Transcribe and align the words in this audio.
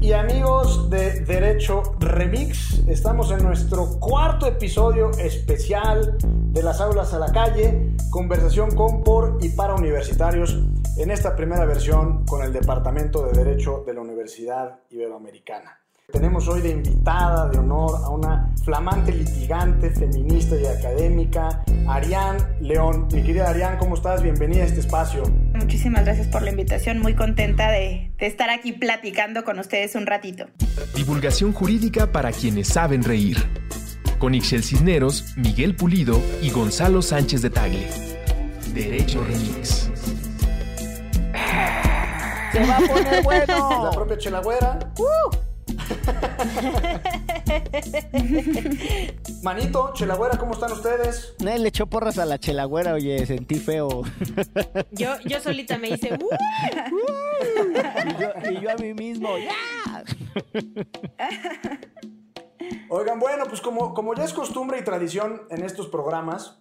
Y 0.00 0.12
amigos 0.12 0.90
de 0.90 1.20
Derecho 1.20 1.82
Remix, 1.98 2.80
estamos 2.88 3.30
en 3.30 3.42
nuestro 3.42 3.98
cuarto 4.00 4.46
episodio 4.46 5.10
especial 5.12 6.18
de 6.20 6.62
las 6.62 6.80
aulas 6.80 7.14
a 7.14 7.18
la 7.18 7.32
calle, 7.32 7.94
conversación 8.10 8.74
con, 8.74 9.02
por 9.02 9.38
y 9.40 9.48
para 9.50 9.74
universitarios, 9.74 10.58
en 10.98 11.10
esta 11.10 11.34
primera 11.36 11.64
versión 11.64 12.24
con 12.26 12.42
el 12.42 12.52
Departamento 12.52 13.24
de 13.24 13.32
Derecho 13.32 13.82
de 13.86 13.94
la 13.94 14.00
Universidad 14.02 14.80
Iberoamericana. 14.90 15.81
Tenemos 16.10 16.46
hoy 16.48 16.60
de 16.60 16.70
invitada 16.70 17.48
de 17.48 17.58
honor 17.58 18.00
a 18.04 18.08
una 18.10 18.52
flamante 18.64 19.12
litigante, 19.12 19.90
feminista 19.90 20.56
y 20.56 20.66
académica, 20.66 21.64
Arián 21.88 22.36
León. 22.60 23.08
Mi 23.12 23.22
querida 23.22 23.48
Arián, 23.48 23.78
¿cómo 23.78 23.94
estás? 23.94 24.22
Bienvenida 24.22 24.62
a 24.62 24.66
este 24.66 24.80
espacio. 24.80 25.22
Muchísimas 25.54 26.04
gracias 26.04 26.26
por 26.28 26.42
la 26.42 26.50
invitación, 26.50 26.98
muy 26.98 27.14
contenta 27.14 27.70
de, 27.70 28.12
de 28.18 28.26
estar 28.26 28.50
aquí 28.50 28.72
platicando 28.72 29.42
con 29.44 29.58
ustedes 29.58 29.94
un 29.94 30.06
ratito. 30.06 30.46
Divulgación 30.94 31.52
jurídica 31.52 32.12
para 32.12 32.30
quienes 32.30 32.68
saben 32.68 33.02
reír. 33.04 33.38
Con 34.18 34.34
Ixel 34.34 34.62
Cisneros, 34.62 35.34
Miguel 35.36 35.76
Pulido 35.76 36.20
y 36.42 36.50
Gonzalo 36.50 37.00
Sánchez 37.00 37.42
de 37.42 37.50
Tagle. 37.50 37.88
Derecho 38.74 39.24
Remix. 39.24 39.90
Se 42.52 42.66
va 42.66 42.76
a 42.76 42.80
poner 42.80 43.22
bueno. 43.22 43.82
La 43.84 43.90
propia 43.90 44.18
Chelagüera. 44.18 44.78
¡Uh! 44.98 45.51
Manito, 49.42 49.92
Chelagüera, 49.94 50.38
¿cómo 50.38 50.52
están 50.54 50.72
ustedes? 50.72 51.34
No, 51.40 51.54
le 51.56 51.68
echó 51.68 51.86
porras 51.86 52.18
a 52.18 52.24
la 52.24 52.38
Chelagüera, 52.38 52.94
oye, 52.94 53.26
sentí 53.26 53.56
feo. 53.56 54.02
Yo, 54.92 55.18
yo 55.24 55.40
solita 55.40 55.76
me 55.78 55.88
hice. 55.90 56.14
"Uh". 56.14 56.18
y, 58.08 58.16
yo, 58.20 58.28
y 58.50 58.60
yo 58.60 58.70
a 58.70 58.76
mí 58.76 58.94
mismo, 58.94 59.36
¡ya! 59.38 60.04
Oigan, 62.88 63.18
bueno, 63.18 63.44
pues 63.48 63.60
como, 63.60 63.92
como 63.94 64.14
ya 64.14 64.22
es 64.24 64.32
costumbre 64.32 64.78
y 64.78 64.84
tradición 64.84 65.42
en 65.50 65.64
estos 65.64 65.88
programas, 65.88 66.60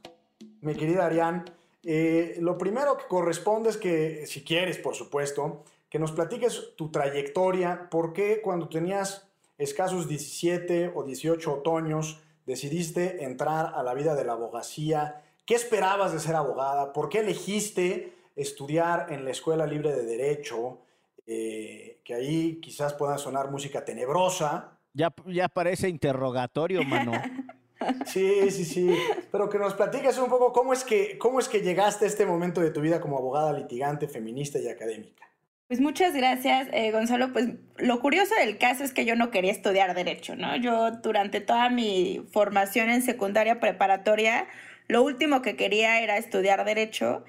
mi 0.61 0.73
querida 0.75 1.05
Arián, 1.05 1.45
eh, 1.83 2.37
lo 2.39 2.57
primero 2.57 2.97
que 2.97 3.05
corresponde 3.07 3.69
es 3.69 3.77
que, 3.77 4.25
si 4.27 4.43
quieres, 4.43 4.77
por 4.77 4.95
supuesto, 4.95 5.63
que 5.89 5.99
nos 5.99 6.11
platiques 6.11 6.75
tu 6.75 6.91
trayectoria, 6.91 7.89
por 7.89 8.13
qué 8.13 8.41
cuando 8.41 8.69
tenías 8.69 9.27
escasos 9.57 10.07
17 10.07 10.93
o 10.95 11.03
18 11.03 11.53
otoños 11.53 12.21
decidiste 12.45 13.23
entrar 13.23 13.73
a 13.75 13.83
la 13.83 13.93
vida 13.93 14.15
de 14.15 14.25
la 14.25 14.33
abogacía, 14.33 15.21
qué 15.45 15.55
esperabas 15.55 16.13
de 16.13 16.19
ser 16.19 16.35
abogada, 16.35 16.93
por 16.93 17.09
qué 17.09 17.19
elegiste 17.19 18.13
estudiar 18.35 19.07
en 19.11 19.25
la 19.25 19.31
Escuela 19.31 19.65
Libre 19.65 19.91
de 19.93 20.03
Derecho, 20.03 20.79
eh, 21.27 21.99
que 22.03 22.13
ahí 22.13 22.59
quizás 22.61 22.93
pueda 22.93 23.17
sonar 23.17 23.51
música 23.51 23.85
tenebrosa. 23.85 24.77
Ya, 24.93 25.13
ya 25.27 25.47
parece 25.49 25.89
interrogatorio, 25.89 26.83
mano. 26.83 27.11
Sí, 28.05 28.51
sí, 28.51 28.65
sí. 28.65 28.95
Pero 29.31 29.49
que 29.49 29.57
nos 29.57 29.73
platiques 29.73 30.17
un 30.17 30.29
poco 30.29 30.51
cómo 30.53 30.73
es 30.73 30.83
que, 30.83 31.17
cómo 31.17 31.39
es 31.39 31.47
que 31.47 31.61
llegaste 31.61 32.05
a 32.05 32.07
este 32.07 32.25
momento 32.25 32.61
de 32.61 32.71
tu 32.71 32.81
vida 32.81 32.99
como 32.99 33.17
abogada 33.17 33.53
litigante, 33.53 34.07
feminista 34.07 34.59
y 34.59 34.67
académica. 34.67 35.27
Pues 35.67 35.79
muchas 35.79 36.13
gracias, 36.13 36.67
eh, 36.73 36.91
Gonzalo. 36.91 37.31
Pues 37.31 37.47
lo 37.77 38.01
curioso 38.01 38.35
del 38.35 38.57
caso 38.57 38.83
es 38.83 38.93
que 38.93 39.05
yo 39.05 39.15
no 39.15 39.31
quería 39.31 39.51
estudiar 39.51 39.95
derecho, 39.95 40.35
¿no? 40.35 40.55
Yo 40.57 40.91
durante 40.91 41.39
toda 41.39 41.69
mi 41.69 42.25
formación 42.31 42.89
en 42.89 43.01
secundaria 43.01 43.59
preparatoria, 43.61 44.47
lo 44.87 45.01
último 45.01 45.41
que 45.41 45.55
quería 45.55 46.01
era 46.01 46.17
estudiar 46.17 46.65
derecho 46.65 47.23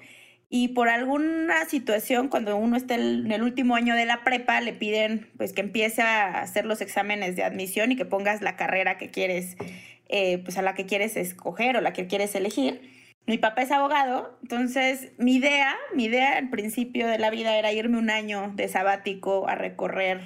y 0.55 0.67
por 0.67 0.87
alguna 0.87 1.65
situación, 1.65 2.27
cuando 2.27 2.55
uno 2.55 2.77
está 2.77 2.93
en 2.93 3.31
el 3.31 3.41
último 3.41 3.73
año 3.75 3.95
de 3.95 4.05
la 4.05 4.23
prepa, 4.23 4.61
le 4.61 4.71
piden 4.71 5.31
pues 5.35 5.51
que 5.51 5.61
empiece 5.61 6.03
a 6.03 6.41
hacer 6.41 6.65
los 6.67 6.79
exámenes 6.79 7.35
de 7.35 7.43
admisión 7.43 7.91
y 7.91 7.95
que 7.95 8.05
pongas 8.05 8.43
la 8.43 8.55
carrera 8.55 8.99
que 8.99 9.09
quieres, 9.09 9.57
eh, 10.09 10.39
pues 10.39 10.57
a 10.57 10.61
la 10.61 10.75
que 10.75 10.85
quieres 10.85 11.15
escoger 11.17 11.77
o 11.77 11.81
la 11.81 11.93
que 11.93 12.07
quieres 12.07 12.35
elegir. 12.35 12.81
Mi 13.25 13.37
papá 13.37 13.61
es 13.61 13.71
abogado, 13.71 14.37
entonces 14.41 15.13
mi 15.17 15.35
idea, 15.35 15.75
mi 15.95 16.05
idea 16.05 16.37
al 16.37 16.49
principio 16.49 17.07
de 17.07 17.19
la 17.19 17.29
vida 17.29 17.57
era 17.57 17.71
irme 17.71 17.97
un 17.97 18.09
año 18.09 18.51
de 18.55 18.67
sabático 18.67 19.47
a 19.47 19.55
recorrer 19.55 20.21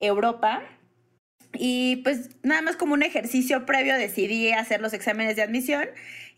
Europa. 0.00 0.62
Y 1.52 1.96
pues 1.96 2.30
nada 2.42 2.62
más 2.62 2.76
como 2.76 2.94
un 2.94 3.02
ejercicio 3.02 3.66
previo 3.66 3.94
decidí 3.96 4.52
hacer 4.52 4.80
los 4.80 4.94
exámenes 4.94 5.36
de 5.36 5.42
admisión 5.42 5.88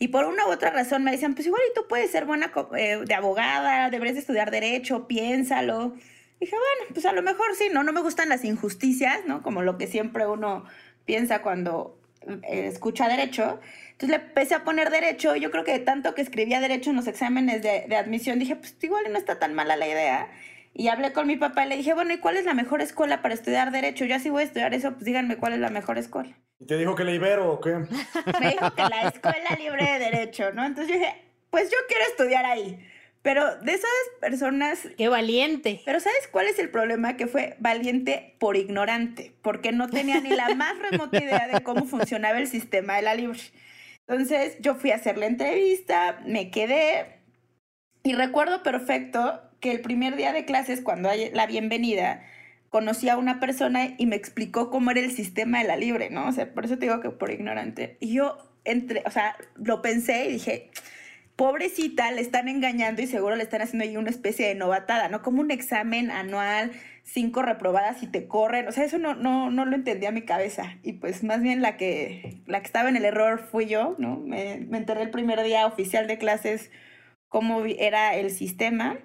y 0.02 0.08
por 0.08 0.24
una 0.24 0.48
u 0.48 0.50
otra 0.50 0.70
razón 0.70 1.04
me 1.04 1.12
decían, 1.12 1.34
pues 1.34 1.46
igual 1.46 1.62
y 1.70 1.74
tú 1.74 1.86
puedes 1.88 2.10
ser 2.10 2.24
buena 2.24 2.50
eh, 2.76 2.98
de 3.06 3.14
abogada, 3.14 3.88
deberías 3.88 4.16
estudiar 4.16 4.50
derecho, 4.50 5.06
piénsalo. 5.06 5.94
dije, 6.40 6.56
bueno, 6.56 6.92
pues 6.92 7.06
a 7.06 7.12
lo 7.12 7.22
mejor 7.22 7.54
sí, 7.56 7.68
¿no? 7.72 7.84
No 7.84 7.92
me 7.92 8.00
gustan 8.00 8.28
las 8.28 8.44
injusticias, 8.44 9.20
¿no? 9.28 9.42
Como 9.42 9.62
lo 9.62 9.78
que 9.78 9.86
siempre 9.86 10.26
uno 10.26 10.64
piensa 11.04 11.42
cuando 11.42 12.01
escucha 12.48 13.08
derecho. 13.08 13.60
Entonces 13.92 14.08
le 14.08 14.24
empecé 14.26 14.54
a 14.54 14.64
poner 14.64 14.90
derecho. 14.90 15.36
Yo 15.36 15.50
creo 15.50 15.64
que 15.64 15.78
tanto 15.78 16.14
que 16.14 16.22
escribía 16.22 16.60
derecho 16.60 16.90
en 16.90 16.96
los 16.96 17.06
exámenes 17.06 17.62
de, 17.62 17.86
de, 17.88 17.96
admisión, 17.96 18.38
dije, 18.38 18.56
pues 18.56 18.76
igual 18.82 19.04
no 19.10 19.18
está 19.18 19.38
tan 19.38 19.54
mala 19.54 19.76
la 19.76 19.86
idea. 19.86 20.28
Y 20.74 20.88
hablé 20.88 21.12
con 21.12 21.26
mi 21.26 21.36
papá 21.36 21.66
y 21.66 21.68
le 21.68 21.76
dije, 21.76 21.92
bueno, 21.92 22.14
¿y 22.14 22.18
cuál 22.18 22.36
es 22.36 22.44
la 22.46 22.54
mejor 22.54 22.80
escuela 22.80 23.20
para 23.20 23.34
estudiar 23.34 23.70
derecho? 23.70 24.04
Yo 24.06 24.16
así 24.16 24.30
voy 24.30 24.42
a 24.42 24.46
estudiar 24.46 24.72
eso, 24.72 24.92
pues 24.92 25.04
díganme 25.04 25.36
cuál 25.36 25.52
es 25.52 25.58
la 25.58 25.68
mejor 25.68 25.98
escuela. 25.98 26.34
¿Y 26.58 26.66
te 26.66 26.78
dijo 26.78 26.94
que 26.94 27.04
la 27.04 27.12
Ibero 27.12 27.52
o 27.52 27.60
qué? 27.60 27.70
Me 28.40 28.50
dijo 28.50 28.72
que 28.74 28.82
la 28.82 29.08
Escuela 29.08 29.56
Libre 29.58 29.84
de 29.84 29.98
Derecho, 29.98 30.52
¿no? 30.52 30.64
Entonces 30.64 30.94
yo 30.94 31.00
dije, 31.00 31.14
pues 31.50 31.70
yo 31.70 31.76
quiero 31.88 32.04
estudiar 32.04 32.44
ahí. 32.46 32.78
Pero 33.22 33.56
de 33.60 33.72
esas 33.72 33.90
personas... 34.20 34.88
¡Qué 34.96 35.08
valiente! 35.08 35.80
Pero 35.84 36.00
¿sabes 36.00 36.28
cuál 36.30 36.46
es 36.46 36.58
el 36.58 36.70
problema? 36.70 37.16
Que 37.16 37.26
fue 37.26 37.56
valiente 37.60 38.36
por 38.38 38.56
ignorante, 38.56 39.32
porque 39.42 39.72
no 39.72 39.88
tenía 39.88 40.20
ni 40.20 40.30
la 40.30 40.54
más 40.54 40.78
remota 40.78 41.22
idea 41.22 41.48
de 41.48 41.60
cómo 41.62 41.86
funcionaba 41.86 42.38
el 42.38 42.48
sistema 42.48 42.96
de 42.96 43.02
la 43.02 43.14
libre. 43.14 43.38
Entonces 44.08 44.56
yo 44.60 44.74
fui 44.74 44.90
a 44.90 44.96
hacer 44.96 45.18
la 45.18 45.26
entrevista, 45.26 46.20
me 46.26 46.50
quedé 46.50 47.22
y 48.02 48.14
recuerdo 48.14 48.62
perfecto 48.62 49.40
que 49.60 49.70
el 49.70 49.80
primer 49.80 50.16
día 50.16 50.32
de 50.32 50.44
clases, 50.44 50.80
cuando 50.80 51.08
hay 51.08 51.30
la 51.30 51.46
bienvenida, 51.46 52.24
conocí 52.68 53.08
a 53.08 53.16
una 53.16 53.38
persona 53.38 53.94
y 53.96 54.06
me 54.06 54.16
explicó 54.16 54.70
cómo 54.70 54.90
era 54.90 55.00
el 55.00 55.12
sistema 55.12 55.60
de 55.60 55.68
la 55.68 55.76
libre, 55.76 56.10
¿no? 56.10 56.26
O 56.26 56.32
sea, 56.32 56.52
por 56.52 56.64
eso 56.64 56.78
te 56.78 56.86
digo 56.86 57.00
que 57.00 57.10
por 57.10 57.30
ignorante. 57.30 57.96
Y 58.00 58.14
yo, 58.14 58.38
entre, 58.64 59.04
o 59.06 59.10
sea, 59.10 59.36
lo 59.54 59.82
pensé 59.82 60.24
y 60.24 60.32
dije, 60.32 60.70
pobrecita, 61.36 62.10
le 62.12 62.20
están 62.20 62.48
engañando 62.48 63.02
y 63.02 63.06
seguro 63.06 63.36
le 63.36 63.42
están 63.42 63.62
haciendo 63.62 63.84
ahí 63.84 63.96
una 63.96 64.10
especie 64.10 64.46
de 64.46 64.54
novatada, 64.54 65.08
¿no? 65.08 65.22
Como 65.22 65.40
un 65.40 65.50
examen 65.50 66.10
anual, 66.10 66.72
cinco 67.04 67.42
reprobadas 67.42 68.02
y 68.02 68.06
te 68.06 68.26
corren. 68.28 68.68
O 68.68 68.72
sea, 68.72 68.84
eso 68.84 68.98
no, 68.98 69.14
no, 69.14 69.50
no 69.50 69.64
lo 69.64 69.74
entendía 69.74 70.10
a 70.10 70.12
mi 70.12 70.22
cabeza. 70.22 70.78
Y 70.82 70.94
pues 70.94 71.24
más 71.24 71.42
bien 71.42 71.62
la 71.62 71.76
que, 71.76 72.42
la 72.46 72.60
que 72.60 72.66
estaba 72.66 72.88
en 72.88 72.96
el 72.96 73.04
error 73.04 73.40
fui 73.40 73.66
yo, 73.66 73.96
¿no? 73.98 74.18
Me, 74.18 74.58
me 74.68 74.78
enteré 74.78 75.02
el 75.02 75.10
primer 75.10 75.42
día 75.42 75.66
oficial 75.66 76.06
de 76.06 76.18
clases 76.18 76.70
cómo 77.28 77.64
era 77.64 78.14
el 78.14 78.30
sistema. 78.30 78.98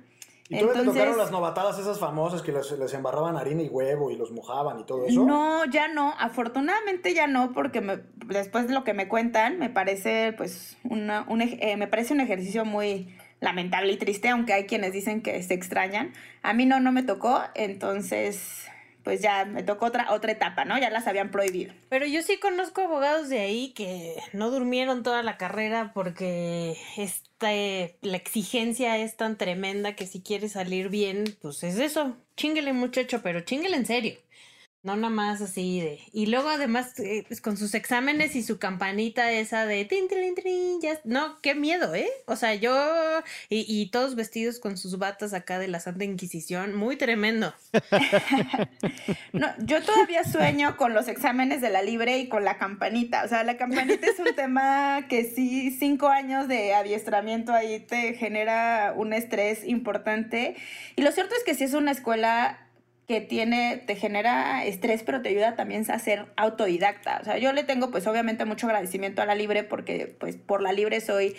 ¿Y 0.49 0.59
tú 0.59 0.67
te 0.67 0.83
tocaron 0.83 1.17
las 1.17 1.31
novatadas 1.31 1.77
esas 1.77 1.99
famosas 1.99 2.41
que 2.41 2.51
les, 2.51 2.71
les, 2.71 2.93
embarraban 2.93 3.35
harina 3.35 3.63
y 3.63 3.67
huevo 3.67 4.11
y 4.11 4.15
los 4.15 4.31
mojaban 4.31 4.79
y 4.79 4.85
todo 4.85 5.05
eso? 5.05 5.25
No, 5.25 5.65
ya 5.65 5.89
no. 5.89 6.13
Afortunadamente 6.17 7.13
ya 7.13 7.27
no, 7.27 7.51
porque 7.51 7.81
me, 7.81 7.99
después 8.27 8.67
de 8.67 8.73
lo 8.73 8.83
que 8.83 8.93
me 8.93 9.07
cuentan, 9.09 9.59
me 9.59 9.69
parece 9.69 10.33
pues 10.37 10.77
una, 10.83 11.25
un, 11.27 11.41
eh, 11.41 11.75
me 11.77 11.87
parece 11.87 12.13
un 12.13 12.21
ejercicio 12.21 12.63
muy 12.63 13.13
lamentable 13.41 13.91
y 13.91 13.97
triste, 13.97 14.29
aunque 14.29 14.53
hay 14.53 14.65
quienes 14.65 14.93
dicen 14.93 15.21
que 15.21 15.41
se 15.43 15.53
extrañan. 15.53 16.13
A 16.43 16.53
mí 16.53 16.65
no, 16.65 16.79
no 16.79 16.91
me 16.91 17.03
tocó, 17.03 17.41
entonces 17.53 18.67
pues 19.07 19.21
ya 19.21 19.45
me 19.45 19.63
tocó 19.63 19.85
otra, 19.85 20.11
otra 20.11 20.33
etapa, 20.33 20.65
¿no? 20.65 20.77
Ya 20.77 20.89
las 20.89 21.07
habían 21.07 21.31
prohibido. 21.31 21.73
Pero 21.87 22.05
yo 22.05 22.21
sí 22.23 22.39
conozco 22.39 22.81
abogados 22.81 23.29
de 23.29 23.39
ahí 23.39 23.69
que 23.69 24.21
no 24.33 24.51
durmieron 24.51 25.01
toda 25.01 25.23
la 25.23 25.37
carrera 25.37 25.91
porque 25.93 26.75
este, 26.97 27.97
la 28.01 28.17
exigencia 28.17 28.97
es 28.97 29.15
tan 29.15 29.37
tremenda 29.37 29.95
que 29.95 30.07
si 30.07 30.21
quiere 30.21 30.49
salir 30.49 30.89
bien, 30.89 31.23
pues 31.41 31.63
es 31.63 31.79
eso. 31.79 32.17
Chinguele 32.35 32.73
muchacho, 32.73 33.21
pero 33.23 33.39
chinguele 33.39 33.77
en 33.77 33.85
serio. 33.85 34.17
No 34.87 34.95
nada 34.95 35.09
más 35.09 35.41
así 35.41 35.81
de. 35.81 35.99
Y 36.13 36.27
luego 36.27 36.47
además 36.47 36.97
eh, 37.01 37.25
pues 37.27 37.41
con 37.41 37.57
sus 37.57 37.73
exámenes 37.73 38.37
y 38.37 38.41
su 38.41 38.57
campanita 38.57 39.33
esa 39.33 39.65
de 39.65 39.83
tin, 39.83 40.07
tin, 40.07 40.33
tin, 40.33 40.79
ya. 40.79 40.97
No, 41.03 41.41
qué 41.41 41.55
miedo, 41.55 41.93
¿eh? 41.93 42.07
O 42.25 42.37
sea, 42.37 42.55
yo. 42.55 42.71
Y, 43.49 43.65
y, 43.67 43.91
todos 43.91 44.15
vestidos 44.15 44.59
con 44.59 44.77
sus 44.77 44.97
batas 44.97 45.33
acá 45.33 45.59
de 45.59 45.67
la 45.67 45.81
Santa 45.81 46.05
Inquisición. 46.05 46.73
Muy 46.73 46.95
tremendo. 46.95 47.53
no, 49.33 49.47
yo 49.59 49.83
todavía 49.83 50.23
sueño 50.23 50.77
con 50.77 50.93
los 50.93 51.09
exámenes 51.09 51.59
de 51.59 51.69
la 51.69 51.81
libre 51.81 52.19
y 52.19 52.29
con 52.29 52.45
la 52.45 52.57
campanita. 52.57 53.25
O 53.25 53.27
sea, 53.27 53.43
la 53.43 53.57
campanita 53.57 54.07
es 54.07 54.19
un 54.19 54.33
tema 54.35 55.07
que 55.09 55.25
sí, 55.25 55.75
cinco 55.77 56.07
años 56.07 56.47
de 56.47 56.73
adiestramiento 56.73 57.51
ahí 57.51 57.81
te 57.81 58.13
genera 58.13 58.93
un 58.95 59.11
estrés 59.11 59.65
importante. 59.65 60.55
Y 60.95 61.01
lo 61.01 61.11
cierto 61.11 61.35
es 61.35 61.43
que 61.43 61.55
si 61.55 61.65
es 61.65 61.73
una 61.73 61.91
escuela 61.91 62.66
que 63.07 63.21
tiene, 63.21 63.81
te 63.87 63.95
genera 63.95 64.65
estrés, 64.65 65.01
pero 65.03 65.21
te 65.21 65.29
ayuda 65.29 65.55
también 65.55 65.89
a 65.89 65.97
ser 65.97 66.25
autodidacta. 66.35 67.19
O 67.21 67.23
sea, 67.23 67.37
yo 67.37 67.53
le 67.53 67.63
tengo 67.63 67.89
pues 67.89 68.05
obviamente 68.05 68.43
mucho 68.43 68.67
agradecimiento 68.67 69.21
a 69.21 69.25
la 69.25 69.33
Libre 69.33 69.63
porque 69.63 70.13
pues 70.19 70.35
por 70.35 70.61
la 70.61 70.73
Libre 70.73 70.99
soy 70.99 71.35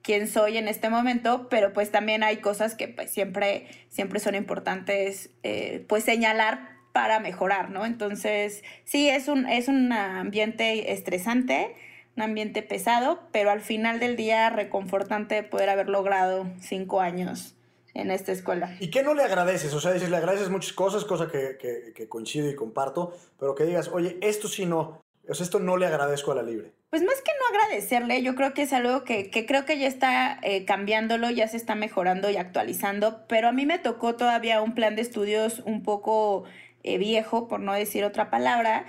quien 0.00 0.26
soy 0.26 0.56
en 0.56 0.68
este 0.68 0.88
momento, 0.88 1.48
pero 1.50 1.72
pues 1.74 1.90
también 1.90 2.22
hay 2.22 2.38
cosas 2.38 2.74
que 2.74 2.88
pues 2.88 3.10
siempre, 3.10 3.66
siempre 3.90 4.20
son 4.20 4.34
importantes 4.34 5.30
eh, 5.42 5.84
pues 5.86 6.02
señalar 6.04 6.70
para 6.92 7.20
mejorar, 7.20 7.70
¿no? 7.70 7.84
Entonces, 7.86 8.64
sí, 8.84 9.08
es 9.08 9.28
un, 9.28 9.46
es 9.48 9.68
un 9.68 9.92
ambiente 9.92 10.92
estresante, 10.92 11.74
un 12.16 12.22
ambiente 12.22 12.62
pesado, 12.62 13.28
pero 13.32 13.50
al 13.50 13.60
final 13.60 14.00
del 14.00 14.16
día 14.16 14.50
reconfortante 14.50 15.42
poder 15.42 15.68
haber 15.68 15.88
logrado 15.88 16.46
cinco 16.60 17.00
años 17.00 17.54
en 17.94 18.10
esta 18.10 18.32
escuela. 18.32 18.76
¿Y 18.80 18.90
qué 18.90 19.02
no 19.02 19.14
le 19.14 19.22
agradeces? 19.22 19.72
O 19.74 19.80
sea, 19.80 19.92
dices, 19.92 20.10
le 20.10 20.16
agradeces 20.16 20.50
muchas 20.50 20.72
cosas, 20.72 21.04
cosa 21.04 21.28
que, 21.30 21.56
que, 21.58 21.92
que 21.94 22.08
coincido 22.08 22.48
y 22.48 22.54
comparto, 22.54 23.16
pero 23.38 23.54
que 23.54 23.64
digas, 23.64 23.88
oye, 23.88 24.18
esto 24.20 24.48
sí 24.48 24.66
no, 24.66 25.02
o 25.28 25.34
sea, 25.34 25.44
esto 25.44 25.60
no 25.60 25.76
le 25.76 25.86
agradezco 25.86 26.32
a 26.32 26.34
la 26.34 26.42
libre. 26.42 26.72
Pues 26.90 27.02
más 27.02 27.22
que 27.22 27.30
no 27.40 27.56
agradecerle, 27.56 28.22
yo 28.22 28.34
creo 28.34 28.52
que 28.54 28.62
es 28.62 28.72
algo 28.72 29.04
que, 29.04 29.30
que 29.30 29.46
creo 29.46 29.64
que 29.64 29.78
ya 29.78 29.86
está 29.86 30.38
eh, 30.42 30.64
cambiándolo, 30.64 31.30
ya 31.30 31.48
se 31.48 31.56
está 31.56 31.74
mejorando 31.74 32.28
y 32.28 32.36
actualizando, 32.36 33.26
pero 33.28 33.48
a 33.48 33.52
mí 33.52 33.64
me 33.64 33.78
tocó 33.78 34.16
todavía 34.16 34.60
un 34.60 34.74
plan 34.74 34.96
de 34.96 35.02
estudios 35.02 35.62
un 35.64 35.82
poco 35.82 36.44
eh, 36.82 36.98
viejo, 36.98 37.48
por 37.48 37.60
no 37.60 37.72
decir 37.72 38.04
otra 38.04 38.30
palabra, 38.30 38.84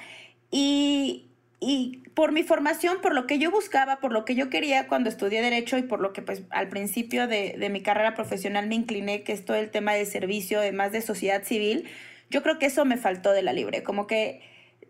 y, 0.50 1.33
y 1.66 2.04
por 2.14 2.32
mi 2.32 2.44
formación, 2.44 2.98
por 3.02 3.16
lo 3.16 3.26
que 3.26 3.40
yo 3.40 3.50
buscaba, 3.52 4.00
por 4.00 4.12
lo 4.12 4.26
que 4.26 4.36
yo 4.36 4.50
quería 4.50 4.88
cuando 4.88 5.10
estudié 5.10 5.42
Derecho 5.42 5.78
y 5.78 5.84
por 5.84 6.00
lo 6.00 6.14
que 6.14 6.22
pues 6.22 6.44
al 6.50 6.70
principio 6.70 7.28
de, 7.28 7.56
de 7.58 7.70
mi 7.70 7.82
carrera 7.82 8.14
profesional 8.14 8.68
me 8.68 8.76
incliné, 8.76 9.24
que 9.24 9.34
es 9.34 9.46
todo 9.46 9.58
el 9.58 9.72
tema 9.72 9.94
de 9.94 10.06
servicio, 10.06 10.60
además 10.60 10.92
de 10.92 11.02
sociedad 11.02 11.44
civil, 11.44 11.86
yo 12.30 12.44
creo 12.44 12.60
que 12.60 12.68
eso 12.68 12.86
me 12.86 12.98
faltó 12.98 13.32
de 13.32 13.42
la 13.42 13.54
libre, 13.54 13.84
como 13.84 14.08
que 14.08 14.42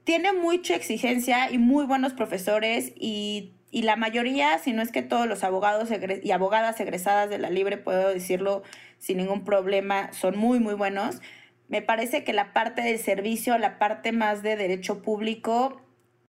tiene 0.03 0.33
mucha 0.33 0.75
exigencia 0.75 1.51
y 1.51 1.57
muy 1.57 1.85
buenos 1.85 2.13
profesores 2.13 2.93
y, 2.95 3.53
y, 3.71 3.83
la 3.83 3.95
mayoría, 3.95 4.57
si 4.59 4.73
no 4.73 4.81
es 4.81 4.91
que 4.91 5.01
todos 5.01 5.27
los 5.27 5.43
abogados 5.43 5.89
y 6.21 6.31
abogadas 6.31 6.79
egresadas 6.79 7.29
de 7.29 7.37
la 7.37 7.49
Libre, 7.49 7.77
puedo 7.77 8.09
decirlo 8.09 8.63
sin 8.99 9.17
ningún 9.17 9.43
problema, 9.43 10.11
son 10.13 10.37
muy, 10.37 10.59
muy 10.59 10.73
buenos. 10.73 11.21
Me 11.69 11.81
parece 11.81 12.23
que 12.23 12.33
la 12.33 12.53
parte 12.53 12.81
del 12.81 12.99
servicio, 12.99 13.57
la 13.57 13.79
parte 13.79 14.11
más 14.11 14.43
de 14.43 14.55
derecho 14.55 15.01
público, 15.01 15.81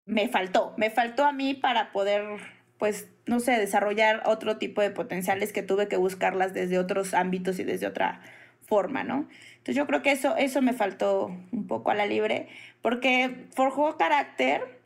me 0.06 0.28
faltó. 0.28 0.74
Me 0.76 0.90
faltó 0.90 1.24
a 1.24 1.32
mí 1.32 1.54
para 1.54 1.92
poder, 1.92 2.24
pues, 2.78 3.08
no 3.26 3.40
sé, 3.40 3.52
desarrollar 3.52 4.22
otro 4.26 4.58
tipo 4.58 4.80
de 4.82 4.90
potenciales 4.90 5.52
que 5.52 5.62
tuve 5.62 5.88
que 5.88 5.96
buscarlas 5.96 6.54
desde 6.54 6.78
otros 6.78 7.14
ámbitos 7.14 7.58
y 7.58 7.64
desde 7.64 7.86
otra 7.86 8.20
forma, 8.66 9.04
¿no? 9.04 9.28
Entonces 9.50 9.76
yo 9.76 9.86
creo 9.86 10.02
que 10.02 10.12
eso, 10.12 10.36
eso 10.36 10.62
me 10.62 10.72
faltó 10.72 11.34
un 11.52 11.66
poco 11.66 11.90
a 11.90 11.94
la 11.94 12.06
libre, 12.06 12.48
porque 12.82 13.46
forjó 13.54 13.96
carácter 13.96 14.80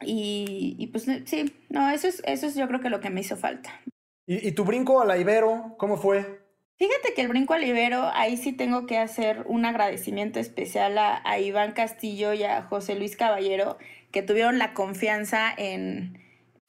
y, 0.00 0.76
y 0.78 0.86
pues 0.88 1.06
sí, 1.24 1.54
no, 1.68 1.90
eso 1.90 2.08
es, 2.08 2.22
eso 2.26 2.46
es 2.46 2.54
yo 2.54 2.66
creo 2.66 2.80
que 2.80 2.90
lo 2.90 3.00
que 3.00 3.10
me 3.10 3.20
hizo 3.20 3.36
falta. 3.36 3.80
¿Y, 4.26 4.48
y 4.48 4.52
tu 4.52 4.64
brinco 4.64 5.00
a 5.00 5.04
la 5.04 5.18
Ibero, 5.18 5.74
cómo 5.78 5.96
fue? 5.96 6.40
Fíjate 6.76 7.12
que 7.14 7.20
el 7.20 7.28
brinco 7.28 7.52
al 7.52 7.62
Ibero, 7.62 8.10
ahí 8.14 8.36
sí 8.36 8.52
tengo 8.52 8.86
que 8.86 8.96
hacer 8.96 9.44
un 9.46 9.66
agradecimiento 9.66 10.40
especial 10.40 10.96
a, 10.96 11.20
a 11.24 11.38
Iván 11.38 11.72
Castillo 11.72 12.32
y 12.32 12.42
a 12.42 12.62
José 12.62 12.94
Luis 12.94 13.16
Caballero, 13.16 13.76
que 14.10 14.22
tuvieron 14.22 14.58
la 14.58 14.74
confianza 14.74 15.52
en, 15.56 16.18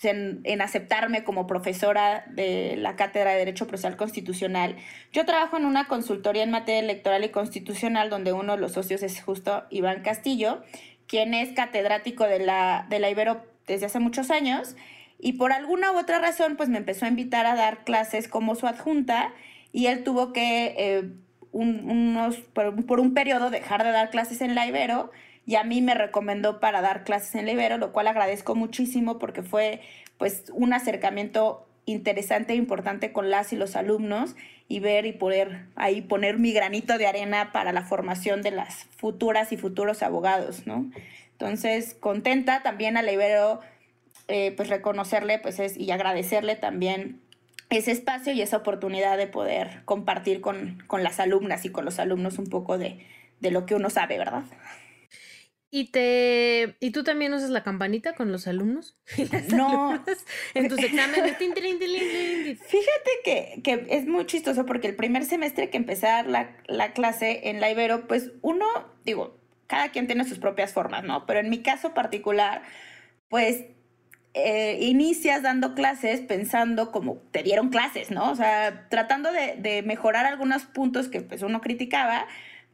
en, 0.04 0.62
aceptarme 0.62 1.24
como 1.24 1.48
profesora 1.48 2.26
de 2.30 2.76
la 2.78 2.96
Cátedra 2.96 3.32
de 3.32 3.40
Derecho 3.40 3.68
Procesal 3.68 3.98
Constitucional. 3.98 4.76
Yo 5.12 5.26
trabajo 5.26 5.58
en 5.58 5.66
una 5.66 5.88
consultoría 5.88 6.44
en 6.44 6.52
materia 6.52 6.80
electoral 6.80 7.24
y 7.24 7.30
constitucional 7.30 8.10
donde 8.10 8.34
uno 8.34 8.56
de 8.56 8.62
los 8.62 8.74
socios 8.74 9.04
es 9.04 9.22
justo 9.22 9.64
Iván 9.70 10.02
Castillo, 10.02 10.64
quien 11.08 11.34
es 11.34 11.52
catedrático 11.54 12.26
de 12.26 12.40
la, 12.40 12.86
de 12.90 13.00
la 13.00 13.10
Ibero 13.10 13.46
desde 13.68 13.86
hace 13.86 14.00
muchos 14.00 14.32
años 14.32 14.76
y 15.20 15.34
por 15.34 15.54
alguna 15.54 15.92
u 15.92 16.00
otra 16.00 16.20
razón 16.20 16.56
pues 16.58 16.68
me 16.70 16.78
empezó 16.78 17.06
a 17.06 17.10
invitar 17.10 17.46
a 17.46 17.56
dar 17.56 17.84
clases 17.84 18.28
como 18.28 18.56
su 18.56 18.66
adjunta 18.66 19.34
y 19.72 19.86
él 19.86 20.04
tuvo 20.04 20.34
que 20.34 20.74
eh, 20.78 21.10
un, 21.52 21.90
unos, 21.90 22.38
por, 22.38 22.86
por 22.86 23.00
un 23.00 23.14
periodo 23.14 23.50
dejar 23.50 23.84
de 23.84 23.92
dar 23.92 24.10
clases 24.10 24.42
en 24.42 24.56
la 24.56 24.66
Ibero 24.66 25.12
y 25.52 25.58
a 25.58 25.66
mí 25.66 25.82
me 25.82 25.96
recomendó 25.96 26.62
para 26.62 26.80
dar 26.80 27.04
clases 27.04 27.36
en 27.36 27.46
la 27.46 27.52
Ibero, 27.52 27.78
lo 27.78 27.92
cual 27.92 28.08
agradezco 28.08 28.56
muchísimo 28.56 29.20
porque 29.20 29.44
fue 29.44 29.82
pues 30.18 30.46
un 30.54 30.72
acercamiento 30.72 31.68
interesante 31.84 32.54
e 32.54 32.56
importante 32.56 33.12
con 33.12 33.30
las 33.30 33.52
y 33.52 33.58
los 33.58 33.76
alumnos 33.76 34.38
y 34.70 34.80
ver 34.80 35.06
y 35.06 35.12
poder 35.12 35.66
ahí 35.76 36.02
poner 36.02 36.40
mi 36.40 36.54
granito 36.54 36.98
de 36.98 37.06
arena 37.06 37.52
para 37.52 37.74
la 37.74 37.82
formación 37.82 38.44
de 38.44 38.52
las 38.52 38.86
futuras 38.96 39.52
y 39.52 39.58
futuros 39.58 40.04
abogados, 40.04 40.66
¿no? 40.66 40.90
Entonces, 41.34 41.96
contenta 41.96 42.64
también 42.64 42.96
a 42.96 43.02
la 43.02 43.12
Ibero, 43.12 43.60
eh, 44.30 44.54
pues 44.56 44.70
reconocerle 44.70 45.38
pues 45.38 45.60
es, 45.60 45.76
y 45.76 45.92
agradecerle 45.92 46.56
también 46.56 47.20
ese 47.70 47.92
espacio 47.92 48.32
y 48.32 48.42
esa 48.42 48.56
oportunidad 48.56 49.18
de 49.18 49.28
poder 49.28 49.82
compartir 49.84 50.40
con, 50.40 50.82
con 50.88 51.04
las 51.04 51.20
alumnas 51.20 51.66
y 51.66 51.72
con 51.72 51.84
los 51.84 52.00
alumnos 52.00 52.40
un 52.40 52.48
poco 52.48 52.78
de, 52.78 53.06
de 53.42 53.52
lo 53.52 53.66
que 53.66 53.76
uno 53.76 53.90
sabe, 53.90 54.18
¿verdad? 54.18 54.44
¿Y 55.74 55.86
te 55.86 56.76
y 56.82 56.92
tú 56.92 57.06
también 57.06 57.34
usas 57.34 57.50
la 57.50 57.64
campanita 57.64 58.14
con 58.14 58.30
los 58.30 58.46
alumnos? 58.46 58.98
no. 59.54 60.04
En 60.54 60.68
tus 60.68 60.80
exámenes. 60.80 61.38
Fíjate 61.38 63.12
que, 63.24 63.62
que, 63.64 63.88
es 63.90 64.06
muy 64.06 64.26
chistoso 64.26 64.66
porque 64.66 64.88
el 64.88 64.98
primer 64.98 65.24
semestre 65.24 65.70
que 65.70 65.78
empecé 65.78 66.08
a 66.08 66.16
dar 66.18 66.28
la, 66.28 66.58
la, 66.68 66.92
clase 66.92 67.50
en 67.50 67.62
la 67.62 67.72
Ibero, 67.72 68.06
pues 68.06 68.32
uno, 68.42 68.66
digo, 69.06 69.40
cada 69.68 69.90
quien 69.90 70.08
tiene 70.08 70.26
sus 70.26 70.40
propias 70.40 70.74
formas, 70.74 71.06
¿no? 71.06 71.26
Pero 71.26 71.40
en 71.40 71.50
mi 71.50 71.60
caso 71.60 71.94
particular, 71.94 72.64
pues 73.30 73.64
eh, 74.34 74.78
inicias 74.82 75.42
dando 75.42 75.74
clases 75.74 76.20
pensando 76.20 76.92
como 76.92 77.22
te 77.32 77.44
dieron 77.44 77.70
clases, 77.70 78.12
¿no? 78.12 78.30
O 78.30 78.36
sea, 78.36 78.90
tratando 78.90 79.32
de, 79.32 79.56
de 79.56 79.84
mejorar 79.84 80.26
algunos 80.26 80.64
puntos 80.64 81.08
que 81.08 81.22
pues 81.22 81.44
uno 81.44 81.62
criticaba 81.62 82.28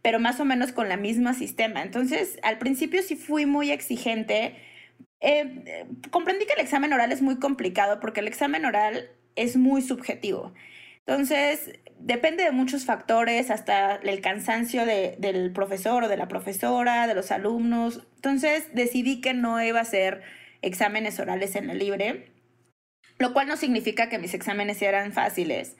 pero 0.07 0.21
más 0.21 0.39
o 0.39 0.45
menos 0.45 0.71
con 0.71 0.87
la 0.87 0.95
misma 0.95 1.33
sistema. 1.33 1.81
Entonces, 1.81 2.39
al 2.41 2.59
principio 2.59 3.03
sí 3.03 3.17
fui 3.17 3.45
muy 3.45 3.71
exigente. 3.71 4.55
Eh, 5.19 5.85
comprendí 6.11 6.45
que 6.45 6.53
el 6.53 6.61
examen 6.61 6.93
oral 6.93 7.11
es 7.11 7.21
muy 7.21 7.39
complicado 7.39 7.99
porque 7.99 8.21
el 8.21 8.29
examen 8.29 8.63
oral 8.63 9.09
es 9.35 9.57
muy 9.57 9.81
subjetivo. 9.81 10.53
Entonces, 11.05 11.73
depende 11.99 12.45
de 12.45 12.51
muchos 12.51 12.85
factores, 12.85 13.51
hasta 13.51 13.95
el 13.95 14.21
cansancio 14.21 14.85
de, 14.85 15.17
del 15.19 15.51
profesor 15.51 16.05
o 16.05 16.07
de 16.07 16.15
la 16.15 16.29
profesora, 16.29 17.05
de 17.05 17.13
los 17.13 17.29
alumnos. 17.31 18.07
Entonces, 18.15 18.63
decidí 18.73 19.19
que 19.19 19.33
no 19.33 19.61
iba 19.61 19.79
a 19.79 19.81
hacer 19.81 20.21
exámenes 20.61 21.19
orales 21.19 21.57
en 21.57 21.69
el 21.69 21.79
libre, 21.79 22.31
lo 23.19 23.33
cual 23.33 23.49
no 23.49 23.57
significa 23.57 24.07
que 24.07 24.19
mis 24.19 24.33
exámenes 24.33 24.81
eran 24.81 25.11
fáciles 25.11 25.75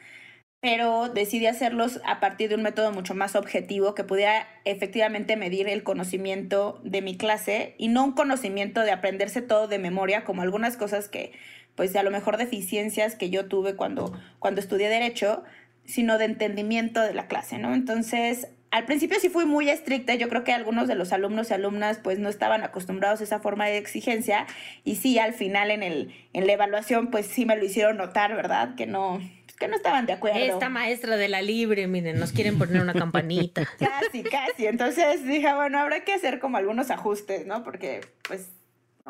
pero 0.60 1.10
decidí 1.10 1.46
hacerlos 1.46 2.02
a 2.04 2.20
partir 2.20 2.50
de 2.50 2.56
un 2.56 2.64
método 2.64 2.92
mucho 2.92 3.14
más 3.14 3.36
objetivo 3.36 3.94
que 3.94 4.04
pudiera 4.04 4.48
efectivamente 4.66 5.36
medir 5.36 5.68
el 5.68 5.84
conocimiento 5.84 6.82
de 6.84 7.02
mi 7.02 7.16
clase 7.16 7.76
y 7.78 7.90
no 7.90 8.04
un 8.04 8.14
conocimiento 8.14 8.82
de 8.82 8.92
aprenderse 8.92 9.42
todo 9.42 9.68
de 9.68 9.78
memoria, 9.78 10.24
como 10.24 10.42
algunas 10.42 10.76
cosas 10.76 11.10
que, 11.10 11.32
pues 11.76 11.96
a 11.96 12.04
lo 12.04 12.10
mejor 12.10 12.38
deficiencias 12.38 13.16
que 13.16 13.30
yo 13.30 13.46
tuve 13.46 13.76
cuando, 13.76 14.20
cuando 14.40 14.60
estudié 14.60 14.90
derecho, 14.90 15.44
sino 15.86 16.18
de 16.18 16.26
entendimiento 16.26 17.02
de 17.02 17.14
la 17.14 17.28
clase, 17.28 17.60
¿no? 17.60 17.74
Entonces, 17.76 18.48
al 18.72 18.86
principio 18.86 19.20
sí 19.20 19.30
fui 19.30 19.46
muy 19.46 19.70
estricta, 19.70 20.16
yo 20.16 20.28
creo 20.28 20.44
que 20.44 20.54
algunos 20.54 20.88
de 20.88 20.96
los 20.96 21.14
alumnos 21.14 21.50
y 21.50 21.54
alumnas 21.54 22.00
pues 22.04 22.20
no 22.20 22.30
estaban 22.30 22.64
acostumbrados 22.64 23.22
a 23.22 23.24
esa 23.24 23.40
forma 23.40 23.68
de 23.68 23.78
exigencia 23.78 24.48
y 24.84 24.96
sí, 24.96 25.20
al 25.20 25.34
final 25.34 25.72
en, 25.72 25.84
el, 25.84 26.14
en 26.34 26.48
la 26.48 26.54
evaluación 26.54 27.10
pues 27.10 27.28
sí 27.28 27.46
me 27.46 27.56
lo 27.56 27.64
hicieron 27.64 27.98
notar, 27.98 28.36
¿verdad? 28.36 28.76
Que 28.76 28.86
no, 28.86 29.22
que 29.58 29.68
no 29.68 29.76
estaban 29.76 30.06
de 30.06 30.14
acuerdo. 30.14 30.40
Esta 30.40 30.70
maestra 30.70 31.18
de 31.18 31.28
la 31.28 31.42
libre, 31.42 31.88
miren, 31.88 32.20
nos 32.20 32.32
quieren 32.32 32.58
poner 32.58 32.82
una 32.82 32.94
campanita. 32.94 33.68
casi, 33.80 34.24
casi. 34.24 34.68
Entonces 34.68 35.26
dije, 35.26 35.54
bueno, 35.54 35.80
habrá 35.80 36.04
que 36.04 36.14
hacer 36.14 36.40
como 36.40 36.58
algunos 36.58 36.92
ajustes, 36.92 37.46
¿no? 37.46 37.64
Porque, 37.64 38.02
pues, 38.28 38.50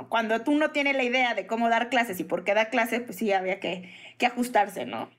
cuando 0.09 0.41
tú 0.41 0.55
no 0.55 0.71
tienes 0.71 0.95
la 0.95 1.03
idea 1.03 1.33
de 1.33 1.47
cómo 1.47 1.69
dar 1.69 1.89
clases 1.89 2.19
y 2.19 2.23
por 2.23 2.43
qué 2.43 2.53
dar 2.53 2.69
clases, 2.69 3.01
pues 3.01 3.17
sí, 3.17 3.31
había 3.31 3.59
que, 3.59 3.93
que 4.17 4.25
ajustarse, 4.25 4.85
¿no? 4.85 5.09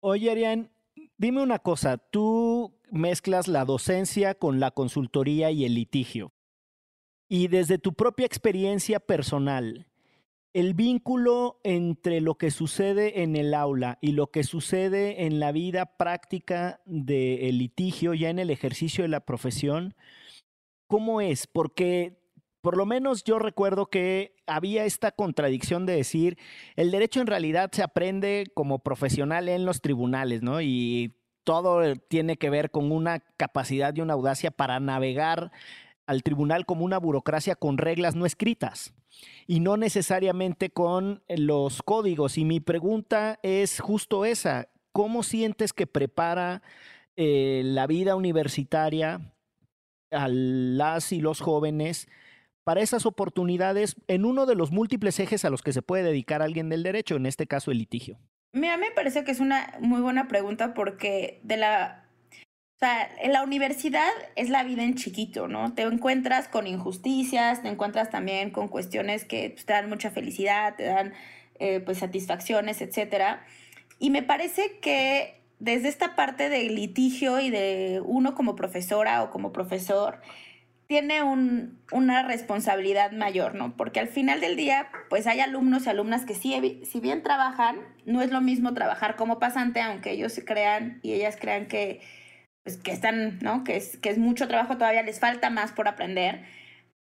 Oye, 0.00 0.30
Arián, 0.30 0.70
dime 1.16 1.42
una 1.42 1.60
cosa, 1.60 1.98
tú 1.98 2.78
mezclas 2.90 3.46
la 3.46 3.64
docencia 3.64 4.34
con 4.34 4.58
la 4.58 4.72
consultoría 4.72 5.50
y 5.50 5.64
el 5.64 5.74
litigio. 5.74 6.32
Y 7.28 7.48
desde 7.48 7.78
tu 7.78 7.94
propia 7.94 8.26
experiencia 8.26 9.00
personal, 9.00 9.86
el 10.54 10.74
vínculo 10.74 11.60
entre 11.64 12.20
lo 12.20 12.36
que 12.36 12.50
sucede 12.50 13.22
en 13.22 13.36
el 13.36 13.54
aula 13.54 13.98
y 14.02 14.12
lo 14.12 14.30
que 14.30 14.44
sucede 14.44 15.24
en 15.24 15.40
la 15.40 15.50
vida 15.50 15.96
práctica 15.96 16.80
del 16.84 17.58
litigio, 17.58 18.12
ya 18.12 18.28
en 18.28 18.38
el 18.38 18.50
ejercicio 18.50 19.02
de 19.02 19.08
la 19.08 19.24
profesión, 19.24 19.94
¿cómo 20.86 21.20
es? 21.22 21.46
Porque 21.46 22.20
por 22.60 22.76
lo 22.76 22.84
menos 22.84 23.24
yo 23.24 23.38
recuerdo 23.38 23.86
que 23.86 24.36
había 24.46 24.84
esta 24.84 25.10
contradicción 25.10 25.86
de 25.86 25.96
decir, 25.96 26.38
el 26.76 26.90
derecho 26.90 27.20
en 27.20 27.26
realidad 27.26 27.70
se 27.72 27.82
aprende 27.82 28.46
como 28.54 28.80
profesional 28.80 29.48
en 29.48 29.64
los 29.64 29.80
tribunales, 29.80 30.42
¿no? 30.42 30.60
Y 30.60 31.16
todo 31.44 31.96
tiene 31.96 32.36
que 32.36 32.50
ver 32.50 32.70
con 32.70 32.92
una 32.92 33.20
capacidad 33.36 33.94
y 33.96 34.00
una 34.00 34.12
audacia 34.12 34.50
para 34.50 34.78
navegar 34.80 35.50
al 36.06 36.22
tribunal 36.22 36.66
como 36.66 36.84
una 36.84 36.98
burocracia 36.98 37.56
con 37.56 37.78
reglas 37.78 38.14
no 38.14 38.26
escritas 38.26 38.94
y 39.46 39.60
no 39.60 39.76
necesariamente 39.76 40.70
con 40.70 41.22
los 41.28 41.82
códigos. 41.82 42.38
Y 42.38 42.44
mi 42.44 42.60
pregunta 42.60 43.38
es 43.42 43.80
justo 43.80 44.24
esa, 44.24 44.68
¿cómo 44.92 45.22
sientes 45.22 45.72
que 45.72 45.86
prepara 45.86 46.62
eh, 47.16 47.62
la 47.64 47.86
vida 47.86 48.16
universitaria 48.16 49.34
a 50.10 50.28
las 50.28 51.12
y 51.12 51.20
los 51.20 51.40
jóvenes 51.40 52.08
para 52.64 52.80
esas 52.80 53.06
oportunidades 53.06 53.96
en 54.06 54.24
uno 54.24 54.46
de 54.46 54.54
los 54.54 54.70
múltiples 54.70 55.18
ejes 55.18 55.44
a 55.44 55.50
los 55.50 55.62
que 55.62 55.72
se 55.72 55.82
puede 55.82 56.04
dedicar 56.04 56.42
alguien 56.42 56.68
del 56.68 56.82
derecho, 56.82 57.16
en 57.16 57.26
este 57.26 57.46
caso 57.46 57.70
el 57.70 57.78
litigio? 57.78 58.18
Mira, 58.52 58.76
me 58.76 58.90
parece 58.90 59.24
que 59.24 59.32
es 59.32 59.40
una 59.40 59.74
muy 59.80 60.00
buena 60.00 60.28
pregunta 60.28 60.74
porque 60.74 61.40
de 61.42 61.56
la 61.56 62.01
sea, 62.84 63.08
en 63.20 63.32
la 63.32 63.42
universidad 63.42 64.10
es 64.36 64.50
la 64.50 64.64
vida 64.64 64.82
en 64.82 64.94
chiquito, 64.94 65.48
¿no? 65.48 65.72
Te 65.74 65.82
encuentras 65.82 66.48
con 66.48 66.66
injusticias, 66.66 67.62
te 67.62 67.68
encuentras 67.68 68.10
también 68.10 68.50
con 68.50 68.68
cuestiones 68.68 69.24
que 69.24 69.50
pues, 69.50 69.64
te 69.64 69.72
dan 69.72 69.88
mucha 69.88 70.10
felicidad, 70.10 70.74
te 70.76 70.84
dan 70.84 71.12
eh, 71.58 71.80
pues 71.80 71.98
satisfacciones, 71.98 72.80
etcétera. 72.80 73.44
Y 73.98 74.10
me 74.10 74.22
parece 74.22 74.78
que 74.80 75.40
desde 75.60 75.88
esta 75.88 76.16
parte 76.16 76.48
del 76.48 76.74
litigio 76.74 77.38
y 77.38 77.50
de 77.50 78.02
uno 78.04 78.34
como 78.34 78.56
profesora 78.56 79.22
o 79.22 79.30
como 79.30 79.52
profesor, 79.52 80.20
tiene 80.88 81.22
un, 81.22 81.78
una 81.92 82.22
responsabilidad 82.24 83.12
mayor, 83.12 83.54
¿no? 83.54 83.76
Porque 83.76 84.00
al 84.00 84.08
final 84.08 84.40
del 84.40 84.56
día, 84.56 84.88
pues 85.08 85.26
hay 85.26 85.38
alumnos 85.40 85.86
y 85.86 85.88
alumnas 85.88 86.26
que 86.26 86.34
sí, 86.34 86.82
si 86.84 87.00
bien 87.00 87.22
trabajan, 87.22 87.76
no 88.04 88.22
es 88.22 88.32
lo 88.32 88.40
mismo 88.40 88.74
trabajar 88.74 89.14
como 89.14 89.38
pasante, 89.38 89.80
aunque 89.80 90.10
ellos 90.10 90.40
crean 90.44 90.98
y 91.02 91.12
ellas 91.12 91.36
crean 91.40 91.66
que, 91.66 92.00
pues, 92.64 92.76
que 92.76 92.92
están, 92.92 93.38
¿no? 93.40 93.64
Que 93.64 93.76
es, 93.76 93.96
que 93.98 94.10
es 94.10 94.18
mucho 94.18 94.48
trabajo, 94.48 94.76
todavía 94.76 95.02
les 95.02 95.20
falta 95.20 95.50
más 95.50 95.72
por 95.72 95.88
aprender. 95.88 96.44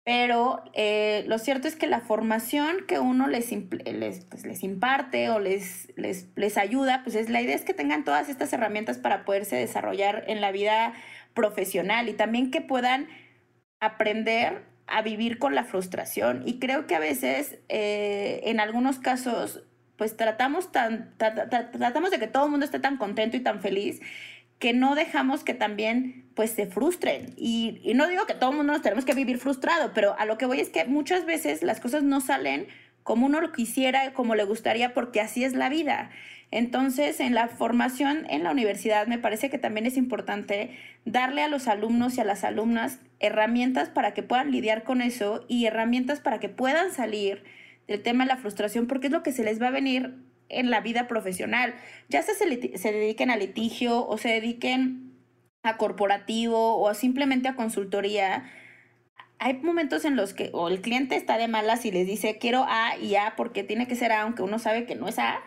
Pero 0.05 0.63
eh, 0.73 1.23
lo 1.27 1.37
cierto 1.37 1.67
es 1.67 1.77
que 1.77 1.87
la 1.87 2.01
formación 2.01 2.85
que 2.87 2.99
uno 2.99 3.27
les, 3.27 3.51
les, 3.85 4.25
pues, 4.25 4.45
les 4.45 4.63
imparte 4.63 5.29
o 5.29 5.39
les, 5.39 5.87
les, 5.95 6.27
les 6.35 6.57
ayuda, 6.57 7.03
pues 7.03 7.15
es 7.15 7.29
la 7.29 7.41
idea 7.41 7.55
es 7.55 7.63
que 7.63 7.73
tengan 7.73 8.03
todas 8.03 8.27
estas 8.27 8.51
herramientas 8.51 8.97
para 8.97 9.23
poderse 9.23 9.55
desarrollar 9.55 10.25
en 10.27 10.41
la 10.41 10.51
vida 10.51 10.93
profesional 11.33 12.09
y 12.09 12.13
también 12.13 12.51
que 12.51 12.59
puedan 12.59 13.07
aprender 13.79 14.65
a 14.87 15.01
vivir 15.01 15.39
con 15.39 15.55
la 15.55 15.63
frustración. 15.63 16.43
Y 16.45 16.59
creo 16.59 16.85
que 16.85 16.95
a 16.95 16.99
veces, 16.99 17.59
eh, 17.69 18.41
en 18.43 18.59
algunos 18.59 18.99
casos, 18.99 19.63
pues 19.97 20.17
tratamos, 20.17 20.71
tan, 20.71 21.15
tratamos 21.17 22.11
de 22.11 22.19
que 22.19 22.27
todo 22.27 22.45
el 22.45 22.51
mundo 22.51 22.65
esté 22.65 22.79
tan 22.79 22.97
contento 22.97 23.37
y 23.37 23.39
tan 23.39 23.61
feliz 23.61 24.01
que 24.63 24.71
no 24.71 24.95
dejamos 24.95 25.43
que 25.43 25.53
también 25.53 26.23
pues 26.35 26.51
se 26.51 26.67
frustren. 26.67 27.33
Y, 27.35 27.81
no 27.95 28.07
digo 28.07 28.25
que 28.25 28.33
todo 28.33 28.51
el 28.51 28.55
mundo 28.55 28.71
nos 28.71 28.81
tenemos 28.81 29.03
que 29.03 29.13
vivir 29.13 29.37
frustrado, 29.37 29.91
pero 29.93 30.17
a 30.17 30.25
lo 30.25 30.37
que 30.37 30.45
voy 30.45 30.61
es 30.61 30.69
que 30.69 30.85
muchas 30.85 31.25
veces 31.25 31.63
las 31.63 31.81
cosas 31.81 32.01
no 32.01 32.21
salen 32.21 32.67
como 33.03 33.25
uno 33.25 33.41
lo 33.41 33.51
quisiera, 33.51 34.13
como 34.13 34.35
le 34.35 34.45
gustaría, 34.45 34.93
porque 34.93 35.19
así 35.19 35.43
es 35.43 35.51
la 35.51 35.67
vida. 35.67 36.11
Entonces, 36.49 37.19
en 37.19 37.35
la 37.35 37.49
formación 37.49 38.25
en 38.29 38.43
la 38.43 38.51
universidad 38.51 39.05
me 39.05 39.17
parece 39.17 39.49
que 39.49 39.57
también 39.57 39.85
es 39.85 39.97
importante 39.97 40.69
darle 41.03 41.41
a 41.41 41.49
los 41.49 41.67
alumnos 41.67 42.15
y 42.15 42.21
a 42.21 42.23
las 42.23 42.45
alumnas 42.45 43.01
herramientas 43.19 43.89
para 43.89 44.13
que 44.13 44.23
puedan 44.23 44.51
lidiar 44.51 44.83
con 44.83 45.01
eso 45.01 45.43
y 45.49 45.65
herramientas 45.65 46.21
para 46.21 46.39
que 46.39 46.47
puedan 46.47 46.93
salir 46.93 47.43
del 47.89 48.01
tema 48.01 48.23
de 48.23 48.29
la 48.29 48.37
frustración, 48.37 48.87
porque 48.87 49.07
es 49.07 49.13
lo 49.13 49.23
que 49.23 49.33
se 49.33 49.43
les 49.43 49.61
va 49.61 49.67
a 49.67 49.71
venir 49.71 50.23
en 50.49 50.69
la 50.69 50.81
vida 50.81 51.07
profesional. 51.07 51.75
Ya 52.09 52.21
sea 52.21 52.35
se, 52.35 52.77
se 52.77 52.91
dediquen 52.91 53.31
a 53.31 53.37
litigio 53.37 54.07
o 54.07 54.17
se 54.17 54.29
dediquen 54.29 55.13
a 55.63 55.77
corporativo 55.77 56.79
o 56.79 56.93
simplemente 56.93 57.47
a 57.47 57.55
consultoría, 57.55 58.43
hay 59.39 59.55
momentos 59.55 60.05
en 60.05 60.15
los 60.15 60.33
que 60.33 60.49
o 60.53 60.69
el 60.69 60.81
cliente 60.81 61.15
está 61.15 61.37
de 61.37 61.47
malas 61.47 61.85
y 61.85 61.91
les 61.91 62.07
dice 62.07 62.37
quiero 62.37 62.65
A 62.67 62.97
y 62.97 63.15
A 63.15 63.35
porque 63.35 63.63
tiene 63.63 63.87
que 63.87 63.95
ser 63.95 64.11
A, 64.11 64.21
aunque 64.21 64.41
uno 64.41 64.59
sabe 64.59 64.85
que 64.85 64.95
no 64.95 65.07
es 65.07 65.19
A, 65.19 65.41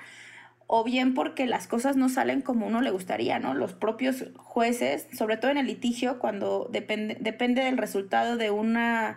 o 0.66 0.84
bien 0.84 1.14
porque 1.14 1.46
las 1.46 1.66
cosas 1.66 1.96
no 1.96 2.08
salen 2.08 2.42
como 2.42 2.66
uno 2.66 2.80
le 2.80 2.90
gustaría, 2.90 3.38
¿no? 3.38 3.54
Los 3.54 3.72
propios 3.72 4.24
jueces, 4.36 5.06
sobre 5.16 5.36
todo 5.36 5.50
en 5.50 5.58
el 5.58 5.66
litigio, 5.66 6.18
cuando 6.18 6.68
depende, 6.70 7.16
depende 7.20 7.62
del 7.62 7.78
resultado 7.78 8.36
de 8.36 8.50
una 8.50 9.16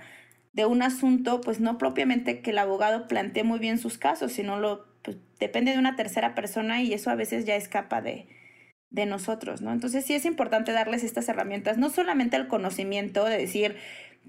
de 0.54 0.66
un 0.66 0.82
asunto, 0.82 1.42
pues 1.42 1.60
no 1.60 1.78
propiamente 1.78 2.42
que 2.42 2.52
el 2.52 2.58
abogado 2.58 3.08
plantee 3.08 3.44
muy 3.44 3.60
bien 3.60 3.78
sus 3.78 3.98
casos, 3.98 4.32
sino 4.32 4.60
lo 4.60 4.89
pues, 5.02 5.18
depende 5.40 5.72
de 5.72 5.80
una 5.80 5.96
tercera 5.96 6.36
persona 6.36 6.82
y 6.82 6.94
eso 6.94 7.10
a 7.10 7.16
veces 7.16 7.46
ya 7.46 7.56
escapa 7.56 8.02
de, 8.02 8.28
de 8.90 9.06
nosotros, 9.06 9.62
¿no? 9.62 9.72
Entonces 9.72 10.06
sí 10.06 10.14
es 10.14 10.26
importante 10.26 10.72
darles 10.72 11.04
estas 11.04 11.30
herramientas, 11.30 11.78
no 11.78 11.90
solamente 11.90 12.38
el 12.38 12.48
conocimiento 12.48 13.26
de 13.26 13.38
decir, 13.38 13.78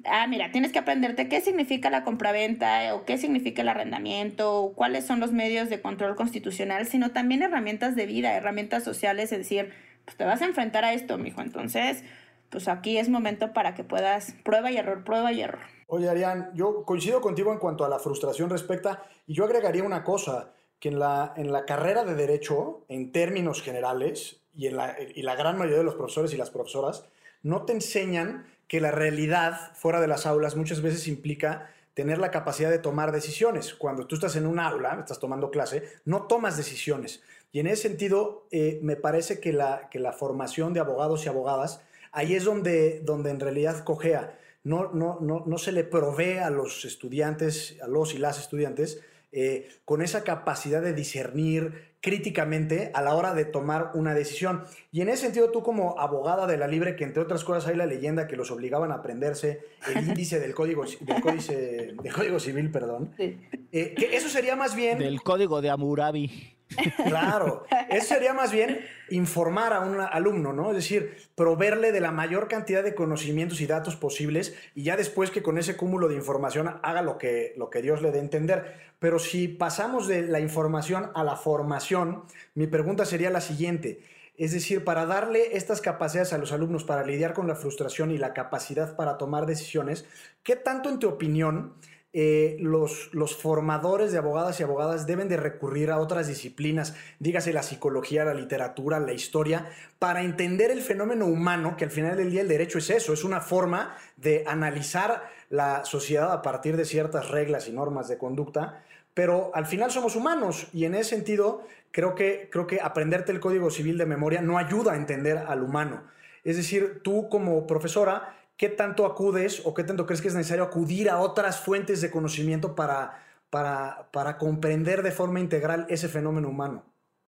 ah, 0.04 0.26
mira, 0.26 0.52
tienes 0.52 0.72
que 0.72 0.78
aprenderte 0.78 1.28
qué 1.28 1.40
significa 1.40 1.90
la 1.90 2.04
compraventa 2.04 2.94
o 2.94 3.04
qué 3.04 3.18
significa 3.18 3.62
el 3.62 3.68
arrendamiento, 3.68 4.54
o 4.54 4.72
cuáles 4.74 5.06
son 5.06 5.20
los 5.20 5.32
medios 5.32 5.68
de 5.70 5.80
control 5.80 6.16
constitucional, 6.16 6.86
sino 6.86 7.10
también 7.10 7.42
herramientas 7.42 7.96
de 7.96 8.06
vida, 8.06 8.34
herramientas 8.34 8.84
sociales, 8.84 9.32
es 9.32 9.38
decir, 9.38 9.72
pues 10.04 10.16
te 10.16 10.24
vas 10.24 10.42
a 10.42 10.46
enfrentar 10.46 10.84
a 10.84 10.92
esto, 10.92 11.18
mijo. 11.18 11.40
Entonces, 11.40 12.04
pues 12.50 12.68
aquí 12.68 12.98
es 12.98 13.08
momento 13.08 13.52
para 13.52 13.74
que 13.74 13.84
puedas 13.84 14.34
prueba 14.44 14.70
y 14.70 14.76
error, 14.76 15.04
prueba 15.04 15.32
y 15.32 15.40
error. 15.40 15.60
Oye, 15.86 16.08
Arián, 16.08 16.50
yo 16.54 16.84
coincido 16.84 17.20
contigo 17.20 17.52
en 17.52 17.58
cuanto 17.58 17.84
a 17.84 17.88
la 17.88 17.98
frustración 17.98 18.50
respecta, 18.50 19.02
y 19.26 19.34
yo 19.34 19.44
agregaría 19.44 19.82
una 19.82 20.04
cosa, 20.04 20.52
que 20.80 20.88
en 20.88 20.99
la, 20.99 21.32
en 21.37 21.52
la 21.52 21.66
carrera 21.66 22.04
de 22.04 22.14
derecho, 22.14 22.84
en 22.88 23.12
términos 23.12 23.62
generales, 23.62 24.40
y, 24.54 24.66
en 24.66 24.76
la, 24.76 24.96
y 24.99 25.22
la 25.22 25.37
gran 25.37 25.56
mayoría 25.56 25.78
de 25.78 25.84
los 25.84 25.94
profesores 25.94 26.32
y 26.32 26.37
las 26.37 26.50
profesoras, 26.50 27.04
no 27.42 27.64
te 27.64 27.72
enseñan 27.72 28.46
que 28.66 28.80
la 28.80 28.90
realidad 28.90 29.72
fuera 29.75 30.00
de 30.00 30.08
las 30.08 30.26
aulas 30.26 30.56
muchas 30.56 30.80
veces 30.80 31.06
implica 31.06 31.70
tener 31.94 32.18
la 32.18 32.30
capacidad 32.30 32.70
de 32.70 32.78
tomar 32.78 33.12
decisiones. 33.12 33.75
Cuando 33.75 34.06
tú 34.06 34.14
estás 34.14 34.37
en 34.37 34.46
un 34.46 34.58
aula, 34.58 34.96
estás 35.00 35.18
tomando 35.18 35.50
clase, 35.50 35.82
no 36.04 36.22
tomas 36.22 36.56
decisiones. 36.56 37.22
Y 37.52 37.60
en 37.60 37.66
ese 37.66 37.88
sentido, 37.88 38.46
eh, 38.50 38.78
me 38.82 38.96
parece 38.96 39.40
que 39.40 39.52
la, 39.52 39.88
que 39.90 39.99
la 39.99 40.12
formación 40.12 40.72
de 40.72 40.80
abogados 40.80 41.26
y 41.26 41.28
abogadas, 41.28 41.82
ahí 42.12 42.34
es 42.34 42.44
donde, 42.44 43.00
donde 43.00 43.30
en 43.30 43.40
realidad 43.40 43.84
cojea. 43.84 44.38
No, 44.62 44.92
no, 44.92 45.18
no, 45.20 45.42
no 45.46 45.58
se 45.58 45.72
le 45.72 45.84
provee 45.84 46.38
a 46.38 46.50
los 46.50 46.84
estudiantes, 46.84 47.76
a 47.82 47.88
los 47.88 48.14
y 48.14 48.18
las 48.18 48.38
estudiantes, 48.38 49.02
eh, 49.32 49.68
con 49.84 50.02
esa 50.02 50.25
capacidad 50.25 50.82
de 50.82 50.92
discernir 50.92 51.90
críticamente 52.00 52.90
a 52.94 53.02
la 53.02 53.14
hora 53.14 53.34
de 53.34 53.44
tomar 53.44 53.92
una 53.94 54.14
decisión. 54.14 54.64
Y 54.90 55.02
en 55.02 55.08
ese 55.08 55.25
sentido, 55.25 55.50
tú 55.50 55.62
como 55.62 55.99
abogada 55.99 56.46
de 56.46 56.56
la 56.56 56.66
libre, 56.66 56.96
que 56.96 57.04
entre 57.04 57.22
otras 57.22 57.44
cosas 57.44 57.66
hay 57.66 57.76
la 57.76 57.87
leyenda 57.87 58.26
que 58.26 58.37
los 58.37 58.50
obligaban 58.50 58.90
a 58.90 58.96
aprenderse 58.96 59.60
el 59.94 60.04
índice 60.08 60.40
del 60.40 60.54
código, 60.54 60.84
del 61.00 61.20
códice, 61.20 61.94
del 62.02 62.12
código 62.12 62.40
civil, 62.40 62.70
perdón, 62.70 63.14
eh, 63.18 63.94
que 63.94 64.16
eso 64.16 64.28
sería 64.28 64.56
más 64.56 64.75
bien... 64.75 64.99
Del 64.99 65.22
código 65.22 65.60
de 65.60 65.70
Amurabi. 65.70 66.56
Claro, 67.04 67.64
eso 67.88 68.06
sería 68.06 68.32
más 68.32 68.52
bien 68.52 68.80
informar 69.10 69.72
a 69.72 69.80
un 69.80 70.00
alumno, 70.00 70.52
¿no? 70.52 70.70
Es 70.70 70.76
decir, 70.76 71.16
proveerle 71.34 71.92
de 71.92 72.00
la 72.00 72.12
mayor 72.12 72.48
cantidad 72.48 72.82
de 72.82 72.94
conocimientos 72.94 73.60
y 73.60 73.66
datos 73.66 73.96
posibles 73.96 74.54
y 74.74 74.84
ya 74.84 74.96
después 74.96 75.30
que 75.30 75.42
con 75.42 75.58
ese 75.58 75.76
cúmulo 75.76 76.08
de 76.08 76.14
información 76.14 76.78
haga 76.82 77.02
lo 77.02 77.18
que, 77.18 77.54
lo 77.56 77.70
que 77.70 77.82
Dios 77.82 78.02
le 78.02 78.12
dé 78.12 78.18
a 78.18 78.22
entender. 78.22 78.74
Pero 78.98 79.18
si 79.18 79.48
pasamos 79.48 80.06
de 80.06 80.22
la 80.22 80.40
información 80.40 81.10
a 81.14 81.24
la 81.24 81.36
formación, 81.36 82.24
mi 82.54 82.66
pregunta 82.66 83.04
sería 83.04 83.30
la 83.30 83.40
siguiente. 83.40 84.02
Es 84.36 84.52
decir, 84.52 84.84
para 84.84 85.04
darle 85.04 85.56
estas 85.56 85.80
capacidades 85.82 86.32
a 86.32 86.38
los 86.38 86.52
alumnos 86.52 86.84
para 86.84 87.04
lidiar 87.04 87.34
con 87.34 87.46
la 87.46 87.56
frustración 87.56 88.10
y 88.10 88.16
la 88.16 88.32
capacidad 88.32 88.96
para 88.96 89.18
tomar 89.18 89.44
decisiones, 89.44 90.06
¿qué 90.42 90.56
tanto 90.56 90.88
en 90.88 90.98
tu 90.98 91.08
opinión 91.08 91.74
eh, 92.12 92.56
los, 92.58 93.10
los, 93.12 93.36
formadores 93.36 94.10
de 94.10 94.18
abogadas 94.18 94.58
y 94.58 94.64
abogadas 94.64 95.06
deben 95.06 95.28
de 95.28 95.36
recurrir 95.36 95.92
a 95.92 95.98
otras 95.98 96.26
disciplinas, 96.26 96.96
dígase 97.20 97.52
la 97.52 97.62
psicología, 97.62 98.24
la 98.24 98.34
literatura, 98.34 98.98
la 98.98 99.12
historia, 99.12 99.70
para 100.00 100.22
entender 100.22 100.72
el 100.72 100.82
fenómeno 100.82 101.26
humano, 101.26 101.76
que 101.76 101.84
al 101.84 101.92
final 101.92 102.16
del 102.16 102.30
día 102.30 102.40
el 102.40 102.48
derecho 102.48 102.78
es 102.78 102.90
eso, 102.90 103.12
es 103.12 103.22
una 103.22 103.40
forma 103.40 103.96
de 104.16 104.44
analizar 104.46 105.30
la 105.50 105.84
sociedad 105.84 106.32
a 106.32 106.42
partir 106.42 106.76
de 106.76 106.84
ciertas 106.84 107.30
reglas 107.30 107.68
y 107.68 107.72
normas 107.72 108.08
de 108.08 108.18
conducta, 108.18 108.82
pero 109.14 109.52
al 109.54 109.66
final 109.66 109.92
somos 109.92 110.16
humanos 110.16 110.66
y 110.72 110.86
en 110.86 110.94
ese 110.94 111.10
sentido 111.10 111.64
creo 111.92 112.14
que, 112.14 112.48
creo 112.50 112.66
que 112.66 112.80
aprenderte 112.80 113.32
el 113.32 113.40
Código 113.40 113.70
Civil 113.70 113.98
de 113.98 114.06
memoria 114.06 114.42
no 114.42 114.58
ayuda 114.58 114.92
a 114.92 114.96
entender 114.96 115.38
al 115.38 115.62
humano. 115.62 116.02
Es 116.42 116.56
decir, 116.56 117.02
tú 117.02 117.28
como 117.28 117.66
profesora 117.66 118.36
¿qué 118.60 118.68
tanto 118.68 119.06
acudes 119.06 119.62
o 119.64 119.72
qué 119.72 119.84
tanto 119.84 120.04
crees 120.04 120.20
que 120.20 120.28
es 120.28 120.34
necesario 120.34 120.64
acudir 120.64 121.08
a 121.08 121.18
otras 121.18 121.60
fuentes 121.60 122.02
de 122.02 122.10
conocimiento 122.10 122.74
para, 122.74 123.24
para, 123.48 124.10
para 124.12 124.36
comprender 124.36 125.02
de 125.02 125.12
forma 125.12 125.40
integral 125.40 125.86
ese 125.88 126.08
fenómeno 126.08 126.50
humano? 126.50 126.84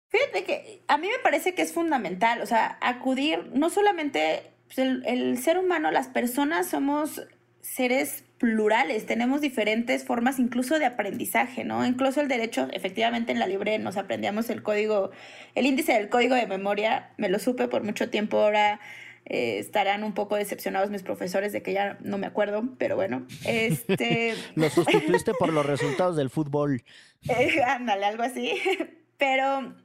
Fíjate 0.08 0.42
que 0.42 0.82
a 0.88 0.98
mí 0.98 1.06
me 1.06 1.22
parece 1.22 1.54
que 1.54 1.62
es 1.62 1.72
fundamental, 1.72 2.42
o 2.42 2.46
sea, 2.46 2.76
acudir, 2.80 3.52
no 3.54 3.70
solamente 3.70 4.50
pues, 4.66 4.78
el, 4.78 5.06
el, 5.06 5.38
ser 5.38 5.58
humano, 5.58 5.92
las 5.92 6.08
personas 6.08 6.66
somos 6.66 7.22
seres 7.60 8.24
plurales, 8.38 9.06
tenemos 9.06 9.40
diferentes 9.40 10.04
formas 10.04 10.40
incluso 10.40 10.80
de 10.80 10.86
aprendizaje, 10.86 11.62
¿no? 11.62 11.86
Incluso 11.86 12.20
el 12.20 12.26
derecho, 12.26 12.66
efectivamente 12.72 13.30
en 13.30 13.38
la 13.38 13.46
libre 13.46 13.78
nos 13.78 13.96
aprendíamos 13.96 14.50
el 14.50 14.64
código, 14.64 15.12
el 15.54 15.66
índice 15.66 15.92
del 15.92 16.08
código 16.08 16.34
de 16.34 16.48
memoria, 16.48 17.12
me 17.16 17.28
lo 17.28 17.38
supe 17.38 17.68
por 17.68 17.84
mucho 17.84 18.10
tiempo, 18.10 18.40
ahora 18.40 18.80
eh, 19.24 19.58
estarán 19.58 20.02
un 20.02 20.14
poco 20.14 20.36
decepcionados 20.36 20.90
mis 20.90 21.02
profesores 21.02 21.52
de 21.52 21.62
que 21.62 21.72
ya 21.72 21.96
no 22.00 22.18
me 22.18 22.26
acuerdo, 22.26 22.64
pero 22.78 22.96
bueno. 22.96 23.26
Este... 23.46 24.34
lo 24.54 24.68
sustituiste 24.68 25.32
por 25.34 25.52
los 25.52 25.64
resultados 25.64 26.16
del 26.16 26.30
fútbol. 26.30 26.82
Eh, 27.28 27.62
ándale, 27.62 28.04
algo 28.04 28.24
así. 28.24 28.60
Pero 29.16 29.76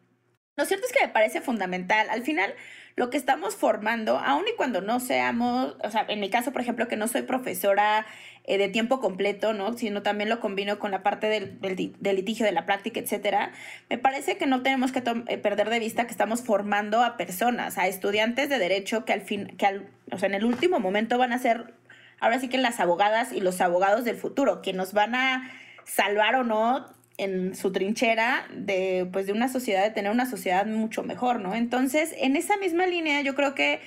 lo 0.55 0.65
cierto 0.65 0.87
es 0.87 0.91
que 0.91 1.05
me 1.05 1.13
parece 1.13 1.39
fundamental. 1.39 2.09
Al 2.09 2.23
final, 2.23 2.51
lo 2.97 3.11
que 3.11 3.17
estamos 3.17 3.55
formando, 3.55 4.17
aun 4.17 4.43
y 4.51 4.55
cuando 4.57 4.81
no 4.81 4.99
seamos, 4.99 5.75
o 5.83 5.91
sea, 5.91 6.03
en 6.09 6.19
mi 6.19 6.31
caso, 6.31 6.51
por 6.51 6.61
ejemplo, 6.61 6.87
que 6.87 6.97
no 6.97 7.07
soy 7.07 7.21
profesora 7.21 8.07
eh, 8.43 8.57
de 8.57 8.69
tiempo 8.69 8.99
completo, 8.99 9.53
¿no? 9.53 9.77
Sino 9.77 10.01
también 10.01 10.29
lo 10.29 10.39
combino 10.39 10.79
con 10.79 10.89
la 10.89 11.03
parte 11.03 11.27
del, 11.27 11.61
del, 11.61 12.15
litigio, 12.15 12.43
de 12.43 12.51
la 12.51 12.65
práctica, 12.65 12.99
etcétera. 12.99 13.51
Me 13.87 13.99
parece 13.99 14.37
que 14.37 14.47
no 14.47 14.63
tenemos 14.63 14.91
que 14.91 15.03
eh, 15.27 15.37
perder 15.37 15.69
de 15.69 15.77
vista 15.77 16.05
que 16.05 16.11
estamos 16.11 16.41
formando 16.41 17.03
a 17.03 17.17
personas, 17.17 17.77
a 17.77 17.87
estudiantes 17.87 18.49
de 18.49 18.57
derecho 18.57 19.05
que 19.05 19.13
al 19.13 19.21
fin, 19.21 19.55
que 19.57 19.67
al, 19.67 19.87
o 20.11 20.17
sea, 20.17 20.27
en 20.27 20.33
el 20.33 20.43
último 20.43 20.79
momento 20.79 21.19
van 21.19 21.33
a 21.33 21.37
ser, 21.37 21.75
ahora 22.19 22.39
sí 22.39 22.49
que 22.49 22.57
las 22.57 22.79
abogadas 22.79 23.31
y 23.31 23.41
los 23.41 23.61
abogados 23.61 24.05
del 24.05 24.17
futuro, 24.17 24.63
que 24.63 24.73
nos 24.73 24.93
van 24.93 25.13
a 25.13 25.51
salvar 25.85 26.33
o 26.35 26.43
no 26.43 26.96
en 27.17 27.55
su 27.55 27.71
trinchera 27.71 28.47
de, 28.53 29.07
pues, 29.11 29.25
de 29.25 29.33
una 29.33 29.47
sociedad, 29.47 29.83
de 29.83 29.91
tener 29.91 30.11
una 30.11 30.29
sociedad 30.29 30.65
mucho 30.65 31.03
mejor, 31.03 31.39
¿no? 31.39 31.55
Entonces, 31.55 32.13
en 32.17 32.35
esa 32.35 32.57
misma 32.57 32.85
línea, 32.85 33.21
yo 33.21 33.35
creo 33.35 33.55
que 33.55 33.79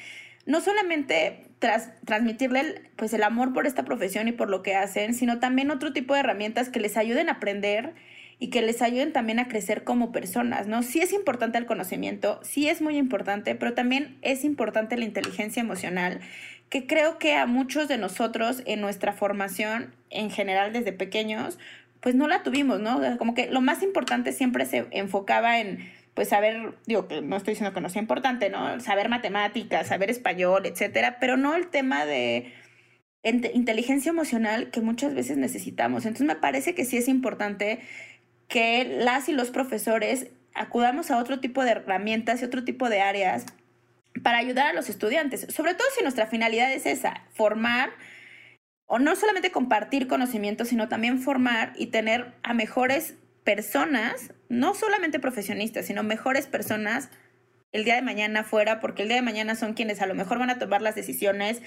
no 0.47 0.61
solamente 0.61 1.47
tras, 1.61 1.91
transmitirle 2.05 2.83
pues 2.97 3.13
el 3.13 3.23
amor 3.23 3.53
por 3.53 3.67
esta 3.67 3.85
profesión 3.85 4.27
y 4.29 4.33
por 4.33 4.49
lo 4.49 4.63
que 4.63 4.75
hacen, 4.75 5.15
sino 5.15 5.39
también 5.39 5.71
otro 5.71 5.93
tipo 5.93 6.15
de 6.15 6.21
herramientas 6.21 6.71
que 6.71 6.81
les 6.81 6.97
ayuden 6.97 7.29
a 7.29 7.33
aprender 7.33 7.95
y 8.41 8.49
que 8.49 8.63
les 8.63 8.81
ayuden 8.81 9.13
también 9.13 9.39
a 9.39 9.49
crecer 9.49 9.85
como 9.85 10.13
personas, 10.13 10.67
¿no? 10.67 10.83
Sí 10.83 11.01
es 11.01 11.13
importante 11.13 11.59
el 11.59 11.67
conocimiento, 11.67 12.41
sí 12.43 12.69
es 12.69 12.81
muy 12.81 12.97
importante, 12.97 13.55
pero 13.55 13.75
también 13.75 14.17
es 14.23 14.45
importante 14.45 14.97
la 14.97 15.05
inteligencia 15.05 15.61
emocional, 15.61 16.21
que 16.71 16.87
creo 16.87 17.19
que 17.19 17.35
a 17.35 17.45
muchos 17.45 17.87
de 17.87 17.99
nosotros 17.99 18.63
en 18.65 18.81
nuestra 18.81 19.13
formación 19.13 19.95
en 20.09 20.31
general 20.31 20.73
desde 20.73 20.93
pequeños, 20.93 21.59
pues 22.00 22.14
no 22.14 22.28
la 22.28 22.42
tuvimos, 22.42 22.80
¿no? 22.80 23.00
Como 23.19 23.35
que 23.35 23.50
lo 23.50 23.61
más 23.61 23.83
importante 23.83 24.33
siempre 24.33 24.66
se 24.66 24.87
enfocaba 24.90 25.61
en 25.61 25.90
pues 26.14 26.28
saber, 26.28 26.75
digo, 26.87 27.07
que 27.09 27.23
no 27.23 27.37
estoy 27.37 27.52
diciendo 27.52 27.73
que 27.73 27.80
no 27.80 27.88
sea 27.88 28.02
importante, 28.02 28.50
¿no? 28.50 28.80
Saber 28.80 29.09
matemáticas, 29.09 29.87
saber 29.87 30.11
español, 30.11 30.66
etcétera, 30.66 31.19
pero 31.21 31.37
no 31.37 31.54
el 31.54 31.69
tema 31.69 32.04
de 32.04 32.52
inteligencia 33.23 34.11
emocional 34.11 34.71
que 34.71 34.80
muchas 34.80 35.14
veces 35.14 35.37
necesitamos. 35.37 36.07
Entonces 36.07 36.26
me 36.26 36.37
parece 36.37 36.75
que 36.75 36.85
sí 36.85 36.97
es 36.97 37.09
importante 37.09 37.80
que 38.49 38.85
las 38.85 39.28
y 39.28 39.33
los 39.33 39.50
profesores 39.50 40.28
acudamos 40.54 41.11
a 41.11 41.19
otro 41.19 41.38
tipo 41.40 41.64
de 41.64 41.73
herramientas 41.73 42.42
y 42.42 42.45
otro 42.45 42.64
tipo 42.64 42.88
de 42.88 43.00
áreas 43.00 43.47
para 44.23 44.38
ayudar 44.38 44.66
a 44.66 44.73
los 44.73 44.88
estudiantes, 44.88 45.47
sobre 45.50 45.75
todo 45.75 45.87
si 45.97 46.02
nuestra 46.02 46.26
finalidad 46.26 46.73
es 46.73 46.85
esa, 46.85 47.23
formar 47.33 47.90
o 48.93 48.99
no 48.99 49.15
solamente 49.15 49.53
compartir 49.53 50.09
conocimientos, 50.09 50.67
sino 50.67 50.89
también 50.89 51.21
formar 51.21 51.73
y 51.77 51.87
tener 51.87 52.35
a 52.43 52.55
mejores 52.55 53.15
personas, 53.45 54.33
no 54.49 54.75
solamente 54.75 55.21
profesionistas, 55.21 55.87
sino 55.87 56.03
mejores 56.03 56.49
personas 56.49 57.09
el 57.71 57.85
día 57.85 57.95
de 57.95 58.03
mañana 58.03 58.43
fuera, 58.43 58.81
porque 58.81 59.03
el 59.03 59.09
día 59.09 59.17
de 59.19 59.23
mañana 59.23 59.55
son 59.55 59.75
quienes 59.75 60.03
a 60.03 60.07
lo 60.07 60.17
mejor 60.17 60.41
van 60.41 60.51
a 60.51 60.59
tomar 60.59 60.83
las 60.83 60.97
decisiones 60.97 61.63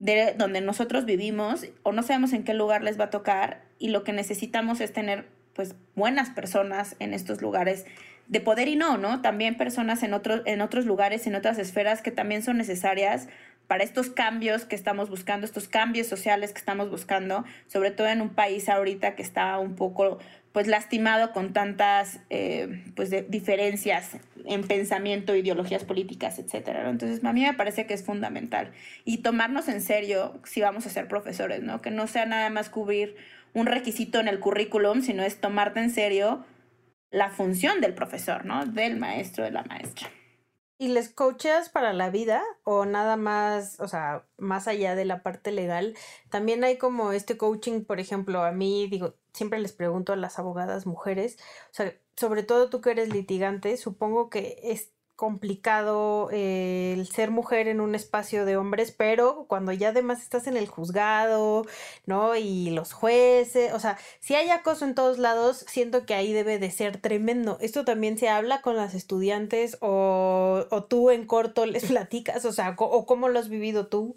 de 0.00 0.34
donde 0.36 0.60
nosotros 0.60 1.04
vivimos 1.04 1.68
o 1.84 1.92
no 1.92 2.02
sabemos 2.02 2.32
en 2.32 2.42
qué 2.42 2.52
lugar 2.52 2.82
les 2.82 2.98
va 2.98 3.04
a 3.04 3.10
tocar 3.10 3.62
y 3.78 3.90
lo 3.90 4.02
que 4.02 4.12
necesitamos 4.12 4.80
es 4.80 4.92
tener 4.92 5.28
pues 5.54 5.76
buenas 5.94 6.30
personas 6.30 6.96
en 6.98 7.14
estos 7.14 7.42
lugares 7.42 7.86
de 8.26 8.40
poder 8.40 8.66
y 8.66 8.74
no, 8.74 8.98
¿no? 8.98 9.22
También 9.22 9.56
personas 9.56 10.02
en, 10.02 10.14
otros 10.14 10.42
en 10.46 10.62
otros 10.62 10.84
lugares, 10.84 11.28
en 11.28 11.36
otras 11.36 11.58
esferas 11.58 12.02
que 12.02 12.10
también 12.10 12.42
son 12.42 12.56
necesarias 12.56 13.28
para 13.70 13.84
estos 13.84 14.10
cambios 14.10 14.64
que 14.64 14.74
estamos 14.74 15.10
buscando, 15.10 15.46
estos 15.46 15.68
cambios 15.68 16.08
sociales 16.08 16.52
que 16.52 16.58
estamos 16.58 16.90
buscando, 16.90 17.44
sobre 17.68 17.92
todo 17.92 18.08
en 18.08 18.20
un 18.20 18.30
país 18.30 18.68
ahorita 18.68 19.14
que 19.14 19.22
está 19.22 19.60
un 19.60 19.76
poco 19.76 20.18
pues 20.50 20.66
lastimado 20.66 21.30
con 21.32 21.52
tantas 21.52 22.18
eh, 22.30 22.82
pues 22.96 23.10
diferencias 23.28 24.16
en 24.44 24.66
pensamiento, 24.66 25.36
ideologías 25.36 25.84
políticas, 25.84 26.40
etcétera. 26.40 26.90
Entonces 26.90 27.24
a 27.24 27.32
mí 27.32 27.42
me 27.42 27.54
parece 27.54 27.86
que 27.86 27.94
es 27.94 28.02
fundamental 28.02 28.72
y 29.04 29.18
tomarnos 29.18 29.68
en 29.68 29.80
serio 29.82 30.40
si 30.42 30.60
vamos 30.60 30.84
a 30.86 30.90
ser 30.90 31.06
profesores, 31.06 31.62
¿no? 31.62 31.80
Que 31.80 31.92
no 31.92 32.08
sea 32.08 32.26
nada 32.26 32.50
más 32.50 32.70
cubrir 32.70 33.14
un 33.54 33.66
requisito 33.66 34.18
en 34.18 34.26
el 34.26 34.40
currículum, 34.40 35.00
sino 35.02 35.22
es 35.22 35.40
tomarte 35.40 35.78
en 35.78 35.90
serio 35.90 36.44
la 37.12 37.30
función 37.30 37.80
del 37.80 37.94
profesor, 37.94 38.44
¿no? 38.44 38.66
Del 38.66 38.96
maestro, 38.96 39.44
de 39.44 39.52
la 39.52 39.62
maestra. 39.62 40.10
¿Y 40.80 40.88
les 40.88 41.10
coaches 41.10 41.68
para 41.68 41.92
la 41.92 42.08
vida 42.08 42.42
o 42.64 42.86
nada 42.86 43.18
más, 43.18 43.78
o 43.80 43.86
sea, 43.86 44.26
más 44.38 44.66
allá 44.66 44.94
de 44.94 45.04
la 45.04 45.22
parte 45.22 45.52
legal? 45.52 45.94
También 46.30 46.64
hay 46.64 46.78
como 46.78 47.12
este 47.12 47.36
coaching, 47.36 47.84
por 47.84 48.00
ejemplo, 48.00 48.42
a 48.44 48.52
mí, 48.52 48.88
digo, 48.88 49.12
siempre 49.34 49.58
les 49.58 49.72
pregunto 49.74 50.14
a 50.14 50.16
las 50.16 50.38
abogadas 50.38 50.86
mujeres, 50.86 51.36
o 51.70 51.74
sea, 51.74 51.94
sobre 52.16 52.44
todo 52.44 52.70
tú 52.70 52.80
que 52.80 52.92
eres 52.92 53.10
litigante, 53.10 53.76
supongo 53.76 54.30
que 54.30 54.58
es 54.62 54.90
complicado 55.20 56.30
eh, 56.32 56.94
el 56.96 57.06
ser 57.06 57.30
mujer 57.30 57.68
en 57.68 57.82
un 57.82 57.94
espacio 57.94 58.46
de 58.46 58.56
hombres, 58.56 58.90
pero 58.90 59.44
cuando 59.48 59.70
ya 59.70 59.90
además 59.90 60.22
estás 60.22 60.46
en 60.46 60.56
el 60.56 60.66
juzgado, 60.66 61.66
¿no? 62.06 62.36
Y 62.36 62.70
los 62.70 62.94
jueces, 62.94 63.74
o 63.74 63.80
sea, 63.80 63.98
si 64.20 64.34
hay 64.34 64.48
acoso 64.48 64.86
en 64.86 64.94
todos 64.94 65.18
lados, 65.18 65.66
siento 65.68 66.06
que 66.06 66.14
ahí 66.14 66.32
debe 66.32 66.58
de 66.58 66.70
ser 66.70 66.96
tremendo. 67.02 67.58
Esto 67.60 67.84
también 67.84 68.16
se 68.16 68.30
habla 68.30 68.62
con 68.62 68.76
las 68.76 68.94
estudiantes 68.94 69.76
o, 69.82 70.64
o 70.70 70.84
tú 70.84 71.10
en 71.10 71.26
corto 71.26 71.66
les 71.66 71.84
platicas, 71.92 72.46
o 72.46 72.52
sea, 72.52 72.74
o 72.78 73.04
cómo 73.04 73.28
lo 73.28 73.38
has 73.38 73.50
vivido 73.50 73.88
tú. 73.88 74.16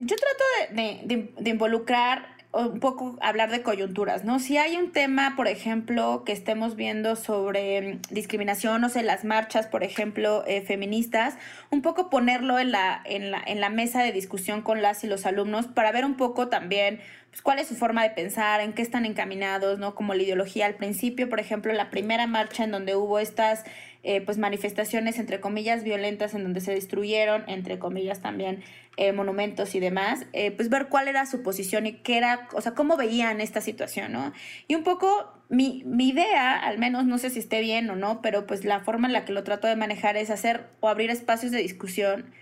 Yo 0.00 0.16
trato 0.16 0.74
de, 0.74 1.00
de, 1.04 1.32
de 1.34 1.50
involucrar 1.50 2.35
un 2.56 2.80
poco 2.80 3.16
hablar 3.20 3.50
de 3.50 3.62
coyunturas, 3.62 4.24
¿no? 4.24 4.38
Si 4.38 4.56
hay 4.56 4.76
un 4.76 4.92
tema, 4.92 5.34
por 5.36 5.48
ejemplo, 5.48 6.22
que 6.24 6.32
estemos 6.32 6.76
viendo 6.76 7.16
sobre 7.16 7.94
mm, 7.94 8.00
discriminación, 8.10 8.82
o 8.84 8.88
sea, 8.88 9.02
las 9.02 9.24
marchas, 9.24 9.66
por 9.66 9.84
ejemplo, 9.84 10.44
eh, 10.46 10.62
feministas, 10.62 11.36
un 11.70 11.82
poco 11.82 12.10
ponerlo 12.10 12.58
en 12.58 12.72
la, 12.72 13.00
en, 13.04 13.30
la, 13.30 13.42
en 13.46 13.60
la 13.60 13.70
mesa 13.70 14.02
de 14.02 14.12
discusión 14.12 14.62
con 14.62 14.82
las 14.82 15.04
y 15.04 15.06
los 15.06 15.26
alumnos 15.26 15.66
para 15.66 15.92
ver 15.92 16.04
un 16.04 16.16
poco 16.16 16.48
también 16.48 17.00
pues, 17.36 17.42
cuál 17.42 17.58
es 17.58 17.68
su 17.68 17.76
forma 17.76 18.02
de 18.02 18.08
pensar, 18.10 18.62
en 18.62 18.72
qué 18.72 18.80
están 18.80 19.04
encaminados, 19.04 19.78
¿no? 19.78 19.94
Como 19.94 20.14
la 20.14 20.22
ideología. 20.22 20.64
Al 20.64 20.76
principio, 20.76 21.28
por 21.28 21.38
ejemplo, 21.38 21.70
la 21.74 21.90
primera 21.90 22.26
marcha 22.26 22.64
en 22.64 22.70
donde 22.70 22.96
hubo 22.96 23.18
estas 23.18 23.64
eh, 24.08 24.20
pues 24.20 24.38
manifestaciones 24.38 25.18
entre 25.18 25.40
comillas 25.40 25.82
violentas 25.82 26.32
en 26.32 26.44
donde 26.44 26.60
se 26.60 26.72
destruyeron 26.72 27.42
entre 27.48 27.80
comillas 27.80 28.22
también 28.22 28.62
eh, 28.96 29.12
monumentos 29.12 29.74
y 29.74 29.80
demás, 29.80 30.26
eh, 30.32 30.52
pues 30.52 30.68
ver 30.68 30.86
cuál 30.86 31.08
era 31.08 31.26
su 31.26 31.42
posición 31.42 31.86
y 31.88 31.94
qué 32.04 32.16
era, 32.16 32.48
o 32.52 32.60
sea, 32.60 32.72
cómo 32.72 32.96
veían 32.96 33.40
esta 33.40 33.60
situación, 33.60 34.12
¿no? 34.12 34.32
Y 34.68 34.76
un 34.76 34.84
poco 34.84 35.42
mi, 35.48 35.82
mi 35.86 36.10
idea, 36.10 36.56
al 36.56 36.78
menos 36.78 37.04
no 37.04 37.18
sé 37.18 37.30
si 37.30 37.40
esté 37.40 37.60
bien 37.60 37.90
o 37.90 37.96
no, 37.96 38.22
pero 38.22 38.46
pues 38.46 38.64
la 38.64 38.78
forma 38.78 39.08
en 39.08 39.12
la 39.12 39.24
que 39.24 39.32
lo 39.32 39.42
trato 39.42 39.66
de 39.66 39.74
manejar 39.74 40.16
es 40.16 40.30
hacer 40.30 40.68
o 40.78 40.88
abrir 40.88 41.10
espacios 41.10 41.50
de 41.50 41.58
discusión. 41.58 42.32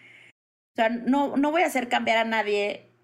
O 0.74 0.76
sea, 0.76 0.90
no, 0.90 1.38
no 1.38 1.50
voy 1.50 1.62
a 1.62 1.66
hacer 1.66 1.88
cambiar 1.88 2.18
a 2.18 2.24
nadie 2.24 2.94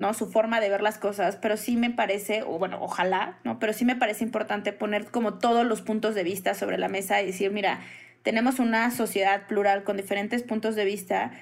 ¿no? 0.00 0.14
Su 0.14 0.30
forma 0.30 0.60
de 0.60 0.70
ver 0.70 0.80
las 0.80 0.96
cosas, 0.98 1.36
pero 1.36 1.58
sí 1.58 1.76
me 1.76 1.90
parece, 1.90 2.42
o 2.42 2.58
bueno, 2.58 2.78
ojalá, 2.80 3.38
¿no? 3.44 3.58
Pero 3.58 3.74
sí 3.74 3.84
me 3.84 3.96
parece 3.96 4.24
importante 4.24 4.72
poner 4.72 5.10
como 5.10 5.38
todos 5.38 5.66
los 5.66 5.82
puntos 5.82 6.14
de 6.14 6.24
vista 6.24 6.54
sobre 6.54 6.78
la 6.78 6.88
mesa 6.88 7.20
y 7.20 7.26
decir, 7.26 7.50
mira, 7.50 7.80
tenemos 8.22 8.58
una 8.58 8.90
sociedad 8.90 9.46
plural 9.46 9.84
con 9.84 9.96
diferentes 9.96 10.42
puntos 10.42 10.74
de 10.76 10.84
vista, 10.84 11.32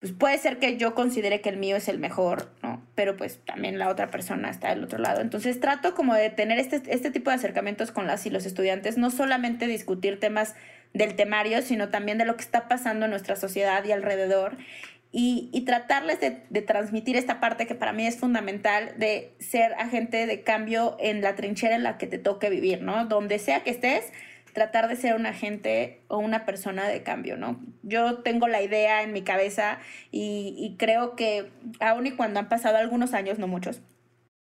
pues 0.00 0.12
puede 0.12 0.38
ser 0.38 0.58
que 0.58 0.76
yo 0.78 0.94
considere 0.94 1.40
que 1.40 1.50
el 1.50 1.58
mío 1.58 1.76
es 1.76 1.88
el 1.88 1.98
mejor, 1.98 2.50
¿no? 2.62 2.82
Pero 2.94 3.16
pues 3.16 3.38
también 3.44 3.78
la 3.78 3.88
otra 3.88 4.10
persona 4.10 4.48
está 4.48 4.70
del 4.70 4.84
otro 4.84 4.98
lado. 4.98 5.20
Entonces 5.20 5.60
trato 5.60 5.94
como 5.94 6.14
de 6.14 6.30
tener 6.30 6.58
este, 6.58 6.82
este 6.86 7.10
tipo 7.10 7.30
de 7.30 7.36
acercamientos 7.36 7.90
con 7.90 8.06
las 8.06 8.24
y 8.24 8.30
los 8.30 8.46
estudiantes, 8.46 8.96
no 8.96 9.10
solamente 9.10 9.66
discutir 9.66 10.18
temas 10.18 10.54
del 10.94 11.16
temario, 11.16 11.60
sino 11.62 11.90
también 11.90 12.16
de 12.18 12.24
lo 12.24 12.36
que 12.36 12.42
está 12.42 12.66
pasando 12.66 13.04
en 13.04 13.10
nuestra 13.10 13.36
sociedad 13.36 13.84
y 13.84 13.92
alrededor. 13.92 14.56
Y, 15.12 15.50
y 15.52 15.62
tratarles 15.62 16.20
de, 16.20 16.44
de 16.50 16.62
transmitir 16.62 17.16
esta 17.16 17.40
parte 17.40 17.66
que 17.66 17.74
para 17.74 17.92
mí 17.92 18.06
es 18.06 18.16
fundamental 18.16 18.94
de 18.96 19.34
ser 19.40 19.74
agente 19.74 20.26
de 20.26 20.42
cambio 20.42 20.96
en 21.00 21.20
la 21.20 21.34
trinchera 21.34 21.74
en 21.74 21.82
la 21.82 21.98
que 21.98 22.06
te 22.06 22.18
toque 22.18 22.48
vivir, 22.48 22.80
¿no? 22.80 23.06
Donde 23.06 23.40
sea 23.40 23.64
que 23.64 23.70
estés, 23.70 24.04
tratar 24.52 24.88
de 24.88 24.96
ser 24.96 25.14
un 25.14 25.26
agente 25.26 26.00
o 26.08 26.18
una 26.18 26.44
persona 26.44 26.88
de 26.88 27.02
cambio, 27.02 27.36
¿no? 27.36 27.60
Yo 27.82 28.18
tengo 28.18 28.48
la 28.48 28.62
idea 28.62 29.02
en 29.02 29.12
mi 29.12 29.22
cabeza 29.22 29.78
y, 30.10 30.76
creo 30.78 31.16
que 31.16 31.50
aun 31.80 32.06
y 32.06 32.12
cuando 32.12 32.40
han 32.40 32.48
pasado 32.48 32.78
algunos 32.78 33.14
años, 33.14 33.38
no 33.38 33.46
muchos, 33.46 33.80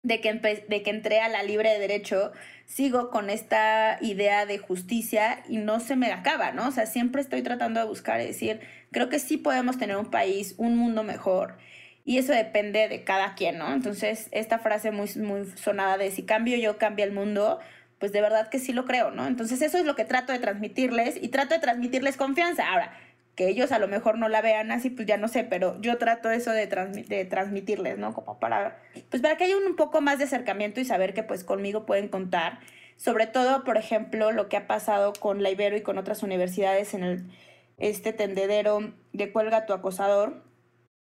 de 0.03 0.21
que, 0.21 0.33
de 0.33 0.83
que 0.83 0.91
entré 0.91 1.21
a 1.21 1.29
la 1.29 1.43
libre 1.43 1.71
de 1.71 1.79
derecho, 1.79 2.33
sigo 2.67 3.11
con 3.11 3.31
esta 3.31 3.99
idea 4.01 4.47
de 4.47 4.59
justicia 4.59 5.43
y 5.49 5.59
no 5.59 5.81
se 5.81 5.97
me 5.97 6.13
acaba, 6.13 6.53
¿no? 6.53 6.69
O 6.69 6.71
sea, 6.71 6.87
siempre 6.87 7.21
estoy 7.21 7.43
tratando 7.43 7.81
de 7.81 7.87
buscar 7.87 8.21
y 8.21 8.27
decir, 8.27 8.61
creo 8.93 9.09
que 9.09 9.19
sí 9.19 9.37
podemos 9.37 9.79
tener 9.79 9.97
un 9.97 10.11
país, 10.11 10.55
un 10.57 10.77
mundo 10.77 11.03
mejor. 11.03 11.59
Y 12.05 12.19
eso 12.19 12.33
depende 12.33 12.89
de 12.89 13.05
cada 13.05 13.35
quien, 13.35 13.59
¿no? 13.59 13.73
Entonces, 13.73 14.29
esta 14.33 14.59
frase 14.59 14.91
muy, 14.91 15.09
muy 15.17 15.47
sonada 15.57 15.99
de 15.99 16.11
si 16.11 16.23
cambio 16.23 16.57
yo, 16.57 16.79
cambia 16.79 17.05
el 17.05 17.13
mundo, 17.13 17.61
pues 18.01 18.13
de 18.13 18.23
verdad 18.23 18.49
que 18.49 18.59
sí 18.59 18.73
lo 18.73 18.87
creo, 18.87 19.11
¿no? 19.11 19.27
Entonces 19.27 19.61
eso 19.61 19.77
es 19.79 19.85
lo 19.85 19.95
que 19.95 20.07
trato 20.07 20.33
de 20.33 20.39
transmitirles 20.39 21.23
y 21.23 21.29
trato 21.29 21.55
de 21.55 21.61
transmitirles 21.61 22.17
confianza. 22.17 22.67
Ahora, 22.73 22.93
que 23.37 23.47
ellos 23.49 23.73
a 23.73 23.79
lo 23.79 23.89
mejor 23.89 24.19
no 24.19 24.31
la 24.31 24.41
vean 24.41 24.73
así, 24.73 24.89
pues 24.89 25.07
ya 25.07 25.19
no 25.19 25.29
sé, 25.29 25.45
pero 25.45 25.79
yo 25.83 25.99
trato 25.99 26.31
eso 26.31 26.51
de, 26.51 26.67
de 26.67 27.25
transmitirles, 27.27 27.99
¿no? 27.99 28.15
Como 28.15 28.41
para, 28.41 28.81
pues 29.11 29.21
para 29.21 29.37
que 29.37 29.45
haya 29.45 29.57
un, 29.57 29.77
poco 29.77 30.01
más 30.01 30.19
de 30.19 30.25
acercamiento 30.25 30.81
y 30.81 30.87
saber 30.87 31.13
que 31.13 31.23
pues 31.23 31.45
conmigo 31.45 31.85
pueden 31.85 32.09
contar. 32.09 32.61
Sobre 32.97 33.27
todo, 33.27 33.65
por 33.65 33.77
ejemplo, 33.77 34.33
lo 34.33 34.49
que 34.49 34.57
ha 34.57 34.67
pasado 34.67 35.13
con 35.13 35.43
la 35.43 35.51
Ibero 35.51 35.77
y 35.77 35.83
con 35.83 35.99
otras 35.99 36.23
universidades 36.23 36.95
en 36.95 37.31
este 37.77 38.15
tendedero 38.15 38.95
de 39.13 39.31
cuelga 39.31 39.67
tu 39.67 39.75
acosador, 39.75 40.43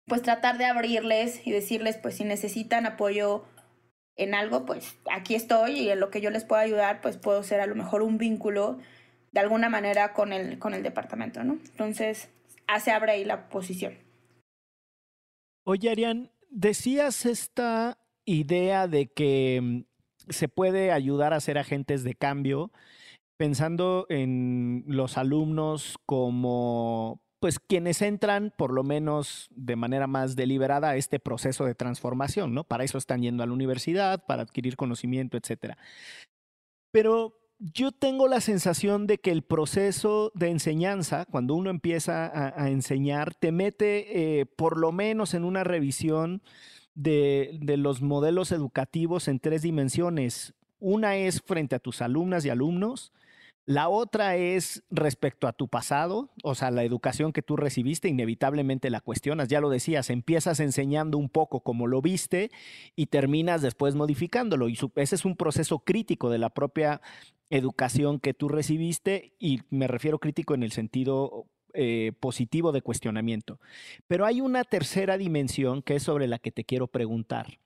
pues 0.08 0.22
tratar 0.22 0.58
de 0.58 0.66
abrirles 0.66 1.46
y 1.48 1.52
decirles, 1.52 1.98
pues 1.98 2.16
si 2.16 2.26
necesitan 2.26 2.86
apoyo 2.86 3.46
en 4.22 4.36
algo, 4.36 4.66
pues 4.66 4.98
aquí 5.12 5.36
estoy 5.36 5.80
y 5.80 5.90
en 5.90 6.00
lo 6.00 6.10
que 6.10 6.22
yo 6.22 6.30
les 6.30 6.44
pueda 6.44 6.62
ayudar, 6.62 7.02
pues 7.02 7.18
puedo 7.18 7.44
ser 7.44 7.60
a 7.60 7.68
lo 7.68 7.76
mejor 7.76 8.04
un 8.04 8.18
vínculo 8.18 8.78
de 9.32 9.40
alguna 9.40 9.70
manera 9.70 10.14
con 10.14 10.34
el, 10.34 10.60
con 10.60 10.74
el 10.74 10.84
departamento, 10.84 11.44
¿no? 11.44 11.54
Entonces, 11.54 12.30
se 12.80 12.92
abre 12.92 13.14
ahí 13.14 13.26
la 13.26 13.50
posición. 13.50 13.96
Oye, 15.64 15.90
Arián, 15.90 16.32
decías 16.50 17.26
esta 17.26 17.98
idea 18.26 18.88
de 18.88 19.08
que 19.08 19.60
mm, 19.62 19.82
se 20.30 20.48
puede 20.48 20.92
ayudar 20.92 21.34
a 21.34 21.40
ser 21.40 21.58
agentes 21.58 22.04
de 22.04 22.16
cambio 22.16 22.72
pensando 23.38 24.06
en 24.10 24.84
los 24.88 25.18
alumnos 25.18 25.98
como 26.06 27.22
pues 27.42 27.60
quienes 27.60 28.04
entran 28.04 28.54
por 28.56 28.72
lo 28.72 28.84
menos 28.84 29.50
de 29.50 29.76
manera 29.76 30.06
más 30.06 30.36
deliberada 30.36 30.92
a 30.92 30.96
este 30.96 31.20
proceso 31.20 31.66
de 31.66 31.74
transformación, 31.74 32.54
¿no? 32.54 32.64
Para 32.64 32.84
eso 32.84 33.00
están 33.00 33.24
yendo 33.24 33.42
a 33.42 33.48
la 33.48 33.54
universidad, 33.54 34.24
para 34.28 34.44
adquirir 34.44 34.78
conocimiento, 34.78 35.38
etcétera. 35.38 35.76
Pero 36.92 37.40
yo 37.58 37.92
tengo 37.92 38.28
la 38.28 38.42
sensación 38.42 39.08
de 39.08 39.18
que 39.18 39.32
el 39.32 39.42
proceso 39.42 40.32
de 40.36 40.50
enseñanza, 40.50 41.26
cuando 41.26 41.56
uno 41.56 41.72
empieza 41.72 42.32
a, 42.56 42.70
enseñar, 42.70 43.34
te 43.34 43.52
mete 43.52 44.40
eh, 44.42 44.46
por 44.46 44.78
lo 44.78 44.92
menos 44.92 45.34
en 45.34 45.44
una 45.44 45.64
revisión 45.64 46.44
de, 46.94 47.58
de, 47.60 47.78
los 47.78 48.04
modelos 48.04 48.52
educativos 48.52 49.28
en 49.28 49.40
tres 49.40 49.64
dimensiones. 49.64 50.54
Una 50.80 51.16
es 51.16 51.42
frente 51.42 51.76
a 51.76 51.80
tus 51.80 52.04
alumnas 52.04 52.46
y 52.46 52.50
alumnos, 52.50 53.14
la 53.66 53.90
otra 53.90 54.36
es 54.36 54.84
respecto 54.90 55.48
a 55.48 55.54
tu 55.54 55.68
pasado, 55.68 56.32
o 56.44 56.56
sea, 56.56 56.72
la 56.72 56.84
educación 56.84 57.32
que 57.32 57.44
tú 57.44 57.56
recibiste, 57.56 58.10
inevitablemente 58.10 58.90
la 58.90 59.02
cuestionas, 59.02 59.50
ya 59.50 59.62
lo 59.62 59.70
decías, 59.70 60.10
empiezas 60.10 60.60
enseñando 60.60 61.18
un 61.18 61.30
poco 61.30 61.62
como 61.62 61.86
lo 61.88 62.02
viste 62.02 62.52
y 62.96 63.08
terminas 63.08 63.62
después 63.62 63.96
modificándolo. 63.96 64.68
Y 64.68 64.78
ese 64.96 65.16
es 65.16 65.26
un 65.26 65.36
proceso 65.36 65.80
crítico 65.80 66.30
de 66.30 66.40
la 66.40 66.50
propia 66.50 67.02
educación 67.50 68.20
que 68.20 68.34
tú 68.34 68.50
recibiste 68.50 69.34
y 69.38 69.62
me 69.70 69.88
refiero 69.88 70.20
crítico 70.20 70.56
en 70.56 70.64
el 70.64 70.72
sentido 70.72 71.46
eh, 71.74 72.14
positivo 72.20 72.72
de 72.72 72.82
cuestionamiento. 72.82 73.60
Pero 74.08 74.26
hay 74.26 74.42
una 74.42 74.64
tercera 74.64 75.18
dimensión 75.18 75.82
que 75.84 75.96
es 75.96 76.04
sobre 76.04 76.28
la 76.28 76.40
que 76.40 76.52
te 76.52 76.66
quiero 76.66 76.88
preguntar. 76.88 77.60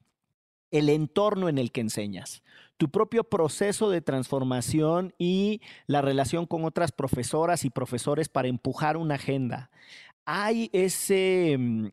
El 0.71 0.89
entorno 0.89 1.49
en 1.49 1.57
el 1.57 1.71
que 1.71 1.81
enseñas, 1.81 2.43
tu 2.77 2.89
propio 2.89 3.23
proceso 3.23 3.89
de 3.89 4.01
transformación 4.01 5.13
y 5.17 5.61
la 5.87 6.01
relación 6.01 6.45
con 6.45 6.65
otras 6.65 6.91
profesoras 6.91 7.65
y 7.65 7.69
profesores 7.69 8.29
para 8.29 8.47
empujar 8.47 8.97
una 8.97 9.15
agenda. 9.15 9.69
Hay 10.25 10.69
ese 10.73 11.55
mm, 11.57 11.87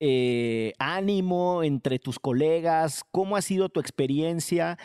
eh, 0.00 0.72
ánimo 0.78 1.62
entre 1.62 1.98
tus 1.98 2.18
colegas? 2.18 3.04
¿Cómo 3.10 3.36
ha 3.36 3.42
sido 3.42 3.68
tu 3.68 3.80
experiencia? 3.80 4.78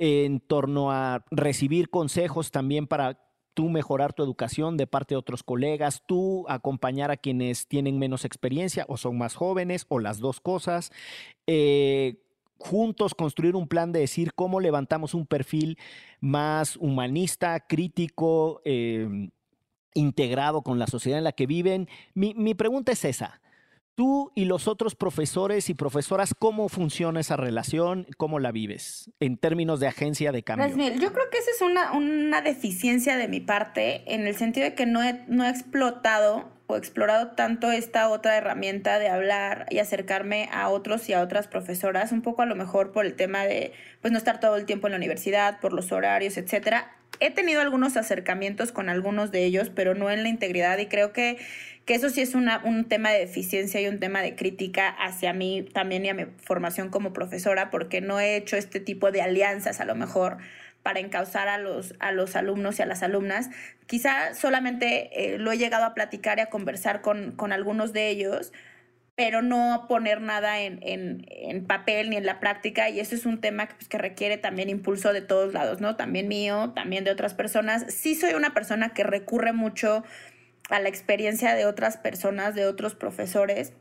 en 0.00 0.40
torno 0.40 0.90
a 0.90 1.26
recibir 1.30 1.90
consejos 1.90 2.50
también 2.50 2.86
para 2.86 3.20
tú 3.52 3.68
mejorar 3.68 4.14
tu 4.14 4.22
educación 4.22 4.78
de 4.78 4.86
parte 4.86 5.14
de 5.14 5.18
otros 5.18 5.42
colegas, 5.42 6.02
tú 6.06 6.46
acompañar 6.48 7.10
a 7.10 7.18
quienes 7.18 7.68
tienen 7.68 7.98
menos 7.98 8.24
experiencia 8.24 8.86
o 8.88 8.96
son 8.96 9.18
más 9.18 9.34
jóvenes 9.34 9.84
o 9.88 9.98
las 9.98 10.18
dos 10.18 10.40
cosas. 10.40 10.90
Eh, 11.46 12.22
juntos 12.60 13.14
construir 13.14 13.56
un 13.56 13.66
plan 13.66 13.90
de 13.90 14.00
decir 14.00 14.32
cómo 14.34 14.60
levantamos 14.60 15.14
un 15.14 15.26
perfil 15.26 15.78
más 16.20 16.76
humanista, 16.76 17.58
crítico, 17.60 18.60
em, 18.64 19.30
integrado 19.94 20.62
con 20.62 20.78
la 20.78 20.86
sociedad 20.86 21.18
en 21.18 21.24
la 21.24 21.32
que 21.32 21.46
viven. 21.46 21.88
Mi, 22.14 22.34
mi 22.34 22.54
pregunta 22.54 22.92
es 22.92 23.04
esa. 23.04 23.40
Tú 23.94 24.30
y 24.34 24.44
los 24.44 24.68
otros 24.68 24.94
profesores 24.94 25.68
y 25.68 25.74
profesoras, 25.74 26.32
¿cómo 26.38 26.68
funciona 26.68 27.20
esa 27.20 27.36
relación? 27.36 28.06
¿Cómo 28.16 28.38
la 28.38 28.52
vives 28.52 29.10
en 29.20 29.36
términos 29.36 29.80
de 29.80 29.88
agencia 29.88 30.32
de 30.32 30.42
cambio? 30.42 30.68
yo 30.68 31.12
creo 31.12 31.30
que 31.30 31.38
esa 31.38 31.50
es 31.50 31.60
una, 31.60 31.92
una, 31.92 32.40
deficiencia 32.40 33.16
de 33.16 33.28
mi 33.28 33.40
parte 33.40 34.14
en 34.14 34.26
el 34.26 34.36
sentido 34.36 34.64
de 34.64 34.74
que 34.74 34.86
no 34.86 35.00
no 35.28 35.44
he 35.44 35.50
explotado 35.50 36.59
o 36.70 36.76
explorado 36.76 37.28
tanto 37.32 37.70
esta 37.72 38.08
otra 38.08 38.36
herramienta 38.36 38.98
de 38.98 39.08
hablar 39.08 39.66
y 39.70 39.78
acercarme 39.78 40.48
a 40.52 40.68
otros 40.68 41.08
y 41.08 41.12
a 41.12 41.20
otras 41.20 41.48
profesoras, 41.48 42.12
un 42.12 42.22
poco 42.22 42.42
a 42.42 42.46
lo 42.46 42.54
mejor 42.54 42.92
por 42.92 43.06
el 43.06 43.14
tema 43.14 43.44
de 43.44 43.72
pues 44.00 44.12
no 44.12 44.18
estar 44.18 44.40
todo 44.40 44.56
el 44.56 44.66
tiempo 44.66 44.86
en 44.86 44.92
la 44.92 44.98
universidad, 44.98 45.60
por 45.60 45.72
los 45.72 45.92
horarios, 45.92 46.36
etcétera. 46.36 46.92
He 47.18 47.30
tenido 47.30 47.60
algunos 47.60 47.96
acercamientos 47.96 48.72
con 48.72 48.88
algunos 48.88 49.30
de 49.30 49.44
ellos, 49.44 49.70
pero 49.74 49.94
no 49.94 50.10
en 50.10 50.22
la 50.22 50.28
integridad 50.28 50.78
y 50.78 50.86
creo 50.86 51.12
que 51.12 51.38
que 51.90 51.96
eso 51.96 52.08
sí 52.08 52.20
es 52.20 52.36
una, 52.36 52.62
un 52.64 52.84
tema 52.84 53.10
de 53.10 53.18
deficiencia 53.18 53.80
y 53.80 53.88
un 53.88 53.98
tema 53.98 54.22
de 54.22 54.36
crítica 54.36 54.88
hacia 54.88 55.32
mí 55.32 55.66
también 55.72 56.04
y 56.04 56.08
a 56.08 56.14
mi 56.14 56.26
formación 56.36 56.88
como 56.88 57.12
profesora, 57.12 57.70
porque 57.70 58.00
no 58.00 58.20
he 58.20 58.36
hecho 58.36 58.56
este 58.56 58.78
tipo 58.78 59.10
de 59.10 59.22
alianzas 59.22 59.80
a 59.80 59.84
lo 59.84 59.96
mejor 59.96 60.38
para 60.82 61.00
encauzar 61.00 61.48
a 61.48 61.58
los, 61.58 61.94
a 61.98 62.12
los 62.12 62.36
alumnos 62.36 62.78
y 62.78 62.82
a 62.82 62.86
las 62.86 63.02
alumnas. 63.02 63.50
Quizá 63.86 64.34
solamente 64.34 65.34
eh, 65.34 65.38
lo 65.38 65.52
he 65.52 65.58
llegado 65.58 65.84
a 65.84 65.94
platicar 65.94 66.38
y 66.38 66.42
a 66.42 66.46
conversar 66.46 67.02
con, 67.02 67.32
con 67.32 67.52
algunos 67.52 67.92
de 67.92 68.08
ellos, 68.08 68.52
pero 69.14 69.42
no 69.42 69.84
poner 69.88 70.20
nada 70.22 70.60
en, 70.60 70.78
en, 70.82 71.26
en, 71.28 71.66
papel 71.66 72.08
ni 72.08 72.16
en 72.16 72.24
la 72.24 72.40
práctica 72.40 72.88
y 72.88 73.00
eso 73.00 73.14
es 73.14 73.26
un 73.26 73.40
tema 73.40 73.66
que, 73.66 73.74
pues, 73.74 73.88
que, 73.88 73.98
requiere 73.98 74.38
también 74.38 74.70
impulso 74.70 75.12
de 75.12 75.20
todos 75.20 75.52
lados, 75.52 75.80
¿no? 75.80 75.96
También 75.96 76.28
mío, 76.28 76.72
también 76.74 77.04
de 77.04 77.10
otras 77.10 77.34
personas. 77.34 77.84
Sí 77.92 78.14
soy 78.14 78.32
una 78.32 78.54
persona 78.54 78.94
que 78.94 79.04
recurre 79.04 79.52
mucho 79.52 80.04
a 80.70 80.80
la 80.80 80.88
experiencia 80.88 81.54
de 81.54 81.66
otras 81.66 81.98
personas, 81.98 82.54
de 82.54 82.64
otros 82.64 82.94
profesores, 82.94 83.74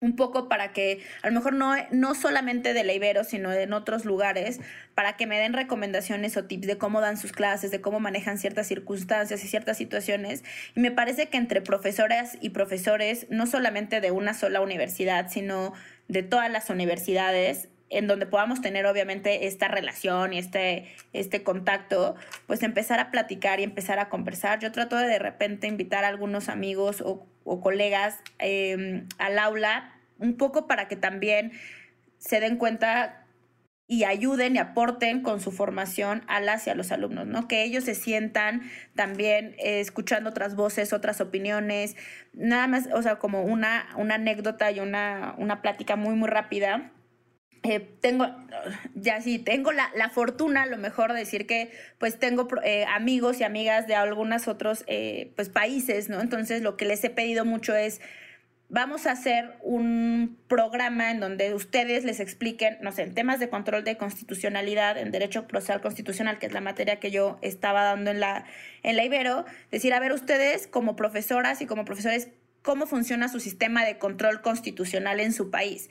un 0.00 0.14
poco 0.14 0.48
para 0.48 0.72
que, 0.72 1.02
a 1.22 1.28
lo 1.28 1.34
mejor 1.34 1.54
no, 1.54 1.74
no 1.90 2.14
solamente 2.14 2.72
de 2.72 2.84
la 2.84 2.92
Ibero, 2.92 3.24
sino 3.24 3.52
en 3.52 3.72
otros 3.72 4.04
lugares, 4.04 4.60
para 4.94 5.16
que 5.16 5.26
me 5.26 5.38
den 5.38 5.52
recomendaciones 5.52 6.36
o 6.36 6.44
tips 6.44 6.66
de 6.66 6.78
cómo 6.78 7.00
dan 7.00 7.16
sus 7.16 7.32
clases, 7.32 7.70
de 7.70 7.80
cómo 7.80 7.98
manejan 7.98 8.38
ciertas 8.38 8.68
circunstancias 8.68 9.42
y 9.42 9.48
ciertas 9.48 9.76
situaciones. 9.76 10.44
Y 10.76 10.80
me 10.80 10.92
parece 10.92 11.28
que 11.28 11.36
entre 11.36 11.60
profesoras 11.60 12.38
y 12.40 12.50
profesores, 12.50 13.26
no 13.30 13.46
solamente 13.46 14.00
de 14.00 14.12
una 14.12 14.34
sola 14.34 14.60
universidad, 14.60 15.30
sino 15.30 15.72
de 16.06 16.22
todas 16.22 16.50
las 16.50 16.70
universidades, 16.70 17.68
en 17.90 18.06
donde 18.06 18.26
podamos 18.26 18.60
tener 18.60 18.86
obviamente 18.86 19.46
esta 19.46 19.68
relación 19.68 20.32
y 20.32 20.38
este, 20.38 20.94
este 21.12 21.42
contacto, 21.42 22.16
pues 22.46 22.62
empezar 22.62 23.00
a 23.00 23.10
platicar 23.10 23.60
y 23.60 23.64
empezar 23.64 23.98
a 23.98 24.08
conversar. 24.08 24.58
Yo 24.58 24.72
trato 24.72 24.96
de 24.96 25.06
de 25.06 25.18
repente 25.18 25.66
invitar 25.66 26.04
a 26.04 26.08
algunos 26.08 26.48
amigos 26.48 27.02
o, 27.04 27.26
colegas 27.62 28.18
em, 28.38 29.06
al 29.16 29.38
aula, 29.38 29.94
un 30.18 30.36
poco 30.36 30.66
para 30.66 30.86
que 30.86 30.96
también 30.96 31.52
se 32.18 32.40
den 32.40 32.56
cuenta 32.56 33.24
y 33.90 34.04
ayuden 34.04 34.56
y 34.56 34.58
aporten 34.58 35.22
con 35.22 35.40
su 35.40 35.50
formación 35.50 36.22
a 36.26 36.40
las 36.40 36.66
y 36.66 36.70
a 36.70 36.74
los 36.74 36.92
alumnos, 36.92 37.26
¿no? 37.26 37.48
Que 37.48 37.64
ellos 37.64 37.84
se 37.84 37.94
sientan 37.94 38.70
también 38.94 39.54
eh, 39.58 39.80
escuchando 39.80 40.28
otras 40.28 40.56
voces, 40.56 40.92
otras 40.92 41.22
opiniones, 41.22 41.96
nada 42.34 42.66
más, 42.66 42.86
o 42.92 43.00
sea, 43.00 43.16
como 43.16 43.44
una, 43.44 43.88
una 43.96 44.16
anécdota 44.16 44.70
y 44.70 44.80
una, 44.80 45.34
una 45.38 45.62
plática 45.62 45.96
muy, 45.96 46.14
muy 46.14 46.28
rápida 46.28 46.92
eh, 47.64 47.80
tengo, 48.00 48.26
ya 48.94 49.20
sí, 49.20 49.38
tengo 49.38 49.72
la, 49.72 49.90
la, 49.94 50.10
fortuna, 50.10 50.62
a 50.62 50.66
lo 50.66 50.76
mejor, 50.76 51.12
de 51.12 51.20
decir 51.20 51.46
que 51.46 51.72
pues 51.98 52.18
tengo 52.18 52.48
eh, 52.62 52.84
amigos 52.86 53.40
y 53.40 53.44
amigas 53.44 53.86
de 53.86 53.94
algunos 53.94 54.46
otros 54.46 54.84
eh, 54.86 55.32
pues, 55.34 55.48
países, 55.48 56.08
¿no? 56.08 56.20
Entonces 56.20 56.62
lo 56.62 56.76
que 56.76 56.84
les 56.84 57.02
he 57.02 57.10
pedido 57.10 57.44
mucho 57.44 57.74
es, 57.74 58.00
vamos 58.68 59.06
a 59.06 59.12
hacer 59.12 59.56
un 59.62 60.38
programa 60.46 61.10
en 61.10 61.18
donde 61.18 61.52
ustedes 61.54 62.04
les 62.04 62.20
expliquen, 62.20 62.78
no 62.80 62.92
sé, 62.92 63.02
en 63.02 63.14
temas 63.14 63.40
de 63.40 63.48
control 63.48 63.82
de 63.82 63.96
constitucionalidad, 63.96 64.96
en 64.96 65.10
derecho 65.10 65.48
procesal 65.48 65.80
constitucional, 65.80 66.38
que 66.38 66.46
es 66.46 66.52
la 66.52 66.60
materia 66.60 67.00
que 67.00 67.10
yo 67.10 67.38
estaba 67.42 67.82
dando 67.82 68.12
en 68.12 68.20
la, 68.20 68.44
en 68.84 68.96
la 68.96 69.04
Ibero, 69.04 69.46
decir, 69.72 69.94
a 69.94 70.00
ver, 70.00 70.12
ustedes 70.12 70.68
como 70.68 70.94
profesoras 70.94 71.60
y 71.60 71.66
como 71.66 71.84
profesores, 71.84 72.28
¿cómo 72.62 72.86
funciona 72.86 73.28
su 73.28 73.40
sistema 73.40 73.84
de 73.84 73.98
control 73.98 74.42
constitucional 74.42 75.18
en 75.18 75.32
su 75.32 75.50
país? 75.50 75.88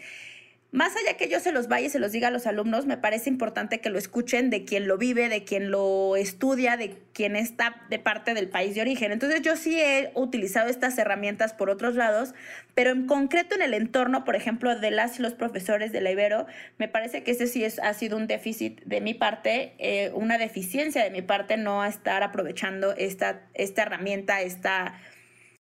Más 0.72 0.94
allá 0.98 1.16
que 1.16 1.30
yo 1.30 1.40
se 1.40 1.54
los 1.54 1.70
vaya 1.70 1.88
y 1.88 1.90
se 1.90 2.00
los 2.00 2.12
diga 2.12 2.28
a 2.28 2.32
los 2.32 2.46
alumnos, 2.46 2.86
me 2.86 2.98
parece 2.98 3.30
importante 3.30 3.80
que 3.80 3.90
lo 3.90 3.98
escuchen 3.98 4.50
de 4.50 4.66
quien 4.66 4.86
lo 4.86 4.98
vive, 4.98 5.30
de 5.30 5.46
quien 5.46 5.72
lo 5.72 6.18
estudia, 6.18 6.76
de 6.76 6.98
quien 7.14 7.38
está 7.38 7.86
de 7.90 8.00
parte 8.00 8.34
del 8.34 8.50
país 8.50 8.76
de 8.76 8.82
origen. 8.82 9.14
Entonces 9.14 9.42
yo 9.42 9.56
sí 9.56 9.80
he 9.80 10.12
utilizado 10.14 10.70
estas 10.70 10.98
herramientas 10.98 11.54
por 11.54 11.70
otros 11.70 11.96
lados, 11.96 12.34
pero 12.76 12.92
en 12.92 13.08
concreto 13.08 13.56
en 13.56 13.62
el 13.62 13.74
entorno, 13.74 14.26
por 14.26 14.36
ejemplo, 14.36 14.78
de 14.78 14.92
las 14.92 15.20
y 15.20 15.22
los 15.22 15.34
profesores 15.34 15.94
de 15.94 16.02
la 16.02 16.12
Ibero, 16.12 16.48
me 16.78 16.90
parece 16.90 17.24
que 17.24 17.32
ese 17.32 17.48
sí 17.48 17.64
es, 17.64 17.80
ha 17.80 17.94
sido 17.94 18.18
un 18.18 18.28
déficit 18.28 18.82
de 18.84 19.00
mi 19.00 19.14
parte, 19.14 19.74
eh, 19.78 20.12
una 20.14 20.38
deficiencia 20.38 21.02
de 21.02 21.12
mi 21.12 21.22
parte 21.22 21.56
no 21.56 21.86
estar 21.86 22.24
aprovechando 22.24 22.94
esta, 22.94 23.48
esta 23.54 23.84
herramienta, 23.84 24.42
esta, 24.42 25.00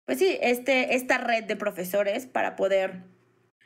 pues 0.06 0.18
sí, 0.18 0.38
este, 0.40 0.94
esta 0.94 1.18
red 1.18 1.44
de 1.44 1.56
profesores 1.56 2.24
para 2.24 2.56
poder 2.56 3.15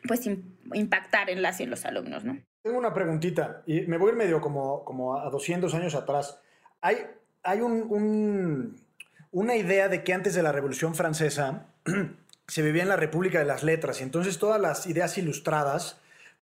pues 0.06 0.28
impactar 0.74 1.30
en 1.30 1.42
las 1.42 1.60
y 1.60 1.64
en 1.64 1.70
los 1.70 1.84
alumnos, 1.84 2.24
¿no? 2.24 2.38
Tengo 2.62 2.78
una 2.78 2.92
preguntita 2.92 3.62
y 3.66 3.82
me 3.82 3.96
voy 3.96 4.12
a 4.12 4.14
medio 4.14 4.40
como, 4.40 4.84
como 4.84 5.18
a 5.18 5.30
200 5.30 5.72
años 5.74 5.94
atrás. 5.94 6.38
Hay, 6.82 6.96
hay 7.42 7.60
un, 7.60 8.76
una 9.30 9.56
idea 9.56 9.88
de 9.88 10.04
que 10.04 10.12
antes 10.12 10.34
de 10.34 10.42
la 10.42 10.52
Revolución 10.52 10.94
Francesa 10.94 11.66
se 12.46 12.62
vivía 12.62 12.82
en 12.82 12.88
la 12.88 12.96
República 12.96 13.38
de 13.38 13.46
las 13.46 13.62
Letras 13.62 14.00
y 14.00 14.04
entonces 14.04 14.38
todas 14.38 14.60
las 14.60 14.86
ideas 14.86 15.16
ilustradas 15.16 16.00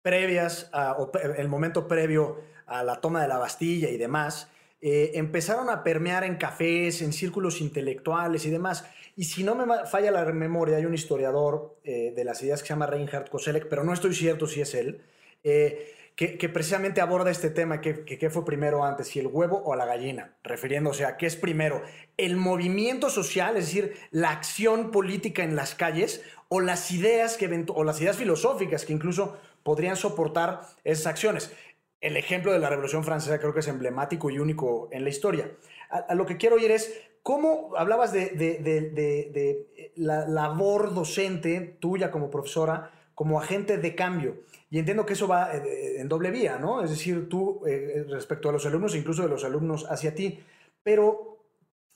previas, 0.01 0.71
a, 0.73 0.93
o 0.93 1.11
el 1.13 1.49
momento 1.49 1.89
previo 1.89 2.41
a 2.67 2.83
la 2.83 3.01
toma 3.01 3.21
de 3.21 3.29
la 3.29 3.39
Bastilla 3.39 3.91
y 3.91 3.99
demás, 3.99 4.49
eh, 4.81 5.13
empezaron 5.15 5.71
a 5.71 5.83
permear 5.83 6.23
en 6.25 6.37
cafés, 6.37 7.03
en 7.03 7.13
círculos 7.13 7.61
intelectuales 7.61 8.47
y 8.47 8.51
demás. 8.51 8.85
Y 9.17 9.25
si 9.25 9.43
no 9.43 9.57
me 9.57 9.87
falla 9.87 10.13
la 10.13 10.25
memoria, 10.27 10.77
hay 10.77 10.85
un 10.85 10.95
historiador 10.95 11.79
eh, 11.83 12.13
de 12.15 12.25
las 12.25 12.43
ideas 12.43 12.63
que 12.63 12.69
se 12.69 12.75
llama 12.75 12.87
Reinhard 12.87 13.29
Koselleck, 13.29 13.69
pero 13.69 13.83
no 13.83 13.93
estoy 13.93 14.15
cierto 14.15 14.47
si 14.47 14.61
es 14.61 14.75
él, 14.75 15.03
eh, 15.43 15.95
que, 16.15 16.49
precisamente 16.49 17.01
aborda 17.01 17.31
este 17.31 17.49
tema, 17.51 17.81
que, 17.81 18.05
que, 18.05 18.31
fue 18.31 18.45
primero 18.45 18.85
antes, 18.85 19.07
si 19.07 19.21
el 19.21 19.29
huevo 19.29 19.63
o 19.65 19.77
la 19.77 19.87
gallina, 19.87 20.37
refiriéndose 20.43 21.05
a 21.05 21.17
qué 21.17 21.27
es 21.27 21.37
primero, 21.37 21.81
el 22.17 22.37
movimiento 22.37 23.09
social, 23.09 23.57
es 23.57 23.67
decir, 23.67 23.95
la 24.11 24.31
acción 24.31 24.91
política 24.91 25.45
en 25.45 25.55
las 25.55 25.77
calles, 25.77 26.25
o 26.49 26.61
las 26.61 26.91
ideas, 26.91 27.37
que, 27.37 27.67
o 27.69 27.85
las 27.85 28.01
ideas 28.01 28.17
filosóficas 28.17 28.85
que 28.85 28.93
incluso 28.93 29.39
podrían 29.63 29.97
soportar 29.97 30.63
esas 30.83 31.07
acciones. 31.07 31.53
El 32.01 32.17
ejemplo 32.17 32.53
de 32.53 32.59
la 32.59 32.71
Revolución 32.71 33.05
Francesa 33.05 33.39
creo 33.39 33.53
que 33.53 33.61
es 33.61 33.69
emblemático 33.69 34.31
y 34.31 34.39
único 34.39 34.89
en 34.93 35.05
la 35.05 35.11
historia. 35.11 35.51
A, 35.91 36.15
lo 36.15 36.27
que 36.27 36.37
quiero 36.37 36.57
oír 36.57 36.71
es, 36.71 36.93
¿cómo 37.23 37.73
hablabas 37.77 38.13
de 38.13 39.93
la 39.97 40.29
labor 40.29 40.95
docente 40.95 41.77
tuya 41.81 42.11
como 42.11 42.31
profesora, 42.31 42.93
como 43.15 43.41
agente 43.41 43.79
de 43.79 43.95
cambio? 43.95 44.39
Y 44.71 44.79
entiendo 44.79 45.07
que 45.07 45.15
eso 45.15 45.27
va 45.27 45.55
eh, 45.55 46.01
en 46.01 46.09
doble 46.09 46.31
vía, 46.31 46.59
¿no? 46.59 46.83
Es 46.83 46.91
decir, 46.91 47.29
tú 47.29 47.63
eh, 47.67 48.05
respecto 48.09 48.49
a 48.49 48.53
los 48.53 48.67
alumnos, 48.67 48.95
incluso 48.95 49.23
de 49.23 49.29
los 49.29 49.45
alumnos 49.45 49.87
hacia 49.89 50.15
ti. 50.15 50.41
Pero, 50.83 51.39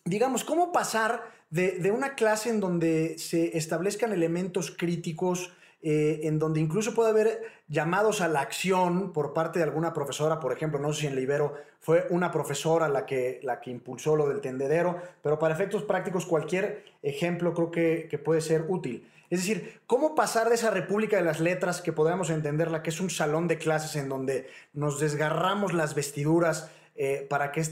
digamos, 0.05 0.43
¿cómo 0.43 0.73
pasar 0.73 1.23
de, 1.51 1.93
una 1.93 2.15
clase 2.15 2.49
en 2.49 2.61
donde 2.61 3.19
se 3.19 3.57
establezcan 3.59 4.13
elementos 4.13 4.71
críticos, 4.71 5.53
eh, 5.83 6.21
en 6.23 6.39
donde 6.39 6.61
incluso 6.61 6.95
puede 6.95 7.11
haber 7.11 7.43
llamados 7.67 8.21
a 8.21 8.29
la 8.29 8.41
acción 8.41 9.13
por 9.13 9.33
parte 9.33 9.59
de 9.59 9.65
alguna 9.65 9.93
profesora, 9.93 10.39
por 10.39 10.53
ejemplo, 10.53 10.79
no 10.79 10.93
sé 10.93 11.01
si 11.01 11.07
en 11.09 11.17
Libero 11.17 11.55
fue 11.81 12.07
una 12.11 12.31
profesora 12.31 12.89
la 12.89 13.05
que, 13.05 13.41
la 13.43 13.61
que 13.61 13.71
impulsó 13.71 14.15
lo 14.15 14.29
del 14.29 14.41
tendedero, 14.41 15.03
pero 15.23 15.41
para 15.41 15.55
efectos 15.55 15.83
prácticos 15.83 16.25
cualquier 16.25 16.85
ejemplo 17.03 17.53
creo 17.53 17.73
que, 17.73 18.07
que 18.09 18.19
puede 18.19 18.41
ser 18.41 18.67
útil. 18.69 19.09
Es 19.29 19.41
decir, 19.41 19.81
¿cómo 19.87 20.15
pasar 20.15 20.51
de 20.51 20.55
esa 20.55 20.71
República 20.71 21.17
de 21.17 21.25
las 21.25 21.41
Letras 21.41 21.81
que 21.81 21.93
podemos 21.93 22.31
entenderla, 22.31 22.83
que 22.83 22.91
es 22.91 23.01
un 23.01 23.11
salón 23.11 23.49
de 23.49 23.59
clases 23.59 23.97
en 23.97 24.09
donde 24.09 24.49
nos 24.75 25.01
desgarramos 25.01 25.73
las 25.73 25.95
vestiduras 25.95 26.71
eh, 26.95 27.27
para, 27.29 27.51
que, 27.51 27.65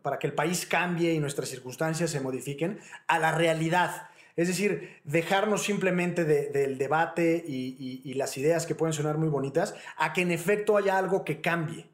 para 0.00 0.18
que 0.18 0.26
el 0.26 0.32
país 0.32 0.66
cambie 0.66 1.12
y 1.12 1.20
nuestras 1.20 1.48
circunstancias 1.50 2.10
se 2.10 2.20
modifiquen, 2.20 2.80
a 3.06 3.18
la 3.20 3.30
realidad? 3.30 4.08
Es 4.36 4.48
decir, 4.48 5.00
dejarnos 5.04 5.62
simplemente 5.62 6.24
del 6.24 6.78
debate 6.78 7.44
y 7.46 8.14
las 8.14 8.36
ideas 8.38 8.66
que 8.66 8.74
pueden 8.74 8.92
sonar 8.92 9.18
muy 9.18 9.28
bonitas, 9.28 9.74
a 9.96 10.12
que 10.12 10.22
en 10.22 10.30
efecto 10.30 10.76
haya 10.76 10.96
algo 10.98 11.24
que 11.24 11.40
cambie. 11.40 11.92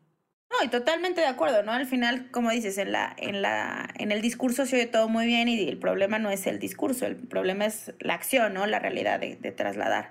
No, 0.51 0.65
y 0.65 0.69
totalmente 0.69 1.21
de 1.21 1.27
acuerdo, 1.27 1.63
¿no? 1.63 1.73
Al 1.73 1.87
final, 1.87 2.31
como 2.31 2.51
dices, 2.51 2.79
en 2.79 2.93
la, 2.93 3.15
en 3.19 3.43
la, 3.43 3.93
en 3.99 4.13
el 4.13 4.23
discurso 4.23 4.65
se 4.65 4.77
oye 4.77 4.87
todo 4.87 5.09
muy 5.09 5.27
bien 5.27 5.47
y 5.49 5.69
el 5.69 5.79
problema 5.79 6.19
no 6.19 6.31
es 6.31 6.47
el 6.47 6.59
discurso, 6.59 7.07
el 7.07 7.17
problema 7.17 7.67
es 7.67 7.93
la 8.01 8.15
acción, 8.15 8.55
¿no? 8.55 8.67
La 8.67 8.79
realidad 8.79 9.21
de, 9.21 9.37
trasladar. 9.53 10.11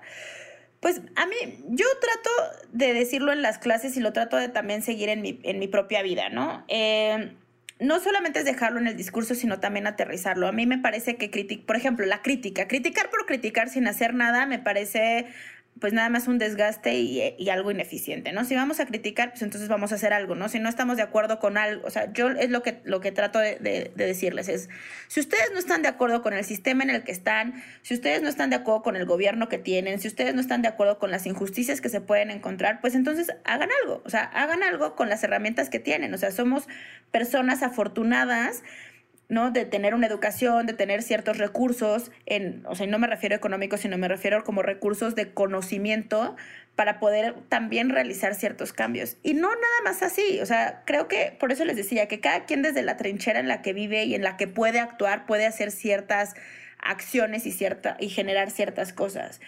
Pues 0.78 1.00
a 1.16 1.26
mí, 1.26 1.34
yo 1.70 1.86
trato 2.00 2.30
de 2.72 2.94
decirlo 2.94 3.32
en 3.32 3.42
las 3.42 3.58
clases 3.58 3.96
y 3.96 4.00
lo 4.00 4.12
trato 4.12 4.36
de 4.36 4.48
también 4.48 4.82
seguir 4.82 5.08
en 5.08 5.22
mi, 5.22 5.40
en 5.42 5.58
mi 5.58 5.66
propia 5.66 6.02
vida, 6.02 6.28
¿no? 6.28 6.64
Eh, 6.68 7.34
no 7.80 8.00
solamente 8.00 8.40
es 8.40 8.44
dejarlo 8.44 8.80
en 8.80 8.88
el 8.88 8.96
discurso, 8.96 9.34
sino 9.34 9.60
también 9.60 9.86
aterrizarlo. 9.86 10.48
A 10.48 10.52
mí 10.52 10.66
me 10.66 10.78
parece 10.78 11.16
que, 11.16 11.62
por 11.66 11.76
ejemplo, 11.76 12.06
la 12.06 12.22
crítica, 12.22 12.66
criticar 12.66 13.10
por 13.10 13.26
criticar 13.26 13.68
sin 13.68 13.86
hacer 13.86 14.14
nada, 14.14 14.46
me 14.46 14.58
parece 14.58 15.26
pues 15.80 15.92
nada 15.92 16.08
más 16.08 16.28
un 16.28 16.38
desgaste 16.38 16.94
y, 16.94 17.50
algo 17.50 17.70
ineficiente, 17.70 18.32
¿no? 18.32 18.44
Si 18.44 18.54
vamos 18.54 18.80
a 18.80 18.86
criticar, 18.86 19.30
pues 19.30 19.42
entonces 19.42 19.68
vamos 19.68 19.92
a 19.92 19.94
hacer 19.94 20.12
algo, 20.12 20.34
¿no? 20.34 20.48
Si 20.48 20.58
no 20.58 20.68
estamos 20.68 20.96
de 20.96 21.02
acuerdo 21.02 21.38
con 21.38 21.56
algo, 21.56 21.86
o 21.86 21.90
sea, 21.90 22.12
yo 22.12 22.28
es 22.28 22.50
lo 22.50 22.62
que, 22.62 22.80
lo 22.84 23.00
que 23.00 23.12
trato 23.12 23.38
de, 23.38 23.90
decirles, 23.94 24.48
es, 24.48 24.68
si 25.08 25.20
ustedes 25.20 25.50
no 25.52 25.58
están 25.58 25.82
de 25.82 25.88
acuerdo 25.88 26.22
con 26.22 26.34
el 26.34 26.44
sistema 26.44 26.82
en 26.82 26.90
el 26.90 27.04
que 27.04 27.12
están, 27.12 27.62
si 27.82 27.94
ustedes 27.94 28.22
no 28.22 28.28
están 28.28 28.50
de 28.50 28.56
acuerdo 28.56 28.82
con 28.82 28.96
el 28.96 29.06
gobierno 29.06 29.48
que 29.48 29.58
tienen, 29.58 30.00
si 30.00 30.08
ustedes 30.08 30.34
no 30.34 30.40
están 30.40 30.62
de 30.62 30.68
acuerdo 30.68 30.98
con 30.98 31.10
las 31.10 31.26
injusticias 31.26 31.80
que 31.80 31.88
se 31.88 32.00
pueden 32.00 32.30
encontrar, 32.30 32.80
pues 32.80 32.94
entonces 32.94 33.28
hagan 33.44 33.70
algo, 33.82 34.02
o 34.04 34.10
sea, 34.10 34.24
hagan 34.24 34.62
algo 34.62 34.94
con 34.94 35.08
las 35.08 35.22
herramientas 35.24 35.70
que 35.70 35.78
tienen, 35.78 36.12
o 36.12 36.18
sea, 36.18 36.30
somos 36.32 36.68
personas 37.10 37.62
afortunadas 37.62 38.62
¿no? 39.28 39.50
De 39.50 39.66
tener 39.66 39.94
una 39.94 40.06
educación, 40.06 40.66
de 40.66 40.72
tener 40.72 41.02
ciertos 41.02 41.38
recursos, 41.38 42.10
en, 42.26 42.64
o 42.66 42.74
sea, 42.74 42.86
no 42.86 42.98
me 42.98 43.06
refiero 43.06 43.34
a 43.34 43.36
económicos, 43.38 43.80
sino 43.80 43.98
me 43.98 44.08
refiero 44.08 44.42
como 44.42 44.62
recursos 44.62 45.14
de 45.14 45.32
conocimiento 45.32 46.36
para 46.76 46.98
poder 46.98 47.34
también 47.48 47.90
realizar 47.90 48.34
ciertos 48.34 48.72
cambios. 48.72 49.16
Y 49.22 49.34
no 49.34 49.48
nada 49.48 49.80
más 49.84 50.02
así, 50.02 50.40
o 50.40 50.46
sea, 50.46 50.82
creo 50.86 51.08
que 51.08 51.36
por 51.38 51.52
eso 51.52 51.64
les 51.64 51.76
decía 51.76 52.08
que 52.08 52.20
cada 52.20 52.44
quien 52.44 52.62
desde 52.62 52.82
la 52.82 52.96
trinchera 52.96 53.40
en 53.40 53.48
la 53.48 53.62
que 53.62 53.72
vive 53.72 54.04
y 54.04 54.14
en 54.14 54.22
la 54.22 54.36
que 54.36 54.46
puede 54.46 54.80
actuar, 54.80 55.26
puede 55.26 55.44
hacer 55.44 55.72
ciertas 55.72 56.34
acciones 56.78 57.44
y, 57.46 57.52
cierta, 57.52 57.96
y 58.00 58.08
generar 58.08 58.50
ciertas 58.50 58.92
cosas. 58.92 59.40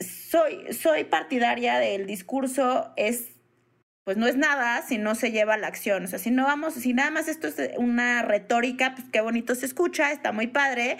Soy, 0.00 0.72
soy 0.72 1.04
partidaria 1.04 1.78
del 1.78 2.06
discurso, 2.06 2.92
es 2.96 3.33
pues 4.04 4.18
no 4.18 4.26
es 4.26 4.36
nada 4.36 4.82
si 4.82 4.98
no 4.98 5.14
se 5.14 5.32
lleva 5.32 5.54
a 5.54 5.58
la 5.58 5.66
acción. 5.66 6.04
O 6.04 6.06
sea, 6.06 6.18
si 6.18 6.30
no 6.30 6.44
vamos, 6.44 6.74
si 6.74 6.92
nada 6.92 7.10
más 7.10 7.26
esto 7.26 7.48
es 7.48 7.56
una 7.78 8.22
retórica, 8.22 8.94
pues 8.94 9.08
qué 9.10 9.20
bonito 9.20 9.54
se 9.54 9.66
escucha, 9.66 10.12
está 10.12 10.30
muy 10.30 10.46
padre, 10.46 10.98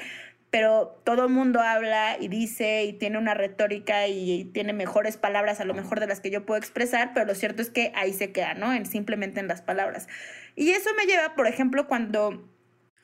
pero 0.50 1.00
todo 1.04 1.24
el 1.24 1.30
mundo 1.30 1.60
habla 1.60 2.16
y 2.18 2.28
dice 2.28 2.84
y 2.84 2.94
tiene 2.94 3.18
una 3.18 3.34
retórica 3.34 4.06
y 4.08 4.46
tiene 4.54 4.72
mejores 4.72 5.16
palabras 5.18 5.60
a 5.60 5.64
lo 5.64 5.74
mejor 5.74 6.00
de 6.00 6.06
las 6.06 6.20
que 6.20 6.30
yo 6.30 6.46
puedo 6.46 6.58
expresar, 6.58 7.12
pero 7.12 7.26
lo 7.26 7.34
cierto 7.34 7.60
es 7.60 7.70
que 7.70 7.92
ahí 7.94 8.12
se 8.12 8.32
queda, 8.32 8.54
¿no? 8.54 8.72
En, 8.72 8.86
simplemente 8.86 9.40
en 9.40 9.48
las 9.48 9.60
palabras. 9.60 10.08
Y 10.56 10.70
eso 10.70 10.90
me 10.96 11.04
lleva, 11.06 11.34
por 11.34 11.46
ejemplo, 11.46 11.86
cuando 11.86 12.48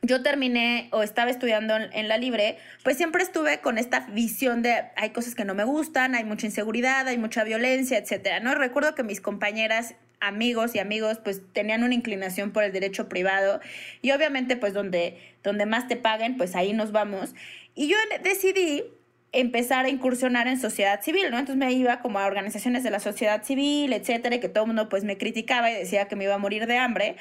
yo 0.03 0.23
terminé 0.23 0.89
o 0.93 1.03
estaba 1.03 1.31
estudiando 1.31 1.77
en, 1.77 2.09
la 2.09 2.17
libre, 2.17 2.57
pues 2.83 2.97
siempre 2.97 3.23
estuve 3.23 3.61
con 3.61 3.77
esta 3.77 4.01
visión 4.13 4.63
de 4.63 4.85
hay 4.97 5.11
cosas 5.11 5.35
que 5.35 5.45
no 5.45 5.55
me 5.55 5.65
gustan, 5.65 6.15
hay 6.15 6.25
mucha 6.25 6.47
inseguridad, 6.47 7.07
hay 7.07 7.19
mucha 7.19 7.45
violencia, 7.45 7.99
etcétera, 7.99 8.41
¿no? 8.41 8.55
Recuerdo 8.55 8.95
que 8.95 9.03
mis 9.03 9.21
compañeras, 9.21 9.95
amigos 10.19 10.75
y 10.75 10.79
amigos, 10.79 11.19
pues 11.23 11.43
tenían 11.53 11.83
una 11.83 11.95
inclinación 11.95 12.51
por 12.51 12.65
el 12.65 12.73
derecho 12.73 13.09
privado 13.09 13.61
y 14.01 14.13
obviamente 14.13 14.57
pues 14.57 14.73
donde, 14.73 15.19
donde 15.43 15.67
más 15.67 15.87
te 15.87 15.97
paguen, 15.97 16.37
pues 16.39 16.57
ahí 16.57 16.73
nos 16.73 16.93
vamos. 16.93 17.35
Y 17.75 17.89
yo 17.89 17.97
decidí 18.23 18.85
empezar 19.33 19.85
a 19.85 19.89
incursionar 19.89 20.49
en 20.49 20.59
sociedad 20.59 21.03
civil, 21.03 21.31
¿no? 21.31 21.39
Entonces 21.39 21.57
me 21.57 21.73
iba 21.73 22.01
como 22.01 22.19
a 22.19 22.27
organizaciones 22.27 22.83
de 22.83 22.91
la 22.91 23.01
sociedad 23.01 23.45
civil, 23.45 23.93
etcétera, 23.93 24.37
y 24.37 24.41
que 24.41 24.49
todo 24.49 24.65
el 24.65 24.69
mundo 24.69 24.89
pues 24.89 25.05
me 25.05 25.19
criticaba 25.19 25.71
y 25.71 25.75
decía 25.75 26.09
que 26.09 26.17
me 26.17 26.25
iba 26.25 26.35
a 26.35 26.39
morir 26.39 26.67
de 26.67 26.79
hambre. 26.79 27.17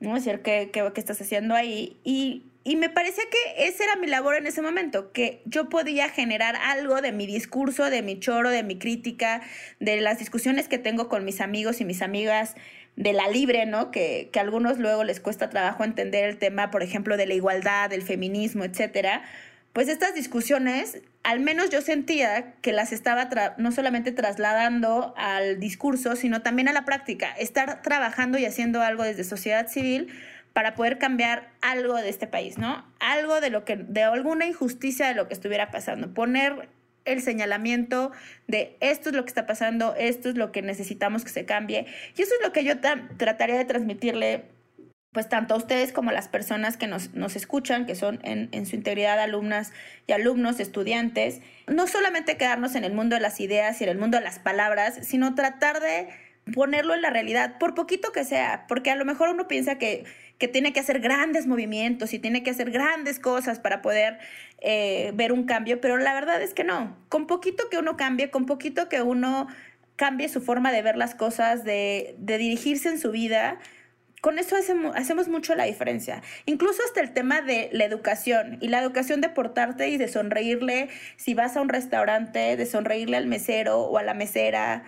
¿No? 0.00 0.16
Es 0.16 0.24
decir, 0.24 0.42
¿qué, 0.42 0.70
qué, 0.72 0.90
estás 0.96 1.20
haciendo 1.20 1.54
ahí? 1.54 1.98
Y, 2.02 2.46
y 2.64 2.76
me 2.76 2.90
parecía 2.90 3.24
que 3.30 3.68
esa 3.68 3.84
era 3.84 3.96
mi 3.96 4.06
labor 4.06 4.34
en 4.34 4.46
ese 4.46 4.62
momento, 4.62 5.12
que 5.12 5.42
yo 5.44 5.68
podía 5.68 6.08
generar 6.08 6.56
algo 6.56 7.00
de 7.00 7.12
mi 7.12 7.26
discurso, 7.26 7.88
de 7.90 8.02
mi 8.02 8.18
choro, 8.18 8.50
de 8.50 8.62
mi 8.62 8.78
crítica, 8.78 9.42
de 9.78 10.00
las 10.00 10.18
discusiones 10.18 10.68
que 10.68 10.78
tengo 10.78 11.08
con 11.08 11.24
mis 11.24 11.40
amigos 11.40 11.80
y 11.80 11.84
mis 11.84 12.02
amigas 12.02 12.54
de 12.96 13.12
la 13.12 13.28
libre, 13.28 13.66
¿no? 13.66 13.90
Que, 13.90 14.30
que 14.32 14.38
a 14.40 14.42
algunos 14.42 14.78
luego 14.78 15.04
les 15.04 15.20
cuesta 15.20 15.48
trabajo 15.48 15.84
entender 15.84 16.24
el 16.24 16.38
tema, 16.38 16.70
por 16.70 16.82
ejemplo, 16.82 17.16
de 17.16 17.26
la 17.26 17.34
igualdad, 17.34 17.88
del 17.88 18.02
feminismo, 18.02 18.64
etcétera 18.64 19.22
pues 19.72 19.88
estas 19.88 20.14
discusiones, 20.14 21.00
al 21.22 21.40
menos 21.40 21.70
yo 21.70 21.80
sentía 21.80 22.54
que 22.60 22.72
las 22.72 22.92
estaba 22.92 23.28
no 23.56 23.70
solamente 23.70 24.10
trasladando 24.10 25.14
al 25.16 25.60
discurso, 25.60 26.16
sino 26.16 26.42
también 26.42 26.68
a 26.68 26.72
la 26.72 26.84
práctica, 26.84 27.30
estar 27.38 27.80
trabajando 27.82 28.36
y 28.38 28.46
haciendo 28.46 28.82
algo 28.82 29.04
desde 29.04 29.22
sociedad 29.22 29.68
civil 29.68 30.08
para 30.52 30.74
poder 30.74 30.98
cambiar 30.98 31.52
algo 31.60 31.94
de 31.94 32.08
este 32.08 32.26
país, 32.26 32.58
¿no? 32.58 32.84
Algo 32.98 33.40
de 33.40 33.50
lo 33.50 33.64
que, 33.64 33.76
de 33.76 34.02
alguna 34.02 34.46
injusticia 34.46 35.06
de 35.06 35.14
lo 35.14 35.28
que 35.28 35.34
estuviera 35.34 35.70
pasando, 35.70 36.12
poner 36.12 36.68
el 37.04 37.22
señalamiento 37.22 38.10
de 38.48 38.76
esto 38.80 39.10
es 39.10 39.14
lo 39.14 39.22
que 39.22 39.28
está 39.28 39.46
pasando, 39.46 39.94
esto 39.96 40.28
es 40.28 40.36
lo 40.36 40.52
que 40.52 40.62
necesitamos 40.62 41.24
que 41.24 41.30
se 41.30 41.44
cambie. 41.44 41.86
Y 42.16 42.22
eso 42.22 42.34
es 42.34 42.46
lo 42.46 42.52
que 42.52 42.64
yo 42.64 42.74
trataría 42.80 43.56
de 43.56 43.64
transmitirle 43.64 44.44
pues 45.12 45.28
tanto 45.28 45.54
a 45.54 45.56
ustedes 45.56 45.92
como 45.92 46.10
a 46.10 46.12
las 46.12 46.28
personas 46.28 46.76
que 46.76 46.86
nos, 46.86 47.10
escuchan, 47.36 47.84
que 47.84 47.96
son 47.96 48.20
en, 48.22 48.48
en, 48.52 48.64
su 48.64 48.76
integridad 48.76 49.18
alumnas 49.18 49.72
y 50.06 50.12
alumnos, 50.12 50.60
estudiantes, 50.60 51.40
no 51.66 51.88
solamente 51.88 52.36
quedarnos 52.36 52.76
en 52.76 52.84
el 52.84 52.92
mundo 52.92 53.16
de 53.16 53.20
las 53.20 53.40
ideas 53.40 53.80
y 53.80 53.84
en 53.84 53.90
el 53.90 53.98
mundo 53.98 54.18
de 54.18 54.24
las 54.24 54.38
palabras, 54.38 55.00
sino 55.02 55.34
tratar 55.34 55.80
de 55.80 56.08
ponerlo 56.54 56.94
en 56.94 57.02
la 57.02 57.10
realidad, 57.10 57.58
por 57.58 57.74
poquito 57.74 58.12
que 58.12 58.24
sea, 58.24 58.66
porque 58.68 58.90
a 58.90 58.96
lo 58.96 59.04
mejor 59.04 59.28
uno 59.30 59.48
piensa 59.48 59.78
que, 59.78 60.04
que 60.38 60.48
tiene 60.48 60.72
que 60.72 60.80
hacer 60.80 61.00
grandes 61.00 61.46
movimientos 61.46 62.12
y 62.12 62.18
tiene 62.18 62.42
que 62.42 62.50
hacer 62.50 62.70
grandes 62.70 63.18
cosas 63.18 63.58
para 63.58 63.82
poder 63.82 64.18
eh, 64.60 65.12
ver 65.14 65.32
un 65.32 65.44
cambio, 65.44 65.80
pero 65.80 65.96
la 65.96 66.14
verdad 66.14 66.40
es 66.42 66.54
que 66.54 66.64
no, 66.64 66.96
con 67.08 67.26
poquito 67.26 67.68
que 67.70 67.78
uno 67.78 67.96
cambie, 67.96 68.30
con 68.30 68.46
poquito 68.46 68.88
que 68.88 69.02
uno 69.02 69.48
cambie 69.96 70.28
su 70.28 70.40
forma 70.40 70.72
de 70.72 70.82
ver 70.82 70.96
las 70.96 71.14
cosas, 71.14 71.64
de, 71.64 72.14
de 72.18 72.38
dirigirse 72.38 72.88
en 72.88 72.98
su 72.98 73.10
vida, 73.10 73.58
con 74.20 74.38
eso 74.38 74.56
hacemos, 74.56 75.28
mucho 75.28 75.54
la 75.54 75.64
diferencia. 75.64 76.22
Incluso 76.46 76.82
hasta 76.84 77.00
el 77.00 77.12
tema 77.12 77.40
de 77.40 77.70
la 77.72 77.84
educación 77.84 78.58
y 78.60 78.68
la 78.68 78.80
educación 78.80 79.20
de 79.20 79.28
portarte 79.28 79.88
y 79.88 79.96
de 79.96 80.08
sonreírle 80.08 80.88
si 81.16 81.34
vas 81.34 81.56
a 81.56 81.60
un 81.60 81.68
restaurante, 81.68 82.56
de 82.56 82.66
sonreírle 82.66 83.16
al 83.16 83.26
mesero 83.26 83.80
o 83.80 83.98
a 83.98 84.02
la 84.02 84.14
mesera. 84.14 84.84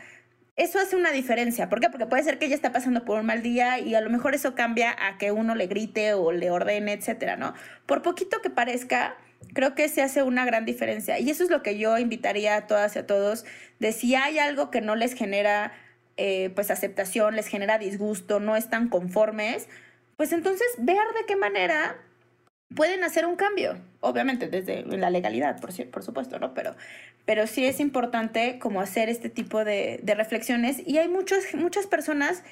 Eso 0.56 0.78
hace 0.78 0.96
una 0.96 1.12
diferencia. 1.12 1.70
¿Por 1.70 1.80
qué? 1.80 1.88
Porque 1.88 2.06
puede 2.06 2.24
ser 2.24 2.38
que 2.38 2.44
ella 2.44 2.54
está 2.54 2.72
pasando 2.72 3.06
por 3.06 3.18
un 3.20 3.26
mal 3.26 3.42
día 3.42 3.78
y 3.78 3.94
a 3.94 4.02
lo 4.02 4.10
mejor 4.10 4.34
eso 4.34 4.54
cambia 4.54 4.94
a 4.98 5.16
que 5.16 5.32
uno 5.32 5.54
le 5.54 5.66
grite 5.66 6.12
o 6.12 6.30
le 6.30 6.50
ordene, 6.50 6.92
etcétera, 6.92 7.36
¿no? 7.36 7.54
Por 7.86 8.02
poquito 8.02 8.42
que 8.42 8.50
parezca, 8.50 9.16
creo 9.54 9.74
que 9.74 9.88
se 9.88 10.02
hace 10.02 10.22
una 10.22 10.44
gran 10.44 10.66
diferencia. 10.66 11.18
Y 11.18 11.30
eso 11.30 11.42
es 11.42 11.48
lo 11.48 11.62
que 11.62 11.78
yo 11.78 11.96
invitaría 11.96 12.54
a 12.56 12.66
todas 12.66 12.96
y 12.96 12.98
a 12.98 13.06
todos, 13.06 13.46
de 13.78 13.92
si 13.92 14.14
hay 14.14 14.38
algo 14.38 14.70
que 14.70 14.82
no 14.82 14.94
les 14.94 15.14
genera 15.14 15.72
eh, 16.16 16.50
pues 16.54 16.70
aceptación, 16.70 17.36
les 17.36 17.46
genera 17.46 17.78
disgusto, 17.78 18.40
no 18.40 18.56
están 18.56 18.88
conformes, 18.88 19.68
pues 20.16 20.32
entonces 20.32 20.66
ver 20.78 20.96
de 20.96 21.26
qué 21.26 21.36
manera 21.36 21.96
pueden 22.74 23.04
hacer 23.04 23.26
un 23.26 23.36
cambio, 23.36 23.78
obviamente 24.00 24.48
desde 24.48 24.82
la 24.84 25.10
legalidad, 25.10 25.60
por, 25.60 25.70
por 25.90 26.02
supuesto, 26.02 26.38
¿no? 26.38 26.54
Pero, 26.54 26.74
pero 27.24 27.46
sí 27.46 27.64
es 27.64 27.80
importante 27.80 28.58
como 28.58 28.80
hacer 28.80 29.08
este 29.08 29.28
tipo 29.28 29.64
de, 29.64 30.00
reflexiones 30.04 30.82
y 30.86 30.98
hay 30.98 31.08
muchos, 31.08 31.54
muchas 31.54 31.86
personas 31.86 32.42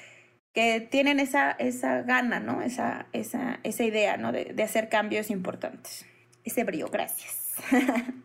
que 0.53 0.81
tienen 0.81 1.19
esa, 1.19 1.51
esa 1.51 2.01
gana, 2.01 2.39
¿no? 2.39 2.61
Esa, 2.61 3.07
esa, 3.13 3.59
esa 3.63 3.83
idea, 3.83 4.17
¿no? 4.17 4.31
De, 4.31 4.45
de 4.45 4.63
hacer 4.63 4.89
cambios 4.89 5.29
importantes. 5.29 6.05
Ese 6.43 6.63
brío, 6.63 6.87
gracias. 6.87 7.55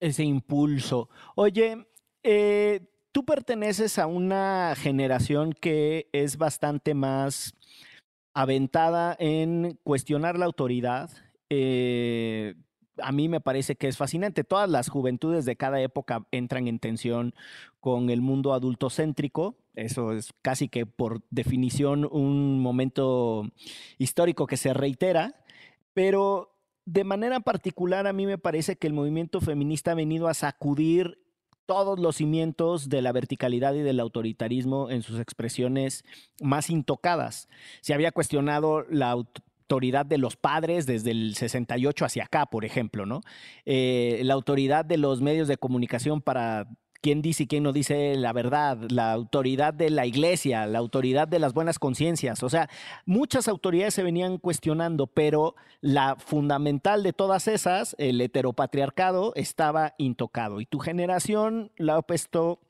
Ese 0.00 0.22
impulso. 0.22 1.08
Oye, 1.34 1.86
eh, 2.22 2.80
tú 3.18 3.24
perteneces 3.24 3.98
a 3.98 4.06
una 4.06 4.76
generación 4.76 5.52
que 5.52 6.08
es 6.12 6.38
bastante 6.38 6.94
más 6.94 7.52
aventada 8.32 9.16
en 9.18 9.76
cuestionar 9.82 10.38
la 10.38 10.46
autoridad. 10.46 11.10
Eh, 11.50 12.54
a 13.02 13.10
mí 13.10 13.28
me 13.28 13.40
parece 13.40 13.74
que 13.74 13.88
es 13.88 13.96
fascinante. 13.96 14.44
Todas 14.44 14.70
las 14.70 14.88
juventudes 14.88 15.44
de 15.46 15.56
cada 15.56 15.80
época 15.80 16.28
entran 16.30 16.68
en 16.68 16.78
tensión 16.78 17.34
con 17.80 18.08
el 18.08 18.20
mundo 18.20 18.54
adultocéntrico. 18.54 19.56
Eso 19.74 20.12
es 20.12 20.32
casi 20.40 20.68
que 20.68 20.86
por 20.86 21.22
definición 21.30 22.08
un 22.08 22.60
momento 22.60 23.50
histórico 23.98 24.46
que 24.46 24.56
se 24.56 24.72
reitera. 24.74 25.34
Pero 25.92 26.54
de 26.84 27.02
manera 27.02 27.40
particular 27.40 28.06
a 28.06 28.12
mí 28.12 28.26
me 28.26 28.38
parece 28.38 28.76
que 28.76 28.86
el 28.86 28.92
movimiento 28.92 29.40
feminista 29.40 29.90
ha 29.90 29.96
venido 29.96 30.28
a 30.28 30.34
sacudir 30.34 31.18
todos 31.68 32.00
los 32.00 32.16
cimientos 32.16 32.88
de 32.88 33.02
la 33.02 33.12
verticalidad 33.12 33.74
y 33.74 33.82
del 33.82 34.00
autoritarismo 34.00 34.90
en 34.90 35.02
sus 35.02 35.20
expresiones 35.20 36.02
más 36.40 36.70
intocadas. 36.70 37.46
Se 37.82 37.92
había 37.92 38.10
cuestionado 38.10 38.86
la 38.88 39.10
autoridad 39.10 40.06
de 40.06 40.16
los 40.16 40.36
padres 40.36 40.86
desde 40.86 41.10
el 41.10 41.34
68 41.36 42.06
hacia 42.06 42.24
acá, 42.24 42.46
por 42.46 42.64
ejemplo, 42.64 43.04
¿no? 43.04 43.20
Eh, 43.66 44.22
la 44.24 44.32
autoridad 44.32 44.86
de 44.86 44.96
los 44.96 45.20
medios 45.20 45.46
de 45.46 45.58
comunicación 45.58 46.22
para 46.22 46.66
quién 47.00 47.22
dice 47.22 47.44
y 47.44 47.46
quién 47.46 47.62
no 47.62 47.72
dice 47.72 48.14
la 48.16 48.32
verdad, 48.32 48.78
la 48.90 49.12
autoridad 49.12 49.74
de 49.74 49.90
la 49.90 50.06
iglesia, 50.06 50.66
la 50.66 50.78
autoridad 50.78 51.28
de 51.28 51.38
las 51.38 51.54
buenas 51.54 51.78
conciencias. 51.78 52.42
O 52.42 52.48
sea, 52.48 52.68
muchas 53.06 53.48
autoridades 53.48 53.94
se 53.94 54.02
venían 54.02 54.38
cuestionando, 54.38 55.06
pero 55.06 55.54
la 55.80 56.16
fundamental 56.16 57.02
de 57.02 57.12
todas 57.12 57.48
esas, 57.48 57.94
el 57.98 58.20
heteropatriarcado, 58.20 59.32
estaba 59.34 59.94
intocado. 59.98 60.60
Y 60.60 60.66
tu 60.66 60.78
generación 60.78 61.72
la 61.76 61.96
ha 61.96 62.02
puesto 62.02 62.60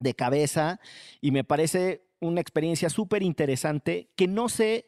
de 0.00 0.14
cabeza 0.14 0.80
y 1.20 1.30
me 1.30 1.44
parece 1.44 2.04
una 2.20 2.40
experiencia 2.40 2.90
súper 2.90 3.22
interesante 3.22 4.08
que 4.16 4.26
no 4.28 4.48
sé 4.48 4.86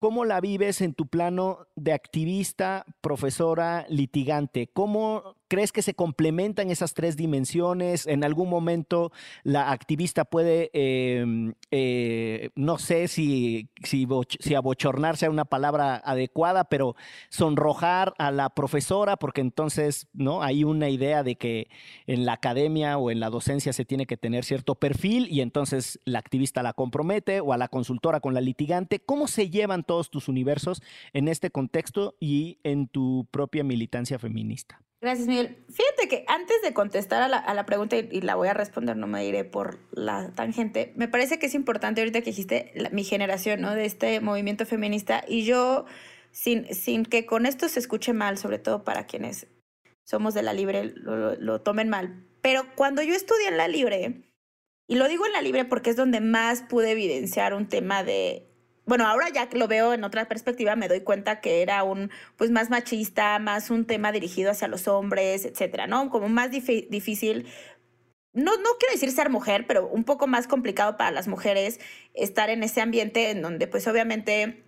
¿Cómo 0.00 0.24
la 0.24 0.40
vives 0.40 0.80
en 0.80 0.94
tu 0.94 1.08
plano 1.08 1.66
de 1.76 1.92
activista, 1.92 2.86
profesora, 3.02 3.84
litigante? 3.90 4.66
¿Cómo 4.66 5.36
crees 5.50 5.72
que 5.72 5.82
se 5.82 5.94
complementan 5.94 6.70
esas 6.70 6.94
tres 6.94 7.16
dimensiones? 7.16 8.06
En 8.06 8.24
algún 8.24 8.48
momento 8.48 9.12
la 9.42 9.72
activista 9.72 10.24
puede, 10.24 10.70
em, 10.72 11.54
eh, 11.70 12.50
no 12.54 12.78
sé 12.78 13.08
si, 13.08 13.68
si, 13.84 14.06
si, 14.38 14.54
abochornarse 14.54 15.26
a 15.26 15.30
una 15.30 15.44
palabra 15.44 15.96
adecuada, 15.96 16.64
pero 16.64 16.96
sonrojar 17.28 18.14
a 18.16 18.30
la 18.30 18.50
profesora, 18.50 19.16
porque 19.16 19.42
entonces 19.42 20.06
¿no? 20.14 20.42
hay 20.42 20.64
una 20.64 20.88
idea 20.88 21.22
de 21.22 21.36
que 21.36 21.68
en 22.06 22.24
la 22.24 22.34
academia 22.34 22.96
o 22.96 23.10
en 23.10 23.20
la 23.20 23.28
docencia 23.28 23.72
se 23.72 23.84
tiene 23.84 24.06
que 24.06 24.16
tener 24.16 24.44
cierto 24.44 24.76
perfil 24.76 25.26
y 25.28 25.40
entonces 25.40 25.98
la 26.04 26.20
activista 26.20 26.62
la 26.62 26.72
compromete 26.72 27.40
o 27.40 27.52
a 27.52 27.58
la 27.58 27.68
consultora 27.68 28.20
con 28.20 28.32
la 28.32 28.40
litigante. 28.40 29.00
¿Cómo 29.00 29.28
se 29.28 29.50
llevan 29.50 29.84
todos 29.84 30.10
tus 30.10 30.28
universos 30.28 30.80
en 31.12 31.28
este 31.28 31.50
contexto 31.50 32.14
y 32.20 32.58
en 32.62 32.88
tu 32.88 33.26
propia 33.30 33.64
militancia 33.64 34.18
feminista. 34.18 34.80
Gracias, 35.00 35.28
Miguel. 35.28 35.56
Fíjate 35.70 36.08
que 36.08 36.24
antes 36.28 36.60
de 36.62 36.74
contestar 36.74 37.22
a 37.22 37.54
la, 37.54 37.66
pregunta, 37.66 37.96
y, 37.96 38.20
la 38.20 38.34
voy 38.34 38.48
a 38.48 38.54
responder, 38.54 38.98
no 38.98 39.06
me 39.06 39.24
iré 39.24 39.44
por 39.44 39.78
la 39.92 40.34
tangente, 40.34 40.92
me 40.94 41.08
parece 41.08 41.38
que 41.38 41.46
es 41.46 41.54
importante 41.54 42.02
ahorita 42.02 42.20
que 42.20 42.30
dijiste 42.30 42.72
mi 42.92 43.04
generación, 43.04 43.62
¿no? 43.62 43.74
De 43.74 43.86
este 43.86 44.20
movimiento 44.20 44.66
feminista, 44.66 45.24
y 45.26 45.44
yo, 45.44 45.86
sin, 46.32 46.74
sin 46.74 47.06
que 47.06 47.24
con 47.24 47.46
esto 47.46 47.66
se 47.70 47.78
escuche 47.78 48.12
mal, 48.12 48.36
sobre 48.36 48.58
todo 48.58 48.84
para 48.84 49.06
quienes 49.06 49.46
somos 50.04 50.34
de 50.34 50.42
la 50.42 50.52
libre, 50.52 50.92
lo, 50.94 51.34
lo 51.34 51.62
tomen 51.62 51.88
mal, 51.88 52.26
pero 52.42 52.64
cuando 52.74 53.00
yo 53.00 53.14
estudié 53.14 53.48
en 53.48 53.56
la 53.56 53.68
libre, 53.68 54.30
y 54.86 54.96
lo 54.96 55.08
digo 55.08 55.24
en 55.24 55.32
la 55.32 55.40
libre 55.40 55.64
porque 55.64 55.90
es 55.90 55.96
donde 55.96 56.20
más 56.20 56.62
pude 56.62 56.90
evidenciar 56.90 57.54
un 57.54 57.68
tema 57.68 58.04
de 58.04 58.49
bueno, 58.90 59.06
ahora 59.06 59.28
ya 59.28 59.48
que 59.48 59.56
lo 59.56 59.68
veo 59.68 59.94
en 59.94 60.02
otra 60.02 60.26
perspectiva, 60.26 60.74
me 60.74 60.88
doy 60.88 61.02
cuenta 61.02 61.40
que 61.40 61.62
era 61.62 61.84
un, 61.84 62.10
pues 62.36 62.50
más 62.50 62.70
machista, 62.70 63.38
más 63.38 63.70
un 63.70 63.86
tema 63.86 64.10
dirigido 64.10 64.50
hacia 64.50 64.66
los 64.66 64.88
hombres, 64.88 65.44
etcétera, 65.44 65.86
¿no? 65.86 66.10
Como 66.10 66.28
más 66.28 66.50
difícil. 66.50 67.46
No, 68.32 68.56
no 68.56 68.68
quiero 68.80 68.92
decir 68.92 69.12
ser 69.12 69.30
mujer, 69.30 69.64
pero 69.68 69.86
un 69.86 70.02
poco 70.02 70.26
más 70.26 70.48
complicado 70.48 70.96
para 70.96 71.12
las 71.12 71.28
mujeres 71.28 71.78
estar 72.14 72.50
en 72.50 72.64
ese 72.64 72.80
ambiente 72.80 73.30
en 73.30 73.42
donde, 73.42 73.68
pues 73.68 73.86
obviamente, 73.86 74.64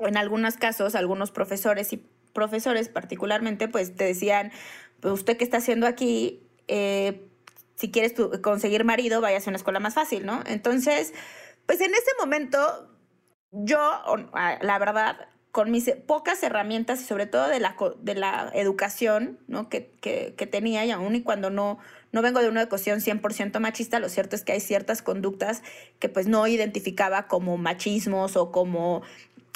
en 0.00 0.16
algunos 0.18 0.58
casos, 0.58 0.94
algunos 0.94 1.30
profesores 1.30 1.94
y 1.94 2.06
profesores 2.34 2.90
particularmente, 2.90 3.68
pues 3.68 3.96
te 3.96 4.04
decían, 4.04 4.52
pues 5.00 5.14
usted 5.14 5.38
qué 5.38 5.44
está 5.44 5.56
haciendo 5.56 5.86
aquí, 5.86 6.46
eh, 6.68 7.26
si 7.74 7.90
quieres 7.90 8.12
conseguir 8.42 8.84
marido, 8.84 9.22
vayas 9.22 9.46
a 9.46 9.50
una 9.50 9.56
escuela 9.56 9.80
más 9.80 9.94
fácil, 9.94 10.26
¿no? 10.26 10.42
Entonces, 10.44 11.14
pues 11.64 11.80
en 11.80 11.94
ese 11.94 12.10
momento 12.18 12.99
yo, 13.52 13.80
la 14.60 14.78
verdad, 14.78 15.28
con 15.52 15.70
mis 15.70 15.90
pocas 16.06 16.42
herramientas 16.42 17.00
y 17.00 17.04
sobre 17.04 17.26
todo 17.26 17.48
de 17.48 17.58
la, 17.58 17.76
de 18.00 18.14
la 18.14 18.50
educación 18.54 19.38
¿no? 19.48 19.68
que, 19.68 19.90
que, 20.00 20.34
que, 20.36 20.46
tenía, 20.46 20.84
y 20.84 20.92
aún 20.92 21.16
y 21.16 21.22
cuando 21.22 21.50
no, 21.50 21.78
no 22.12 22.22
vengo 22.22 22.40
de 22.40 22.48
una 22.48 22.62
educación 22.62 23.00
100% 23.00 23.58
machista, 23.58 23.98
lo 23.98 24.08
cierto 24.08 24.36
es 24.36 24.44
que 24.44 24.52
hay 24.52 24.60
ciertas 24.60 25.02
conductas 25.02 25.62
que 25.98 26.08
pues 26.08 26.28
no 26.28 26.46
identificaba 26.46 27.26
como 27.26 27.56
machismos 27.56 28.36
o 28.36 28.52
como 28.52 29.02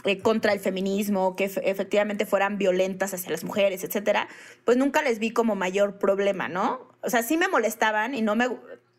eh, 0.04 0.18
contra 0.18 0.52
el 0.52 0.60
feminismo, 0.60 1.36
que 1.36 1.44
efectivamente 1.44 2.26
fueran 2.26 2.58
violentas 2.58 3.14
hacia 3.14 3.30
las 3.30 3.44
mujeres, 3.44 3.84
etcétera, 3.84 4.28
pues 4.64 4.76
nunca 4.76 5.00
les 5.00 5.18
vi 5.18 5.30
como 5.30 5.54
mayor 5.54 5.98
problema, 5.98 6.48
¿no? 6.48 6.88
O 7.02 7.08
sea, 7.08 7.22
sí 7.22 7.36
me 7.36 7.48
molestaban 7.48 8.14
y 8.14 8.20
no 8.20 8.36
me... 8.36 8.48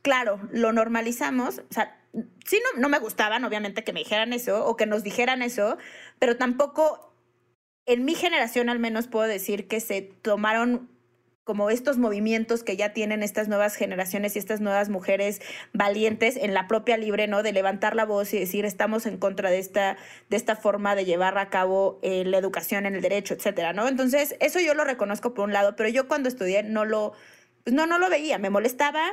Claro, 0.02 0.40
lo 0.52 0.72
normalizamos, 0.72 1.60
o 1.60 1.74
sea, 1.74 2.00
sí 2.46 2.62
no, 2.78 2.90
me 2.90 3.00
gustaban, 3.00 3.44
obviamente, 3.44 3.84
que 3.84 3.94
me 3.94 4.00
dijeran 4.00 4.34
eso 4.34 4.66
o 4.66 4.76
que 4.76 4.86
nos 4.86 5.04
dijeran 5.04 5.42
eso, 5.42 5.78
pero 6.20 6.38
tampoco 6.38 7.14
en 7.86 8.06
mi 8.06 8.16
generación 8.16 8.70
al 8.70 8.80
menos 8.80 9.08
puedo 9.08 9.28
decir 9.28 9.68
que 9.68 9.80
se 9.80 10.02
tomaron 10.02 10.90
como 11.44 11.70
estos 11.70 12.00
movimientos 12.00 12.64
que 12.64 12.76
ya 12.76 12.92
tienen 12.92 13.22
estas 13.22 13.48
nuevas 13.48 13.76
generaciones 13.76 14.36
y 14.36 14.40
estas 14.40 14.62
nuevas 14.62 14.90
mujeres 14.90 15.42
valientes 15.74 16.38
en 16.38 16.56
la 16.56 16.68
propia 16.68 16.98
libre, 16.98 17.28
¿no? 17.28 17.44
De 17.44 17.54
levantar 17.54 17.96
la 17.96 18.04
voz 18.04 18.34
y 18.34 18.40
decir 18.40 18.66
estamos 18.66 19.06
en 19.06 19.18
contra 19.18 19.52
de 19.52 19.60
esta, 19.60 19.96
de 20.32 20.38
esta 20.38 20.56
forma 20.56 20.96
de 20.96 21.06
llevar 21.06 21.38
a 21.38 21.52
cabo 21.52 22.00
eh, 22.02 22.26
la 22.26 22.40
educación 22.40 22.88
en 22.88 22.96
el 22.96 23.02
derecho, 23.02 23.36
etcétera, 23.36 23.74
¿no? 23.74 23.88
Entonces, 23.88 24.36
eso 24.40 24.60
yo 24.60 24.74
lo 24.74 24.86
reconozco 24.86 25.36
por 25.36 25.46
un 25.46 25.54
lado, 25.54 25.76
pero 25.76 25.88
yo 25.88 26.08
cuando 26.08 26.30
estudié 26.30 26.64
no 26.64 26.84
lo, 26.84 27.14
pues 27.64 27.76
no, 27.76 27.86
no 27.86 28.00
lo 28.00 28.10
veía, 28.10 28.40
me 28.40 28.50
molestaba, 28.50 29.12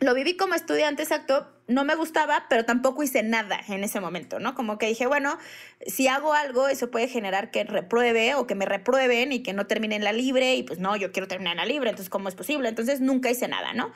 lo 0.00 0.14
viví 0.14 0.36
como 0.36 0.54
estudiante, 0.54 1.02
exacto, 1.02 1.48
no 1.66 1.84
me 1.84 1.94
gustaba, 1.94 2.46
pero 2.48 2.64
tampoco 2.64 3.02
hice 3.02 3.22
nada 3.22 3.58
en 3.68 3.84
ese 3.84 4.00
momento, 4.00 4.38
¿no? 4.38 4.54
Como 4.54 4.76
que 4.78 4.86
dije, 4.86 5.06
bueno, 5.06 5.38
si 5.86 6.08
hago 6.08 6.34
algo, 6.34 6.68
eso 6.68 6.90
puede 6.90 7.08
generar 7.08 7.50
que 7.50 7.64
repruebe 7.64 8.34
o 8.34 8.46
que 8.46 8.54
me 8.54 8.66
reprueben 8.66 9.32
y 9.32 9.42
que 9.42 9.52
no 9.52 9.66
termine 9.66 9.96
en 9.96 10.04
la 10.04 10.12
libre, 10.12 10.56
y 10.56 10.62
pues 10.62 10.78
no, 10.78 10.96
yo 10.96 11.12
quiero 11.12 11.28
terminar 11.28 11.52
en 11.52 11.58
la 11.58 11.66
libre, 11.66 11.90
entonces, 11.90 12.10
¿cómo 12.10 12.28
es 12.28 12.34
posible? 12.34 12.68
Entonces, 12.68 13.00
nunca 13.00 13.30
hice 13.30 13.48
nada, 13.48 13.72
¿no? 13.72 13.92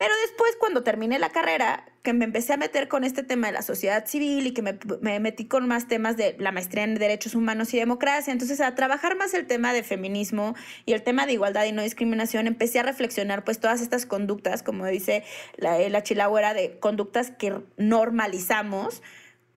Pero 0.00 0.14
después, 0.22 0.56
cuando 0.58 0.82
terminé 0.82 1.18
la 1.18 1.28
carrera, 1.28 1.84
que 2.02 2.14
me 2.14 2.24
empecé 2.24 2.54
a 2.54 2.56
meter 2.56 2.88
con 2.88 3.04
este 3.04 3.22
tema 3.22 3.48
de 3.48 3.52
la 3.52 3.60
sociedad 3.60 4.06
civil 4.06 4.46
y 4.46 4.52
que 4.54 4.62
me, 4.62 4.78
me, 5.02 5.20
metí 5.20 5.44
con 5.44 5.68
más 5.68 5.88
temas 5.88 6.16
de 6.16 6.36
la 6.38 6.52
maestría 6.52 6.84
en 6.84 6.94
derechos 6.94 7.34
humanos 7.34 7.74
y 7.74 7.78
democracia, 7.78 8.32
entonces 8.32 8.62
a 8.62 8.74
trabajar 8.74 9.14
más 9.18 9.34
el 9.34 9.46
tema 9.46 9.74
de 9.74 9.82
feminismo 9.82 10.54
y 10.86 10.94
el 10.94 11.02
tema 11.02 11.26
de 11.26 11.34
igualdad 11.34 11.66
y 11.66 11.72
no 11.72 11.82
discriminación, 11.82 12.46
empecé 12.46 12.78
a 12.78 12.82
reflexionar 12.82 13.44
pues 13.44 13.60
todas 13.60 13.82
estas 13.82 14.06
conductas, 14.06 14.62
como 14.62 14.86
dice 14.86 15.22
la, 15.58 15.78
la 15.90 16.02
chilagüera, 16.02 16.54
de 16.54 16.78
conductas 16.78 17.30
que 17.32 17.60
normalizamos 17.76 19.02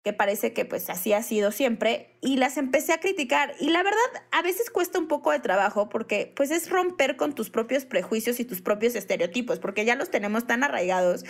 que 0.03 0.11
parece 0.11 0.51
que 0.53 0.65
pues 0.65 0.89
así 0.89 1.13
ha 1.13 1.23
sido 1.23 1.51
siempre, 1.51 2.17
y 2.21 2.35
las 2.35 2.57
empecé 2.57 2.91
a 2.91 2.99
criticar. 2.99 3.55
Y 3.59 3.69
la 3.69 3.83
verdad, 3.83 3.99
a 4.31 4.41
veces 4.41 4.69
cuesta 4.69 4.99
un 4.99 5.07
poco 5.07 5.31
de 5.31 5.39
trabajo 5.39 5.87
porque 5.87 6.31
pues 6.35 6.51
es 6.51 6.69
romper 6.69 7.15
con 7.15 7.33
tus 7.33 7.49
propios 7.49 7.85
prejuicios 7.85 8.39
y 8.39 8.45
tus 8.45 8.61
propios 8.61 8.95
estereotipos, 8.95 9.59
porque 9.59 9.85
ya 9.85 9.95
los 9.95 10.11
tenemos 10.11 10.45
tan 10.45 10.63
arraigados 10.63 11.23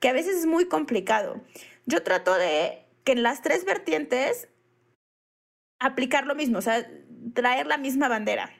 que 0.00 0.08
a 0.08 0.12
veces 0.12 0.36
es 0.36 0.46
muy 0.46 0.66
complicado. 0.66 1.40
Yo 1.86 2.02
trato 2.02 2.34
de 2.34 2.84
que 3.04 3.12
en 3.12 3.22
las 3.22 3.40
tres 3.40 3.64
vertientes 3.64 4.48
aplicar 5.78 6.26
lo 6.26 6.34
mismo, 6.34 6.58
o 6.58 6.62
sea, 6.62 6.86
traer 7.34 7.66
la 7.66 7.78
misma 7.78 8.08
bandera. 8.08 8.52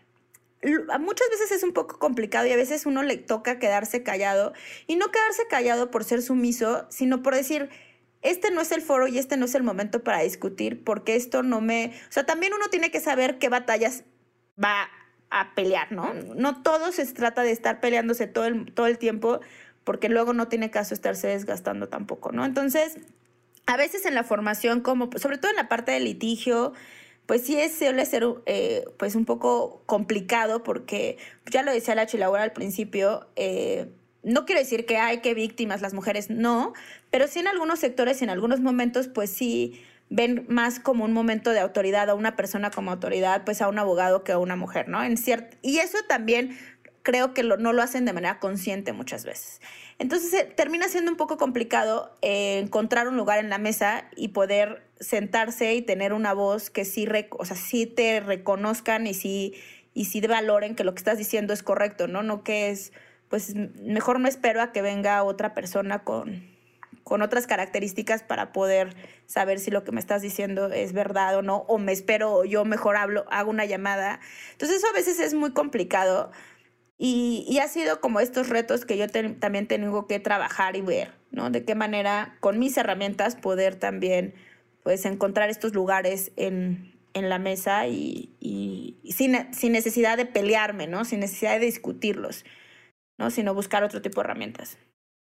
Muchas 1.00 1.28
veces 1.30 1.52
es 1.52 1.62
un 1.62 1.72
poco 1.72 1.98
complicado 1.98 2.46
y 2.46 2.52
a 2.52 2.56
veces 2.56 2.84
uno 2.84 3.02
le 3.02 3.16
toca 3.16 3.58
quedarse 3.58 4.02
callado 4.02 4.52
y 4.86 4.96
no 4.96 5.10
quedarse 5.10 5.46
callado 5.48 5.90
por 5.90 6.04
ser 6.04 6.20
sumiso, 6.20 6.86
sino 6.90 7.22
por 7.22 7.34
decir, 7.34 7.70
este 8.22 8.50
no 8.50 8.60
es 8.60 8.72
el 8.72 8.82
foro 8.82 9.06
y 9.06 9.18
este 9.18 9.36
no 9.36 9.46
es 9.46 9.54
el 9.54 9.62
momento 9.62 10.02
para 10.02 10.20
discutir 10.20 10.84
porque 10.84 11.16
esto 11.16 11.42
no 11.42 11.60
me... 11.60 11.92
O 12.08 12.12
sea, 12.12 12.26
también 12.26 12.52
uno 12.52 12.68
tiene 12.68 12.90
que 12.90 13.00
saber 13.00 13.38
qué 13.38 13.48
batallas 13.48 14.04
va 14.62 14.90
a 15.30 15.54
pelear, 15.54 15.92
¿no? 15.92 16.12
No 16.12 16.62
todo 16.62 16.92
se 16.92 17.06
trata 17.06 17.42
de 17.42 17.52
estar 17.52 17.80
peleándose 17.80 18.26
todo 18.26 18.44
el, 18.46 18.72
todo 18.72 18.86
el 18.86 18.98
tiempo 18.98 19.40
porque 19.84 20.08
luego 20.08 20.32
no 20.32 20.48
tiene 20.48 20.70
caso 20.70 20.92
estarse 20.92 21.28
desgastando 21.28 21.88
tampoco, 21.88 22.32
¿no? 22.32 22.44
Entonces, 22.44 22.98
a 23.66 23.76
veces 23.76 24.04
en 24.04 24.14
la 24.14 24.24
formación, 24.24 24.80
como 24.80 25.10
sobre 25.16 25.38
todo 25.38 25.50
en 25.50 25.56
la 25.56 25.68
parte 25.68 25.92
de 25.92 26.00
litigio, 26.00 26.72
pues 27.26 27.42
sí 27.42 27.58
es, 27.58 27.78
suele 27.78 28.04
ser 28.06 28.26
eh, 28.46 28.84
pues 28.98 29.14
un 29.14 29.24
poco 29.24 29.82
complicado 29.86 30.62
porque 30.62 31.16
ya 31.50 31.62
lo 31.62 31.72
decía 31.72 31.94
la 31.94 32.06
Chilaura 32.06 32.42
al 32.42 32.52
principio, 32.52 33.28
eh, 33.36 33.88
no 34.22 34.44
quiero 34.44 34.60
decir 34.60 34.86
que 34.86 34.98
hay 34.98 35.18
que 35.18 35.34
víctimas 35.34 35.80
las 35.80 35.94
mujeres, 35.94 36.30
no, 36.30 36.74
pero 37.10 37.26
sí 37.26 37.38
en 37.38 37.48
algunos 37.48 37.78
sectores 37.78 38.20
y 38.20 38.24
en 38.24 38.30
algunos 38.30 38.60
momentos, 38.60 39.08
pues 39.08 39.30
sí 39.30 39.82
ven 40.10 40.44
más 40.48 40.80
como 40.80 41.04
un 41.04 41.12
momento 41.12 41.50
de 41.52 41.60
autoridad 41.60 42.10
a 42.10 42.14
una 42.14 42.36
persona 42.36 42.70
como 42.70 42.90
autoridad, 42.90 43.44
pues 43.44 43.62
a 43.62 43.68
un 43.68 43.78
abogado 43.78 44.24
que 44.24 44.32
a 44.32 44.38
una 44.38 44.56
mujer, 44.56 44.88
¿no? 44.88 45.02
En 45.02 45.14
y 45.62 45.78
eso 45.78 45.98
también 46.08 46.58
creo 47.02 47.32
que 47.32 47.42
no 47.42 47.72
lo 47.72 47.82
hacen 47.82 48.04
de 48.04 48.12
manera 48.12 48.40
consciente 48.40 48.92
muchas 48.92 49.24
veces. 49.24 49.60
Entonces 49.98 50.32
eh, 50.34 50.44
termina 50.44 50.88
siendo 50.88 51.10
un 51.10 51.16
poco 51.16 51.38
complicado 51.38 52.16
eh, 52.22 52.58
encontrar 52.58 53.08
un 53.08 53.16
lugar 53.16 53.38
en 53.38 53.48
la 53.48 53.58
mesa 53.58 54.08
y 54.16 54.28
poder 54.28 54.82
sentarse 54.98 55.74
y 55.74 55.82
tener 55.82 56.12
una 56.12 56.34
voz 56.34 56.70
que 56.70 56.84
sí, 56.84 57.08
o 57.30 57.44
sea, 57.44 57.56
sí 57.56 57.86
te 57.86 58.20
reconozcan 58.20 59.06
y 59.06 59.14
sí, 59.14 59.54
y 59.94 60.06
sí 60.06 60.20
valoren 60.20 60.74
que 60.74 60.84
lo 60.84 60.94
que 60.94 60.98
estás 60.98 61.18
diciendo 61.18 61.52
es 61.52 61.62
correcto, 61.62 62.06
¿no? 62.06 62.22
No 62.22 62.44
que 62.44 62.70
es 62.70 62.92
pues 63.30 63.54
mejor 63.54 64.20
no 64.20 64.28
espero 64.28 64.60
a 64.60 64.72
que 64.72 64.82
venga 64.82 65.22
otra 65.22 65.54
persona 65.54 66.00
con, 66.02 66.50
con 67.04 67.22
otras 67.22 67.46
características 67.46 68.24
para 68.24 68.52
poder 68.52 68.94
saber 69.26 69.60
si 69.60 69.70
lo 69.70 69.84
que 69.84 69.92
me 69.92 70.00
estás 70.00 70.20
diciendo 70.20 70.66
es 70.66 70.92
verdad 70.92 71.36
o 71.36 71.42
no, 71.42 71.58
o 71.68 71.78
me 71.78 71.92
espero 71.92 72.34
o 72.34 72.44
yo 72.44 72.64
mejor 72.64 72.96
hablo, 72.96 73.24
hago 73.30 73.50
una 73.50 73.64
llamada. 73.64 74.18
Entonces 74.52 74.78
eso 74.78 74.88
a 74.88 74.92
veces 74.92 75.20
es 75.20 75.32
muy 75.32 75.52
complicado 75.52 76.32
y, 76.98 77.46
y 77.48 77.60
ha 77.60 77.68
sido 77.68 78.00
como 78.00 78.18
estos 78.18 78.48
retos 78.48 78.84
que 78.84 78.98
yo 78.98 79.06
también 79.08 79.68
tengo 79.68 80.08
que 80.08 80.18
trabajar 80.18 80.74
y 80.76 80.80
ver, 80.80 81.12
¿no? 81.30 81.50
De 81.50 81.64
qué 81.64 81.76
manera 81.76 82.36
con 82.40 82.58
mis 82.58 82.76
herramientas 82.76 83.36
poder 83.36 83.76
también 83.76 84.34
pues 84.82 85.04
encontrar 85.04 85.50
estos 85.50 85.72
lugares 85.72 86.32
en, 86.36 86.98
en 87.14 87.28
la 87.28 87.38
mesa 87.38 87.86
y, 87.86 88.34
y, 88.40 88.98
y 89.04 89.12
sin, 89.12 89.54
sin 89.54 89.70
necesidad 89.70 90.16
de 90.16 90.26
pelearme, 90.26 90.88
¿no? 90.88 91.04
Sin 91.04 91.20
necesidad 91.20 91.60
de 91.60 91.66
discutirlos. 91.66 92.44
¿No? 93.20 93.30
sino 93.30 93.54
buscar 93.54 93.84
otro 93.84 94.02
tipo 94.02 94.20
de 94.20 94.24
herramientas. 94.24 94.78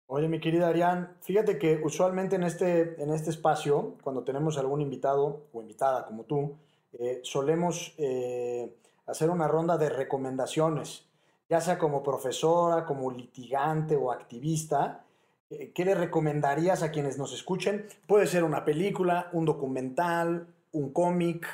Oye, 0.07 0.29
mi 0.29 0.41
querida 0.41 0.69
Arián, 0.69 1.17
fíjate 1.21 1.59
que 1.59 1.81
usualmente 1.83 2.37
en 2.37 2.43
este, 2.43 3.01
en 3.03 3.13
este 3.13 3.31
espacio, 3.31 3.97
cuando 4.03 4.25
tenemos 4.25 4.59
algún 4.59 4.81
invitado 4.81 5.47
o 5.53 5.61
invitada 5.61 6.05
como 6.07 6.25
tú, 6.25 6.57
eh, 6.93 7.21
solemos 7.23 7.95
eh, 7.99 8.75
hacer 9.07 9.31
una 9.31 9.49
ronda 9.49 9.77
de 9.77 9.89
recomendaciones, 9.89 11.07
ya 11.49 11.61
sea 11.61 11.79
como 11.79 12.03
profesora, 12.03 12.85
como 12.85 13.11
litigante 13.11 13.97
o 13.97 14.13
activista. 14.13 15.05
Eh, 15.51 15.73
¿Qué 15.75 15.85
le 15.85 15.95
recomendarías 15.95 16.83
a 16.83 16.91
quienes 16.91 17.19
nos 17.19 17.33
escuchen? 17.33 17.87
Puede 18.07 18.27
ser 18.27 18.45
una 18.45 18.65
película, 18.65 19.31
un 19.33 19.45
documental, 19.45 20.47
un 20.73 20.93
cómic, 20.93 21.47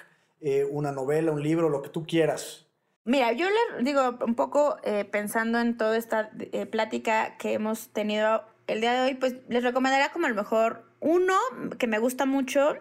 una 0.70 0.90
novela, 0.90 1.32
un 1.32 1.42
libro, 1.42 1.68
lo 1.68 1.82
que 1.82 1.90
tú 1.90 2.06
quieras. 2.06 2.69
Mira, 3.10 3.32
yo 3.32 3.48
le 3.50 3.82
digo 3.82 4.18
un 4.24 4.36
poco 4.36 4.76
eh, 4.84 5.04
pensando 5.04 5.58
en 5.58 5.76
toda 5.76 5.96
esta 5.96 6.30
eh, 6.52 6.64
plática 6.64 7.36
que 7.38 7.54
hemos 7.54 7.88
tenido 7.88 8.44
el 8.68 8.80
día 8.80 8.92
de 8.92 9.00
hoy, 9.00 9.14
pues 9.14 9.34
les 9.48 9.64
recomendaría 9.64 10.12
como 10.12 10.26
a 10.26 10.28
lo 10.28 10.36
mejor 10.36 10.84
uno 11.00 11.34
que 11.76 11.88
me 11.88 11.98
gusta 11.98 12.24
mucho. 12.24 12.76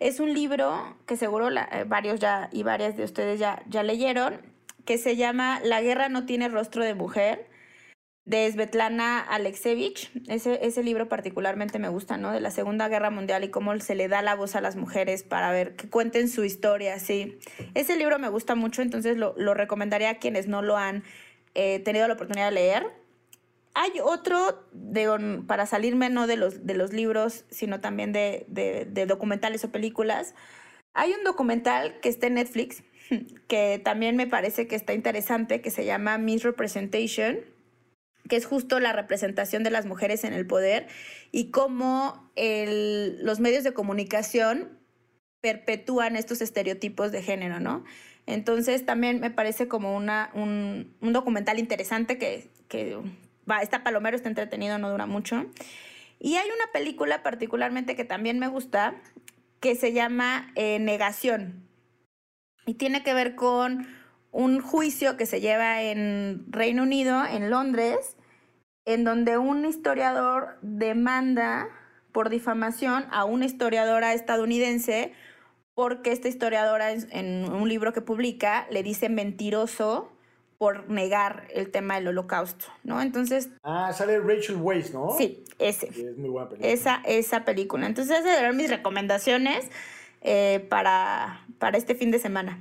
Es 0.00 0.18
un 0.18 0.34
libro 0.34 0.96
que 1.06 1.16
seguro 1.16 1.50
eh, 1.50 1.84
varios 1.86 2.18
ya 2.18 2.48
y 2.50 2.64
varias 2.64 2.96
de 2.96 3.04
ustedes 3.04 3.38
ya, 3.38 3.62
ya 3.68 3.84
leyeron, 3.84 4.40
que 4.84 4.98
se 4.98 5.14
llama 5.14 5.60
La 5.62 5.80
guerra 5.80 6.08
no 6.08 6.26
tiene 6.26 6.48
rostro 6.48 6.84
de 6.84 6.96
mujer 6.96 7.46
de 8.24 8.50
Svetlana 8.50 9.20
Alexievich. 9.20 10.10
Ese, 10.28 10.64
ese 10.64 10.82
libro 10.82 11.08
particularmente 11.08 11.78
me 11.78 11.88
gusta, 11.88 12.16
¿no? 12.16 12.32
De 12.32 12.40
la 12.40 12.50
Segunda 12.50 12.88
Guerra 12.88 13.10
Mundial 13.10 13.44
y 13.44 13.48
cómo 13.48 13.78
se 13.80 13.94
le 13.94 14.08
da 14.08 14.22
la 14.22 14.34
voz 14.34 14.54
a 14.56 14.60
las 14.60 14.76
mujeres 14.76 15.22
para 15.22 15.50
ver 15.50 15.74
que 15.76 15.88
cuenten 15.88 16.28
su 16.28 16.44
historia, 16.44 16.98
sí. 16.98 17.38
Ese 17.74 17.96
libro 17.96 18.18
me 18.18 18.28
gusta 18.28 18.54
mucho, 18.54 18.82
entonces 18.82 19.16
lo, 19.16 19.34
lo 19.36 19.54
recomendaría 19.54 20.10
a 20.10 20.18
quienes 20.18 20.46
no 20.48 20.62
lo 20.62 20.76
han 20.76 21.02
eh, 21.54 21.80
tenido 21.80 22.06
la 22.06 22.14
oportunidad 22.14 22.46
de 22.46 22.54
leer. 22.54 22.86
Hay 23.74 23.92
otro, 24.02 24.68
para 25.46 25.64
salirme 25.64 26.10
no 26.10 26.26
de 26.26 26.36
los, 26.36 26.66
de 26.66 26.74
los 26.74 26.92
libros, 26.92 27.44
sino 27.50 27.80
también 27.80 28.12
de, 28.12 28.44
de, 28.48 28.84
de 28.84 29.06
documentales 29.06 29.64
o 29.64 29.70
películas. 29.70 30.34
Hay 30.92 31.12
un 31.12 31.24
documental 31.24 31.98
que 32.00 32.08
está 32.08 32.26
en 32.26 32.34
Netflix, 32.34 32.82
que 33.48 33.80
también 33.82 34.16
me 34.16 34.26
parece 34.26 34.66
que 34.66 34.76
está 34.76 34.92
interesante, 34.92 35.60
que 35.60 35.70
se 35.70 35.84
llama 35.84 36.18
Misrepresentation 36.18 37.40
que 38.30 38.36
es 38.36 38.46
justo 38.46 38.80
la 38.80 38.94
representación 38.94 39.62
de 39.62 39.70
las 39.70 39.84
mujeres 39.84 40.24
en 40.24 40.32
el 40.32 40.46
poder 40.46 40.86
y 41.32 41.50
cómo 41.50 42.32
los 42.36 43.40
medios 43.40 43.64
de 43.64 43.74
comunicación 43.74 44.78
perpetúan 45.42 46.16
estos 46.16 46.40
estereotipos 46.40 47.12
de 47.12 47.22
género, 47.22 47.60
¿no? 47.60 47.84
Entonces 48.26 48.86
también 48.86 49.20
me 49.20 49.30
parece 49.30 49.68
como 49.68 49.96
una, 49.96 50.30
un, 50.34 50.94
documental 51.00 51.58
interesante 51.58 52.16
que, 52.16 52.48
que 52.68 52.96
va, 53.50 53.60
está 53.60 53.82
palomero, 53.82 54.16
está 54.16 54.28
entretenido, 54.28 54.78
no 54.78 54.90
dura 54.90 55.06
mucho. 55.06 55.46
Y 56.20 56.36
hay 56.36 56.46
una 56.46 56.70
película 56.72 57.22
particularmente 57.22 57.96
que 57.96 58.04
también 58.04 58.38
me 58.38 58.46
gusta, 58.46 58.94
que 59.58 59.74
se 59.74 59.92
llama 59.92 60.52
eh, 60.54 60.78
Negación. 60.78 61.66
Y 62.66 62.74
tiene 62.74 63.02
que 63.02 63.14
ver 63.14 63.34
con 63.34 63.86
un 64.30 64.60
juicio 64.60 65.16
que 65.16 65.26
se 65.26 65.40
lleva 65.40 65.82
en 65.82 66.44
Reino 66.50 66.84
Unido, 66.84 67.24
en 67.24 67.50
Londres, 67.50 68.16
en 68.92 69.04
donde 69.04 69.38
un 69.38 69.64
historiador 69.64 70.56
demanda 70.62 71.68
por 72.12 72.28
difamación 72.28 73.06
a 73.10 73.24
una 73.24 73.46
historiadora 73.46 74.14
estadounidense 74.14 75.12
porque 75.74 76.12
esta 76.12 76.28
historiadora 76.28 76.92
en 76.92 77.50
un 77.50 77.68
libro 77.68 77.92
que 77.92 78.00
publica 78.00 78.66
le 78.70 78.82
dice 78.82 79.08
mentiroso 79.08 80.10
por 80.58 80.90
negar 80.90 81.48
el 81.54 81.70
tema 81.70 81.94
del 81.94 82.08
holocausto, 82.08 82.66
¿no? 82.84 83.00
Entonces... 83.00 83.48
Ah, 83.62 83.90
sale 83.94 84.20
Rachel 84.20 84.56
Weisz, 84.56 84.92
¿no? 84.92 85.16
Sí, 85.16 85.42
ese. 85.58 85.88
es 85.88 86.18
muy 86.18 86.28
buena 86.28 86.50
película. 86.50 86.70
Esa, 86.70 87.02
esa 87.06 87.46
película. 87.46 87.86
Entonces, 87.86 88.18
esas 88.18 88.38
eran 88.38 88.58
mis 88.58 88.68
recomendaciones 88.68 89.70
eh, 90.20 90.66
para, 90.68 91.46
para 91.58 91.78
este 91.78 91.94
fin 91.94 92.10
de 92.10 92.18
semana. 92.18 92.58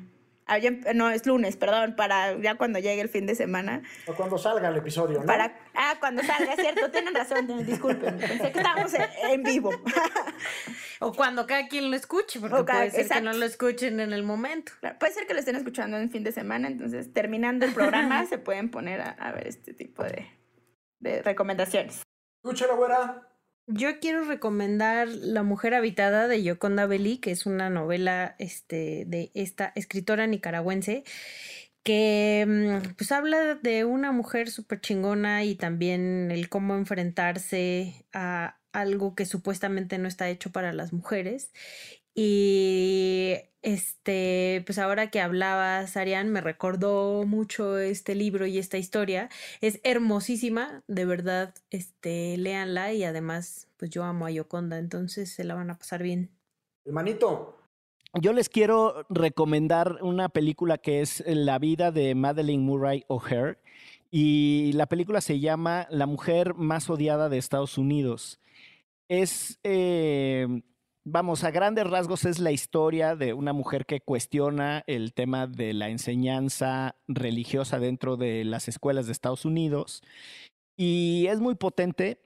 Ah, 0.51 0.57
no, 0.95 1.11
es 1.11 1.27
lunes, 1.27 1.57
perdón, 1.57 1.95
para 1.95 2.35
ya 2.39 2.55
cuando 2.55 2.79
llegue 2.79 3.01
el 3.01 3.09
fin 3.09 3.27
de 3.27 3.35
semana. 3.35 3.83
O 4.07 4.15
cuando 4.15 4.35
salga 4.35 4.69
el 4.69 4.77
episodio, 4.77 5.19
¿no? 5.19 5.25
Para, 5.27 5.55
ah, 5.75 5.97
cuando 5.99 6.23
salga, 6.23 6.53
es 6.53 6.59
cierto, 6.59 6.89
tienen 6.89 7.13
razón, 7.13 7.45
disculpen, 7.63 8.17
pensé 8.17 8.51
que 8.51 8.57
estábamos 8.57 8.91
en, 9.29 9.43
vivo. 9.43 9.69
o 11.01 11.13
cuando 11.13 11.45
cada 11.45 11.67
quien 11.67 11.91
lo 11.91 11.95
escuche, 11.95 12.39
porque 12.39 12.63
puede 12.63 12.89
ser 12.89 13.07
que 13.07 13.21
no 13.21 13.31
lo 13.33 13.45
escuchen 13.45 13.99
en 13.99 14.11
el 14.11 14.23
momento. 14.23 14.71
puede 14.99 15.13
ser 15.13 15.27
que 15.27 15.35
lo 15.35 15.39
estén 15.39 15.55
escuchando 15.55 15.97
en 15.97 16.09
fin 16.09 16.23
de 16.23 16.31
semana, 16.31 16.67
entonces 16.67 17.13
terminando 17.13 17.67
el 17.67 17.73
programa 17.75 18.25
se 18.25 18.39
pueden 18.39 18.71
poner 18.71 19.01
a, 19.01 19.31
ver 19.31 19.45
este 19.45 19.75
tipo 19.75 20.01
de, 20.01 20.27
de 20.97 21.21
recomendaciones. 21.21 22.01
Escúchala, 22.43 22.73
güera. 22.73 23.28
Yo 23.71 23.99
quiero 23.99 24.23
recomendar 24.23 25.07
La 25.07 25.43
mujer 25.43 25.75
habitada 25.75 26.27
de 26.27 26.41
Yoconda 26.41 26.87
Belli, 26.87 27.19
que 27.19 27.29
es 27.29 27.45
una 27.45 27.69
novela 27.69 28.35
este, 28.39 29.05
de 29.05 29.29
esta 29.35 29.71
escritora 29.75 30.25
nicaragüense 30.25 31.03
que 31.83 32.45
mm, 32.47 32.95
pues 32.97 33.11
habla 33.11 33.55
de 33.55 33.85
una 33.85 34.11
mujer 34.11 34.49
súper 34.49 34.81
chingona 34.81 35.43
y 35.43 35.55
también 35.55 36.31
el 36.31 36.49
cómo 36.49 36.75
enfrentarse 36.75 38.05
a 38.11 38.57
algo 38.71 39.13
que 39.15 39.25
supuestamente 39.25 39.97
no 39.99 40.07
está 40.07 40.29
hecho 40.29 40.51
para 40.51 40.73
las 40.73 40.91
mujeres. 40.91 41.51
Y 42.15 43.35
este, 43.61 44.63
pues 44.65 44.77
ahora 44.79 45.09
que 45.09 45.19
hablabas, 45.19 45.97
Arián, 45.97 46.29
me 46.29 46.41
recordó 46.41 47.25
mucho 47.25 47.77
este 47.77 48.15
libro 48.15 48.45
y 48.45 48.57
esta 48.57 48.77
historia. 48.77 49.29
Es 49.61 49.79
hermosísima, 49.83 50.83
de 50.87 51.05
verdad, 51.05 51.53
este, 51.69 52.37
léanla 52.37 52.93
y 52.93 53.03
además, 53.03 53.67
pues 53.77 53.91
yo 53.91 54.03
amo 54.03 54.25
a 54.25 54.31
Yoconda, 54.31 54.77
entonces 54.77 55.31
se 55.31 55.43
la 55.43 55.55
van 55.55 55.69
a 55.69 55.77
pasar 55.77 56.03
bien. 56.03 56.29
Hermanito. 56.85 57.57
Yo 58.19 58.33
les 58.33 58.49
quiero 58.49 59.05
recomendar 59.09 59.99
una 60.01 60.29
película 60.29 60.79
que 60.79 61.01
es 61.01 61.23
La 61.27 61.59
vida 61.59 61.91
de 61.91 62.15
Madeleine 62.15 62.63
Murray 62.63 63.03
O'Hare. 63.07 63.59
Y 64.09 64.71
la 64.73 64.87
película 64.87 65.21
se 65.21 65.39
llama 65.39 65.85
La 65.91 66.07
mujer 66.07 66.55
más 66.55 66.89
odiada 66.89 67.29
de 67.29 67.37
Estados 67.37 67.77
Unidos. 67.77 68.39
Es, 69.07 69.59
eh, 69.63 70.47
vamos, 71.03 71.43
a 71.43 71.51
grandes 71.51 71.87
rasgos 71.87 72.25
es 72.25 72.39
la 72.39 72.51
historia 72.51 73.15
de 73.15 73.33
una 73.33 73.53
mujer 73.53 73.85
que 73.85 74.01
cuestiona 74.01 74.83
el 74.87 75.13
tema 75.13 75.47
de 75.47 75.73
la 75.73 75.89
enseñanza 75.89 76.95
religiosa 77.07 77.79
dentro 77.79 78.17
de 78.17 78.43
las 78.45 78.67
escuelas 78.67 79.05
de 79.05 79.11
Estados 79.11 79.45
Unidos. 79.45 80.01
Y 80.77 81.27
es 81.27 81.39
muy 81.39 81.55
potente 81.55 82.21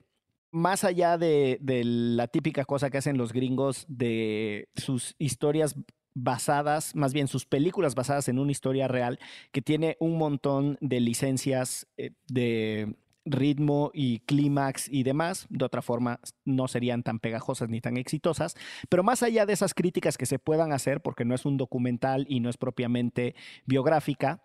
más 0.51 0.83
allá 0.83 1.17
de, 1.17 1.59
la 1.63 2.27
típica 2.27 2.63
cosa 2.63 2.91
que 2.91 2.99
hacen 2.99 3.17
los 3.17 3.33
gringos 3.33 3.85
de 3.87 4.69
sus 4.75 5.15
historias 5.17 5.75
basadas, 6.13 6.95
más 6.95 7.11
bien 7.11 7.27
sus 7.27 7.47
películas 7.47 7.95
basadas 7.95 8.27
en 8.29 8.37
una 8.37 8.51
historia 8.51 8.87
real, 8.87 9.19
que 9.51 9.63
tiene 9.63 9.97
un 9.99 10.15
montón 10.17 10.77
de 10.79 10.99
licencias 10.99 11.87
eh, 11.97 12.11
de 12.27 12.95
ritmo 13.25 13.91
y 13.93 14.19
clímax 14.19 14.89
y 14.89 15.03
demás, 15.03 15.47
de 15.49 15.65
otra 15.65 15.81
forma 15.81 16.19
no 16.45 16.67
serían 16.67 17.03
tan 17.03 17.19
pegajosas 17.19 17.69
ni 17.69 17.81
tan 17.81 17.97
exitosas, 17.97 18.55
pero 18.89 19.03
más 19.03 19.23
allá 19.23 19.45
de 19.45 19.53
esas 19.53 19.73
críticas 19.73 20.17
que 20.17 20.25
se 20.25 20.39
puedan 20.39 20.73
hacer, 20.73 21.01
porque 21.01 21.25
no 21.25 21.35
es 21.35 21.45
un 21.45 21.57
documental 21.57 22.25
y 22.29 22.39
no 22.39 22.49
es 22.49 22.57
propiamente 22.57 23.35
biográfica, 23.65 24.41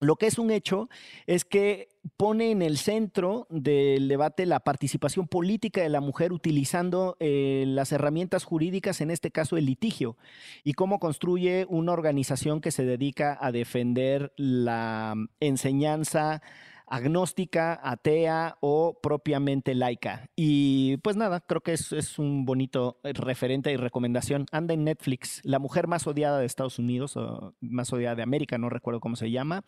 lo 0.00 0.16
que 0.16 0.26
es 0.26 0.38
un 0.38 0.50
hecho 0.50 0.88
es 1.26 1.44
que 1.44 1.88
pone 2.16 2.52
en 2.52 2.62
el 2.62 2.78
centro 2.78 3.46
del 3.50 4.06
debate 4.06 4.46
la 4.46 4.60
participación 4.60 5.26
política 5.26 5.82
de 5.82 5.88
la 5.88 6.00
mujer 6.00 6.32
utilizando 6.32 7.16
eh, 7.18 7.64
las 7.66 7.90
herramientas 7.90 8.44
jurídicas, 8.44 9.00
en 9.00 9.10
este 9.10 9.32
caso 9.32 9.56
el 9.56 9.66
litigio, 9.66 10.16
y 10.62 10.74
cómo 10.74 11.00
construye 11.00 11.66
una 11.68 11.92
organización 11.92 12.60
que 12.60 12.70
se 12.70 12.84
dedica 12.84 13.36
a 13.40 13.50
defender 13.50 14.32
la 14.36 15.14
enseñanza 15.40 16.42
agnóstica, 16.88 17.78
atea 17.82 18.56
o 18.60 18.98
propiamente 19.00 19.74
laica. 19.74 20.30
Y 20.34 20.96
pues 20.98 21.16
nada, 21.16 21.40
creo 21.40 21.60
que 21.60 21.72
es, 21.72 21.92
es, 21.92 22.18
un 22.18 22.44
bonito 22.44 22.98
referente 23.02 23.70
y 23.72 23.76
recomendación. 23.76 24.46
Anda 24.52 24.74
en 24.74 24.84
Netflix, 24.84 25.40
La 25.44 25.58
mujer 25.58 25.86
más 25.86 26.06
odiada 26.06 26.38
de 26.38 26.46
Estados 26.46 26.78
Unidos 26.78 27.16
o 27.16 27.54
más 27.60 27.92
odiada 27.92 28.16
de 28.16 28.22
América, 28.22 28.58
no 28.58 28.68
recuerdo 28.70 29.00
cómo 29.00 29.16
se 29.16 29.30
llama. 29.30 29.64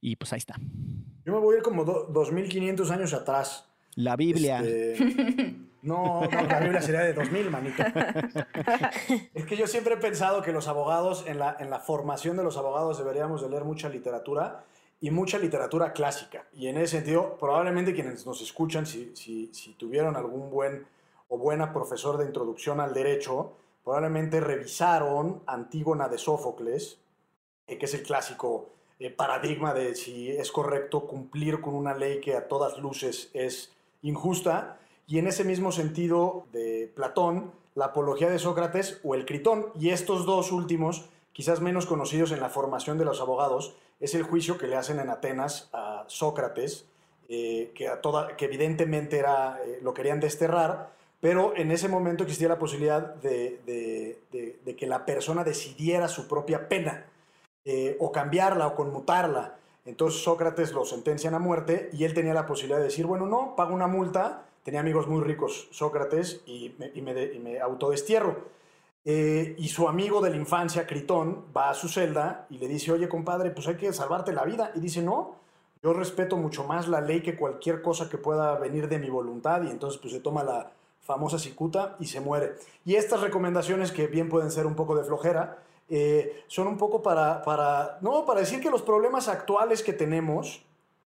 Y 0.00 0.16
pues 0.16 0.32
ahí 0.32 0.38
está. 0.38 0.56
Yo 1.24 1.32
me 1.32 1.38
voy 1.38 1.54
a 1.54 1.58
ir 1.58 1.62
como 1.62 1.84
2500 1.84 2.90
años 2.90 3.12
atrás. 3.14 3.68
La 3.94 4.16
Biblia. 4.16 4.60
Este, 4.62 5.54
no, 5.82 6.22
no, 6.22 6.42
la 6.42 6.60
Biblia 6.60 6.82
sería 6.82 7.00
de 7.00 7.14
2000, 7.14 7.50
manito. 7.50 7.82
es 9.34 9.46
que 9.46 9.56
yo 9.56 9.66
siempre 9.66 9.94
he 9.94 9.98
pensado 9.98 10.42
que 10.42 10.52
los 10.52 10.68
abogados, 10.68 11.24
en 11.26 11.38
la, 11.38 11.56
en 11.58 11.70
la 11.70 11.78
formación 11.78 12.36
de 12.36 12.44
los 12.44 12.56
abogados 12.56 12.98
deberíamos 12.98 13.40
de 13.42 13.48
leer 13.48 13.64
mucha 13.64 13.88
literatura 13.88 14.64
y 15.00 15.10
mucha 15.10 15.38
literatura 15.38 15.92
clásica. 15.92 16.46
Y 16.52 16.68
en 16.68 16.78
ese 16.78 16.98
sentido, 16.98 17.36
probablemente 17.38 17.94
quienes 17.94 18.26
nos 18.26 18.40
escuchan, 18.40 18.86
si, 18.86 19.12
si, 19.14 19.74
tuvieron 19.78 20.16
algún 20.16 20.50
buen 20.50 20.86
o 21.28 21.38
buena 21.38 21.72
profesor 21.72 22.16
de 22.16 22.26
introducción 22.26 22.80
al 22.80 22.94
derecho, 22.94 23.52
probablemente 23.84 24.40
revisaron 24.40 25.42
Antígona 25.46 26.08
de 26.08 26.18
Sófocles, 26.18 26.98
eh, 27.66 27.78
que 27.78 27.86
es 27.86 27.94
el 27.94 28.02
clásico 28.02 28.70
eh, 28.98 29.10
paradigma 29.10 29.74
de 29.74 29.94
si 29.94 30.30
es 30.30 30.50
correcto 30.50 31.06
cumplir 31.06 31.60
con 31.60 31.74
una 31.74 31.94
ley 31.94 32.20
que 32.20 32.34
a 32.34 32.48
todas 32.48 32.78
luces 32.78 33.30
es 33.34 33.72
injusta. 34.02 34.78
Y 35.06 35.18
en 35.18 35.26
ese 35.26 35.44
mismo 35.44 35.72
sentido 35.72 36.46
de 36.52 36.90
Platón, 36.94 37.52
la 37.74 37.86
apología 37.86 38.30
de 38.30 38.38
Sócrates 38.38 39.00
o 39.04 39.14
el 39.14 39.26
Critón. 39.26 39.66
Y 39.78 39.90
estos 39.90 40.26
dos 40.26 40.50
últimos, 40.50 41.04
quizás 41.32 41.60
menos 41.60 41.86
conocidos 41.86 42.32
en 42.32 42.40
la 42.40 42.48
formación 42.48 42.98
de 42.98 43.04
los 43.04 43.20
abogados, 43.20 43.76
es 44.00 44.14
el 44.14 44.22
juicio 44.22 44.58
que 44.58 44.66
le 44.66 44.76
hacen 44.76 45.00
en 45.00 45.10
Atenas 45.10 45.68
a 45.72 46.04
Sócrates, 46.06 46.86
eh, 47.28 47.72
que, 47.74 47.88
a 47.88 48.00
toda, 48.00 48.28
evidentemente 48.38 49.18
era, 49.18 49.58
eh, 49.64 49.80
lo 49.82 49.94
querían 49.94 50.20
desterrar, 50.20 50.90
pero 51.20 51.56
en 51.56 51.72
ese 51.72 51.88
momento 51.88 52.22
existía 52.22 52.48
la 52.48 52.58
posibilidad 52.58 53.14
de, 53.16 54.18
que 54.30 54.86
la 54.86 55.06
persona 55.06 55.42
decidiera 55.42 56.08
su 56.08 56.28
propia 56.28 56.68
pena, 56.68 57.06
eh, 57.64 57.96
o 57.98 58.12
cambiarla 58.12 58.68
o 58.68 58.74
conmutarla. 58.76 59.56
Entonces 59.86 60.22
Sócrates 60.22 60.72
lo 60.72 60.84
sentencian 60.84 61.34
a 61.34 61.38
muerte 61.38 61.90
y 61.92 62.04
él 62.04 62.14
tenía 62.14 62.34
la 62.34 62.46
posibilidad 62.46 62.78
de 62.78 62.84
decir, 62.84 63.06
bueno, 63.06 63.26
no, 63.26 63.56
pago 63.56 63.74
una 63.74 63.86
multa, 63.86 64.44
tenía 64.62 64.80
amigos 64.80 65.08
muy 65.08 65.22
ricos 65.22 65.68
Sócrates 65.72 66.42
y 66.46 66.74
me, 66.78 66.90
y 66.94 67.02
me, 67.02 67.24
y 67.24 67.38
me 67.38 67.60
autodestierro. 67.60 68.36
Eh, 69.08 69.54
y 69.56 69.68
su 69.68 69.88
amigo 69.88 70.20
de 70.20 70.30
la 70.30 70.36
infancia, 70.36 70.84
Critón, 70.84 71.44
va 71.56 71.70
a 71.70 71.74
su 71.74 71.88
celda 71.88 72.48
y 72.50 72.58
le 72.58 72.66
dice, 72.66 72.90
oye 72.90 73.08
compadre, 73.08 73.52
pues 73.52 73.68
hay 73.68 73.76
que 73.76 73.92
salvarte 73.92 74.32
la 74.32 74.44
vida. 74.44 74.72
Y 74.74 74.80
dice, 74.80 75.00
no, 75.00 75.36
yo 75.80 75.92
respeto 75.92 76.36
mucho 76.36 76.64
más 76.64 76.88
la 76.88 77.00
ley 77.00 77.22
que 77.22 77.36
cualquier 77.36 77.82
cosa 77.82 78.08
que 78.08 78.18
pueda 78.18 78.58
venir 78.58 78.88
de 78.88 78.98
mi 78.98 79.08
voluntad. 79.08 79.62
Y 79.62 79.70
entonces 79.70 80.00
pues 80.00 80.12
se 80.12 80.18
toma 80.18 80.42
la 80.42 80.72
famosa 81.00 81.38
cicuta 81.38 81.94
y 82.00 82.06
se 82.06 82.20
muere. 82.20 82.56
Y 82.84 82.96
estas 82.96 83.20
recomendaciones, 83.20 83.92
que 83.92 84.08
bien 84.08 84.28
pueden 84.28 84.50
ser 84.50 84.66
un 84.66 84.74
poco 84.74 84.96
de 84.96 85.04
flojera, 85.04 85.62
eh, 85.88 86.42
son 86.48 86.66
un 86.66 86.76
poco 86.76 87.00
para, 87.00 87.44
para, 87.44 87.98
no, 88.00 88.26
para 88.26 88.40
decir 88.40 88.60
que 88.60 88.70
los 88.70 88.82
problemas 88.82 89.28
actuales 89.28 89.84
que 89.84 89.92
tenemos 89.92 90.64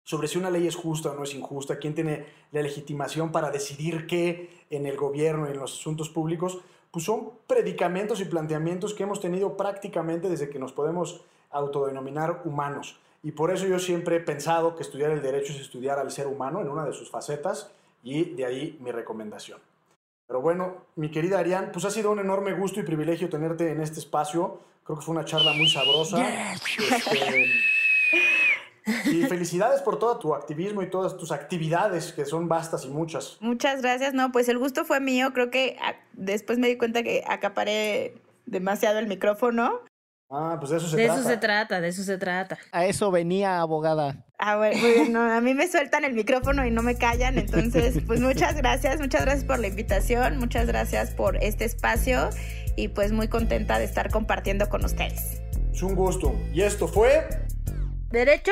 sobre 0.04 0.28
si 0.28 0.38
una 0.38 0.50
ley 0.50 0.68
es 0.68 0.76
justa 0.76 1.12
o 1.12 1.16
no 1.16 1.24
es 1.24 1.34
injusta, 1.34 1.80
quién 1.80 1.96
tiene 1.96 2.26
la 2.52 2.62
legitimación 2.62 3.32
para 3.32 3.50
decidir 3.50 4.08
qué 4.08 4.66
en 4.70 4.86
el 4.86 4.98
gobierno 4.98 5.48
y 5.48 5.52
en 5.52 5.60
los 5.60 5.74
asuntos 5.74 6.10
públicos, 6.10 6.60
pues 6.92 7.06
son 7.06 7.32
predicamentos 7.48 8.20
y 8.22 8.26
planteamientos 8.26 8.94
que 8.94 9.04
hemos 9.04 9.20
tenido 9.20 9.58
prácticamente 9.58 10.30
desde 10.30 10.50
que 10.50 10.60
nos 10.60 10.74
podemos 10.74 11.22
autodenominar 11.52 12.42
humanos. 12.46 13.00
Y 13.24 13.32
por 13.32 13.52
eso 13.52 13.66
yo 13.68 13.80
siempre 13.80 14.18
he 14.18 14.20
pensado 14.20 14.76
que 14.76 14.84
estudiar 14.84 15.12
el 15.12 15.22
derecho 15.22 15.54
es 15.54 15.60
estudiar 15.60 16.00
al 16.00 16.12
ser 16.12 16.28
humano 16.28 16.62
en 16.62 16.70
una 16.70 16.86
de 16.86 16.94
sus 16.94 17.10
facetas 17.10 17.72
y 18.04 18.36
de 18.36 18.46
ahí 18.46 18.78
mi 18.82 18.92
recomendación. 18.92 19.60
Pero 20.28 20.42
bueno, 20.42 20.86
mi 20.96 21.10
querida 21.10 21.40
Arián, 21.40 21.72
pues 21.72 21.86
ha 21.86 21.90
sido 21.90 22.12
un 22.12 22.20
enorme 22.20 22.54
gusto 22.54 22.80
y 22.80 22.84
privilegio 22.84 23.30
tenerte 23.30 23.72
en 23.72 23.82
este 23.82 24.00
espacio. 24.00 24.60
Creo 24.84 25.00
que 25.00 25.06
fue 25.06 25.16
una 25.16 25.26
charla 25.26 25.54
muy 25.54 25.70
sabrosa. 25.70 26.18
Este, 26.78 27.46
y 29.06 29.24
felicidades 29.24 29.82
por 29.82 30.00
todo 30.00 30.18
tu 30.18 30.34
activismo 30.34 30.82
y 30.82 30.90
todas 30.90 31.18
tus 31.18 31.32
actividades, 31.32 32.14
que 32.14 32.26
son 32.26 32.48
vastas 32.48 32.86
y 32.86 32.90
muchas. 32.90 33.38
Muchas 33.42 33.82
gracias. 33.82 34.14
No, 34.14 34.32
pues 34.32 34.48
el 34.50 34.58
gusto 34.58 34.86
fue 34.86 35.00
mío. 35.00 35.34
Creo 35.34 35.52
que 35.52 35.78
ah, 35.82 35.96
después 36.14 36.58
me 36.58 36.68
di 36.68 36.78
cuenta 36.78 37.04
que 37.04 37.24
acaparé 37.28 38.16
demasiado 38.46 39.00
el 39.00 39.08
micrófono. 39.08 39.82
Ah, 40.30 40.58
pues 40.60 40.72
de 40.72 40.78
eso 40.78 40.88
se 40.88 40.98
trata. 40.98 41.14
De 41.14 41.20
eso 41.20 41.30
se 41.30 41.38
trata, 41.38 41.82
de 41.82 41.88
eso 41.88 42.04
se 42.04 42.18
trata. 42.18 42.58
A 42.72 42.86
eso 42.86 43.12
venía, 43.12 43.60
abogada. 43.60 44.26
Ah, 44.40 44.58
bueno, 44.58 45.22
a 45.22 45.40
mí 45.40 45.54
me 45.54 45.68
sueltan 45.68 46.04
el 46.04 46.14
micrófono 46.14 46.66
y 46.66 46.72
no 46.72 46.84
me 46.84 46.96
callan, 46.96 47.38
entonces, 47.38 48.04
pues 48.08 48.20
muchas 48.20 48.56
gracias, 48.58 49.00
muchas 49.00 49.22
gracias 49.22 49.46
por 49.46 49.60
la 49.60 49.68
invitación, 49.68 50.38
muchas 50.38 50.68
gracias 50.68 51.12
por 51.12 51.38
este 51.38 51.64
espacio 51.64 52.30
y 52.76 52.90
pues 52.90 53.14
muy 53.14 53.30
contenta 53.30 53.80
de 53.80 53.86
estar 53.86 54.12
compartiendo 54.12 54.68
con 54.68 54.84
ustedes. 54.84 55.42
Es 55.72 55.82
un 55.82 55.96
gusto. 55.96 56.36
Y 56.54 56.62
esto 56.62 56.88
fue... 56.88 57.26
Derecho 58.10 58.52